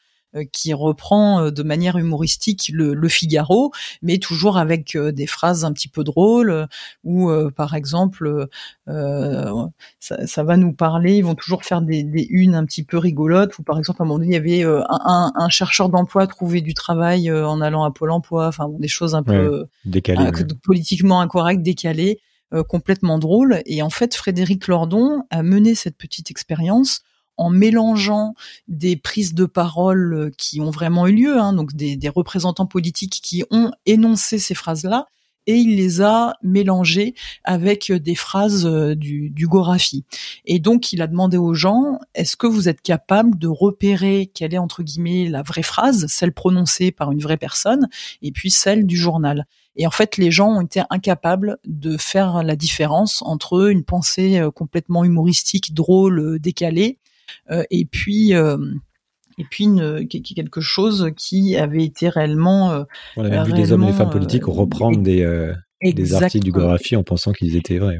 [0.52, 3.72] qui reprend euh, de manière humoristique le, Figaro,
[4.02, 6.66] mais toujours avec euh, des phrases un petit peu drôles,
[7.05, 8.46] ou par exemple,
[8.86, 13.59] ça, va nous parler, ils vont toujours faire des, des, unes un petit peu rigolotes,
[13.59, 16.74] ou par exemple, à un moment donné, il y avait un, chercheur d'emploi trouver du
[16.74, 20.30] travail en allant à Pôle emploi, enfin des choses un peu décalées,
[20.62, 22.20] politiquement incorrectes, décalées.
[22.68, 23.62] complètement drôles.
[23.64, 27.02] Et en fait, Frédéric Lordon a mené cette petite expérience
[27.39, 28.35] en mélangeant
[28.66, 33.20] des prises de parole euh, qui ont vraiment eu lieu, hein, donc des, représentants politiques
[33.23, 35.06] qui ont énoncé ces phrases-là,
[35.47, 40.05] et il les a mélangées avec des phrases euh, du, du Gorafi.
[40.44, 44.52] Et donc, il a demandé aux gens, est-ce que vous êtes capable de repérer quelle
[44.52, 47.89] est, entre guillemets, la vraie phrase, celle prononcée par une vraie personne,
[48.20, 49.47] et puis celle du journal?
[49.77, 54.39] Et en fait, les gens ont été incapables de faire la différence entre une pensée
[54.39, 57.07] euh, complètement humoristique, drôle, décalée, euh,
[57.70, 58.59] et puis euh,
[59.38, 62.72] et puis une, quelque chose qui avait été réellement.
[62.72, 62.84] Euh,
[63.16, 65.52] On a vu des hommes et des femmes politiques reprendre des,
[65.82, 67.98] des articles du Gorafi en pensant qu'ils étaient vrais.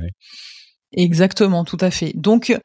[0.93, 2.13] Exactement, tout à fait.
[2.17, 2.59] Donc,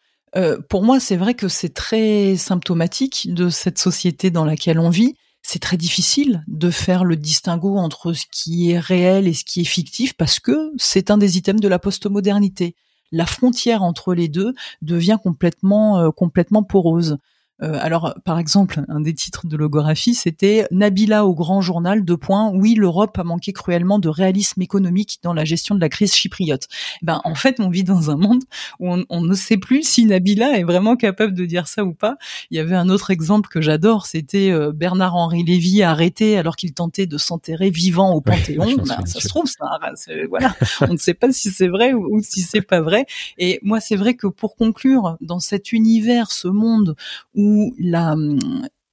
[0.70, 5.14] pour moi, c'est vrai que c'est très symptomatique de cette société dans laquelle on vit.
[5.46, 9.62] C'est très difficile de faire le distinguo entre ce qui est réel et ce qui
[9.62, 12.76] est fictif parce que c'est un des items de la postmodernité
[13.14, 17.18] la frontière entre les deux devient complètement euh, complètement porose.
[17.62, 22.16] Euh, alors, par exemple, un des titres de logographie, c'était Nabila au grand journal, de
[22.16, 26.14] points, oui, l'Europe a manqué cruellement de réalisme économique dans la gestion de la crise
[26.14, 26.68] chypriote.
[27.04, 28.44] Ben, en fait, on vit dans un monde
[28.80, 32.18] où on, ne sait plus si Nabila est vraiment capable de dire ça ou pas.
[32.50, 36.74] Il y avait un autre exemple que j'adore, c'était euh, Bernard-Henri Lévy arrêté alors qu'il
[36.74, 38.76] tentait de s'enterrer vivant au Panthéon.
[38.78, 39.80] Ben, ça se trouve, ça,
[40.30, 43.06] voilà, on ne sait pas si c'est vrai ou, ou si c'est pas vrai.
[43.38, 46.96] Et moi, c'est vrai que pour conclure, dans cet univers, ce monde
[47.36, 48.40] où où la hum,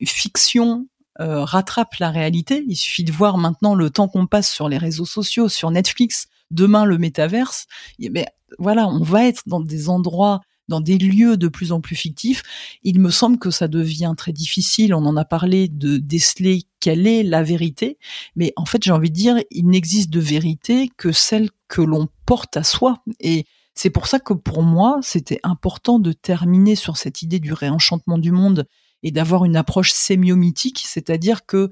[0.05, 0.89] fiction
[1.21, 2.65] euh, rattrape la réalité.
[2.67, 6.27] Il suffit de voir maintenant le temps qu'on passe sur les réseaux sociaux, sur Netflix,
[6.51, 7.67] demain le métaverse.
[7.99, 8.27] Mais
[8.59, 12.43] voilà, on va être dans des endroits, dans des lieux de plus en plus fictifs.
[12.83, 14.95] Il me semble que ça devient très difficile.
[14.95, 17.99] On en a parlé de déceler quelle est la vérité,
[18.35, 22.09] mais en fait, j'ai envie de dire, il n'existe de vérité que celle que l'on
[22.27, 23.05] porte à soi.
[23.21, 27.53] Et c'est pour ça que pour moi, c'était important de terminer sur cette idée du
[27.53, 28.67] réenchantement du monde
[29.03, 31.71] et d'avoir une approche sémiomitique, c'est-à-dire que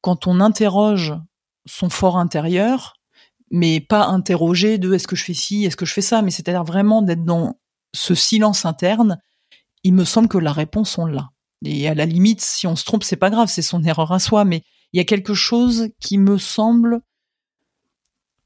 [0.00, 1.14] quand on interroge
[1.66, 2.94] son fort intérieur,
[3.50, 6.30] mais pas interroger de est-ce que je fais ci, est-ce que je fais ça, mais
[6.30, 7.58] c'est-à-dire vraiment d'être dans
[7.94, 9.18] ce silence interne,
[9.84, 11.30] il me semble que la réponse on l'a.
[11.64, 14.18] Et à la limite, si on se trompe, c'est pas grave, c'est son erreur à
[14.18, 17.00] soi, mais il y a quelque chose qui me semble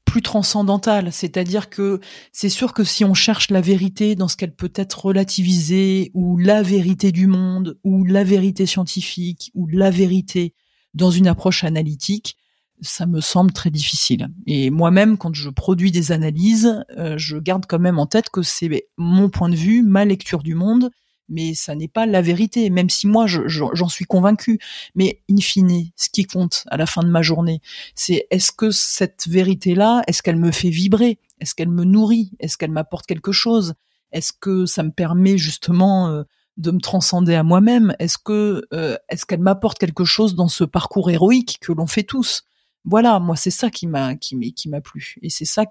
[0.07, 1.99] plus transcendantale, c'est-à-dire que
[2.31, 6.37] c'est sûr que si on cherche la vérité dans ce qu'elle peut être relativisée, ou
[6.37, 10.55] la vérité du monde, ou la vérité scientifique, ou la vérité
[10.93, 12.37] dans une approche analytique,
[12.81, 14.29] ça me semble très difficile.
[14.45, 18.43] Et moi-même, quand je produis des analyses, euh, je garde quand même en tête que
[18.43, 20.89] c'est mon point de vue, ma lecture du monde,
[21.29, 24.59] mais ça n'est pas la vérité, même si moi j'en suis convaincu.
[24.95, 27.61] Mais in fine, ce qui compte à la fin de ma journée,
[27.95, 32.57] c'est est-ce que cette vérité-là, est-ce qu'elle me fait vibrer, est-ce qu'elle me nourrit, est-ce
[32.57, 33.73] qu'elle m'apporte quelque chose,
[34.11, 36.23] est-ce que ça me permet justement euh,
[36.57, 40.63] de me transcender à moi-même, est-ce que euh, est-ce qu'elle m'apporte quelque chose dans ce
[40.63, 42.43] parcours héroïque que l'on fait tous?
[42.83, 45.15] Voilà, moi c'est ça qui m'a qui qui m'a plu.
[45.21, 45.65] Et c'est ça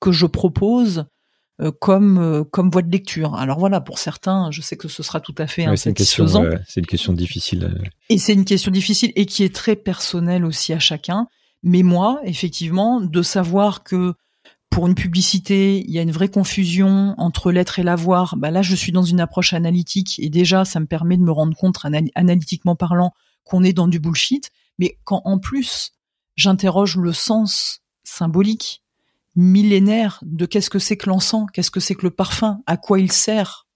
[0.00, 1.06] que je propose
[1.80, 3.34] comme euh, comme voie de lecture.
[3.36, 5.94] Alors voilà, pour certains, je sais que ce sera tout à fait ouais, C'est une
[6.76, 7.64] une question difficile.
[7.64, 7.88] Euh.
[8.10, 11.28] Et c'est une question difficile et qui est très personnelle aussi à chacun.
[11.62, 14.14] Mais moi, effectivement, de savoir que
[14.68, 18.36] pour une publicité, il y a une vraie confusion entre l'être et l'avoir.
[18.36, 21.30] Bah là, je suis dans une approche analytique et déjà, ça me permet de me
[21.30, 21.78] rendre compte,
[22.16, 23.12] analytiquement parlant,
[23.44, 24.50] qu'on est dans du bullshit.
[24.78, 25.92] Mais quand en plus
[26.34, 28.82] j'interroge le sens symbolique
[29.36, 33.00] millénaire de qu'est-ce que c'est que l'encens, qu'est-ce que c'est que le parfum, à quoi
[33.00, 33.66] il sert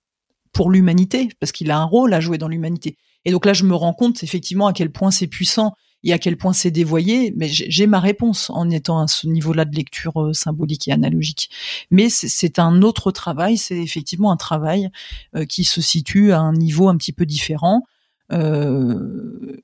[0.52, 2.96] pour l'humanité, parce qu'il a un rôle à jouer dans l'humanité.
[3.24, 5.74] Et donc là, je me rends compte effectivement à quel point c'est puissant
[6.04, 9.64] et à quel point c'est dévoyé, mais j'ai ma réponse en étant à ce niveau-là
[9.64, 11.50] de lecture euh, symbolique et analogique.
[11.90, 14.90] Mais c'est un autre travail, c'est effectivement un travail
[15.34, 17.82] euh, qui se situe à un niveau un petit peu différent.
[18.30, 19.56] Euh,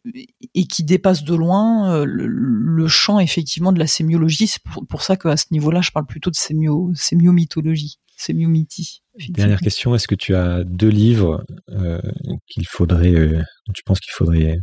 [0.54, 4.46] et qui dépasse de loin euh, le, champ effectivement de la sémiologie.
[4.46, 9.02] C'est pour, ça qu'à ce niveau-là, je parle plutôt de sémio, sémiomythologie, sémiomythie.
[9.28, 12.00] Dernière question, est-ce que tu as deux livres euh,
[12.46, 13.42] qu'il faudrait, euh,
[13.74, 14.56] tu penses qu'il faudrait,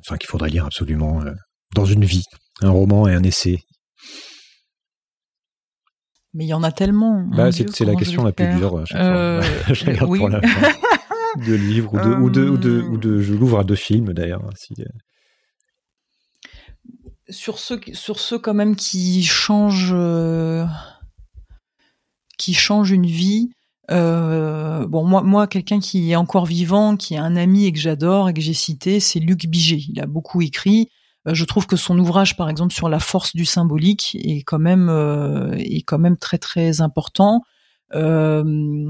[0.00, 1.22] enfin qu'il faudrait lire absolument
[1.74, 2.24] dans une vie,
[2.62, 3.58] un roman et un essai?
[6.34, 7.24] Mais il y en a tellement.
[7.34, 8.84] Bah, c'est la question la plus dure fois.
[8.88, 10.72] je regarde pour la fin
[11.36, 14.12] de livres ou de, ou de, ou de, ou de, je l'ouvre à deux films
[14.12, 14.42] d'ailleurs.
[14.56, 14.74] Si...
[14.78, 14.84] Euh.
[17.28, 20.64] Sur ceux, sur ceux quand même qui changent, euh,
[22.38, 23.50] qui changent une vie.
[23.90, 27.78] Euh, bon, moi, moi, quelqu'un qui est encore vivant, qui est un ami et que
[27.78, 29.84] j'adore et que j'ai cité, c'est Luc Biget.
[29.88, 30.88] Il a beaucoup écrit.
[31.26, 34.88] je trouve que son ouvrage, par exemple, sur la force du symbolique, est quand même,
[35.58, 37.42] est quand même très très important.
[37.94, 38.88] Euh,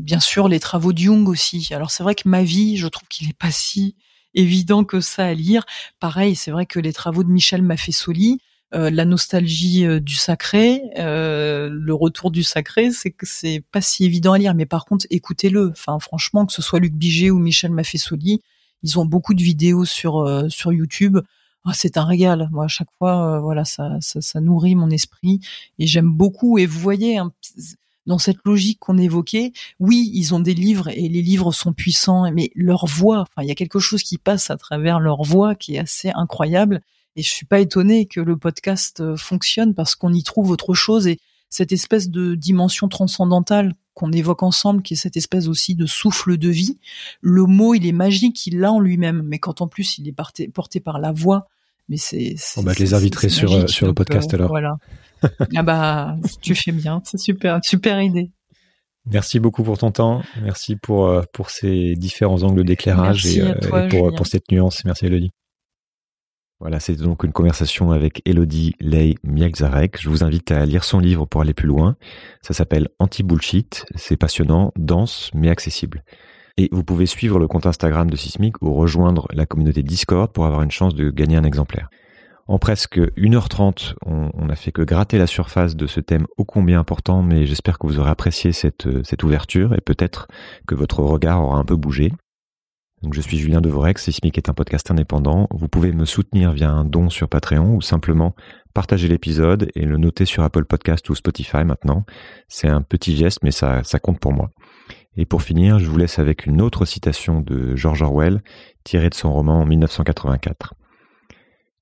[0.00, 1.68] bien sûr, les travaux de Jung aussi.
[1.72, 3.94] Alors c'est vrai que ma vie, je trouve qu'il est pas si
[4.34, 5.64] évident que ça à lire.
[5.98, 8.40] Pareil, c'est vrai que les travaux de Michel Maffesoli,
[8.72, 13.80] euh, la nostalgie euh, du sacré, euh, le retour du sacré, c'est que c'est pas
[13.80, 14.54] si évident à lire.
[14.54, 15.70] Mais par contre, écoutez-le.
[15.70, 18.42] Enfin, franchement, que ce soit Luc Biget ou Michel Maffesoli,
[18.82, 21.18] ils ont beaucoup de vidéos sur euh, sur YouTube.
[21.64, 22.48] Ah, c'est un régal.
[22.52, 25.40] Moi, à chaque fois, voilà, ça, ça, ça, nourrit mon esprit
[25.78, 26.58] et j'aime beaucoup.
[26.58, 27.32] Et vous voyez, hein,
[28.06, 32.30] dans cette logique qu'on évoquait, oui, ils ont des livres et les livres sont puissants,
[32.32, 35.54] mais leur voix, enfin, il y a quelque chose qui passe à travers leur voix
[35.54, 36.80] qui est assez incroyable.
[37.16, 40.74] Et je suis pas étonnée que le podcast euh, fonctionne parce qu'on y trouve autre
[40.74, 41.18] chose et
[41.50, 46.38] cette espèce de dimension transcendantale qu'on évoque ensemble, qui est cette espèce aussi de souffle
[46.38, 46.78] de vie.
[47.20, 50.12] Le mot, il est magique, il l'a en lui-même, mais quand en plus il est
[50.12, 51.48] porté, porté par la voix,
[51.90, 52.34] mais c'est.
[52.56, 54.48] On va les inviter sur, euh, sur le podcast euh, alors.
[54.48, 54.76] Voilà.
[55.54, 58.30] ah bah, tu fais bien, c'est super, super idée.
[59.06, 63.88] Merci beaucoup pour ton temps, merci pour, euh, pour ces différents angles d'éclairage et, euh,
[63.88, 64.84] pour, pour, cette nuance.
[64.84, 65.30] Merci Elodie.
[66.60, 69.98] Voilà, c'est donc une conversation avec Elodie Ley Mielzarek.
[69.98, 71.96] Je vous invite à lire son livre pour aller plus loin.
[72.42, 73.86] Ça s'appelle Anti-Bullshit.
[73.94, 76.04] C'est passionnant, dense, mais accessible.
[76.58, 80.44] Et vous pouvez suivre le compte Instagram de Sismic ou rejoindre la communauté Discord pour
[80.44, 81.88] avoir une chance de gagner un exemplaire.
[82.46, 86.78] En presque 1h30, on, n'a fait que gratter la surface de ce thème ô combien
[86.78, 90.28] important, mais j'espère que vous aurez apprécié cette, cette ouverture et peut-être
[90.66, 92.12] que votre regard aura un peu bougé.
[93.02, 95.48] Donc je suis Julien Devorex, Sismic est un podcast indépendant.
[95.52, 98.34] Vous pouvez me soutenir via un don sur Patreon ou simplement
[98.74, 102.04] partager l'épisode et le noter sur Apple Podcast ou Spotify maintenant.
[102.48, 104.50] C'est un petit geste, mais ça, ça compte pour moi.
[105.16, 108.42] Et pour finir, je vous laisse avec une autre citation de George Orwell,
[108.84, 110.74] tirée de son roman en 1984.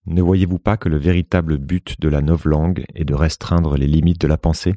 [0.07, 4.21] Ne voyez-vous pas que le véritable but de la langue est de restreindre les limites
[4.21, 4.77] de la pensée?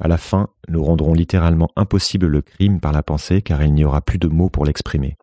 [0.00, 3.84] À la fin, nous rendrons littéralement impossible le crime par la pensée car il n'y
[3.84, 5.16] aura plus de mots pour l'exprimer.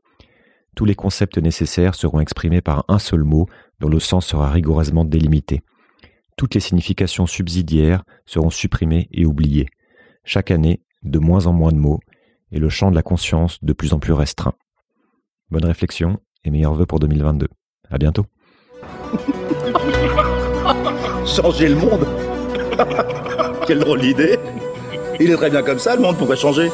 [0.75, 3.47] Tous les concepts nécessaires seront exprimés par un seul mot
[3.79, 5.61] dont le sens sera rigoureusement délimité.
[6.37, 9.67] Toutes les significations subsidiaires seront supprimées et oubliées.
[10.25, 12.01] Chaque année, de moins en moins de mots,
[12.51, 14.53] et le champ de la conscience de plus en plus restreint.
[15.49, 17.47] Bonne réflexion et meilleurs vœux pour 2022.
[17.89, 18.25] À bientôt.
[21.25, 22.05] Changer le monde?
[23.67, 24.37] Quelle drôle d'idée
[25.19, 26.69] Il est très bien comme ça, le monde pourrait changer.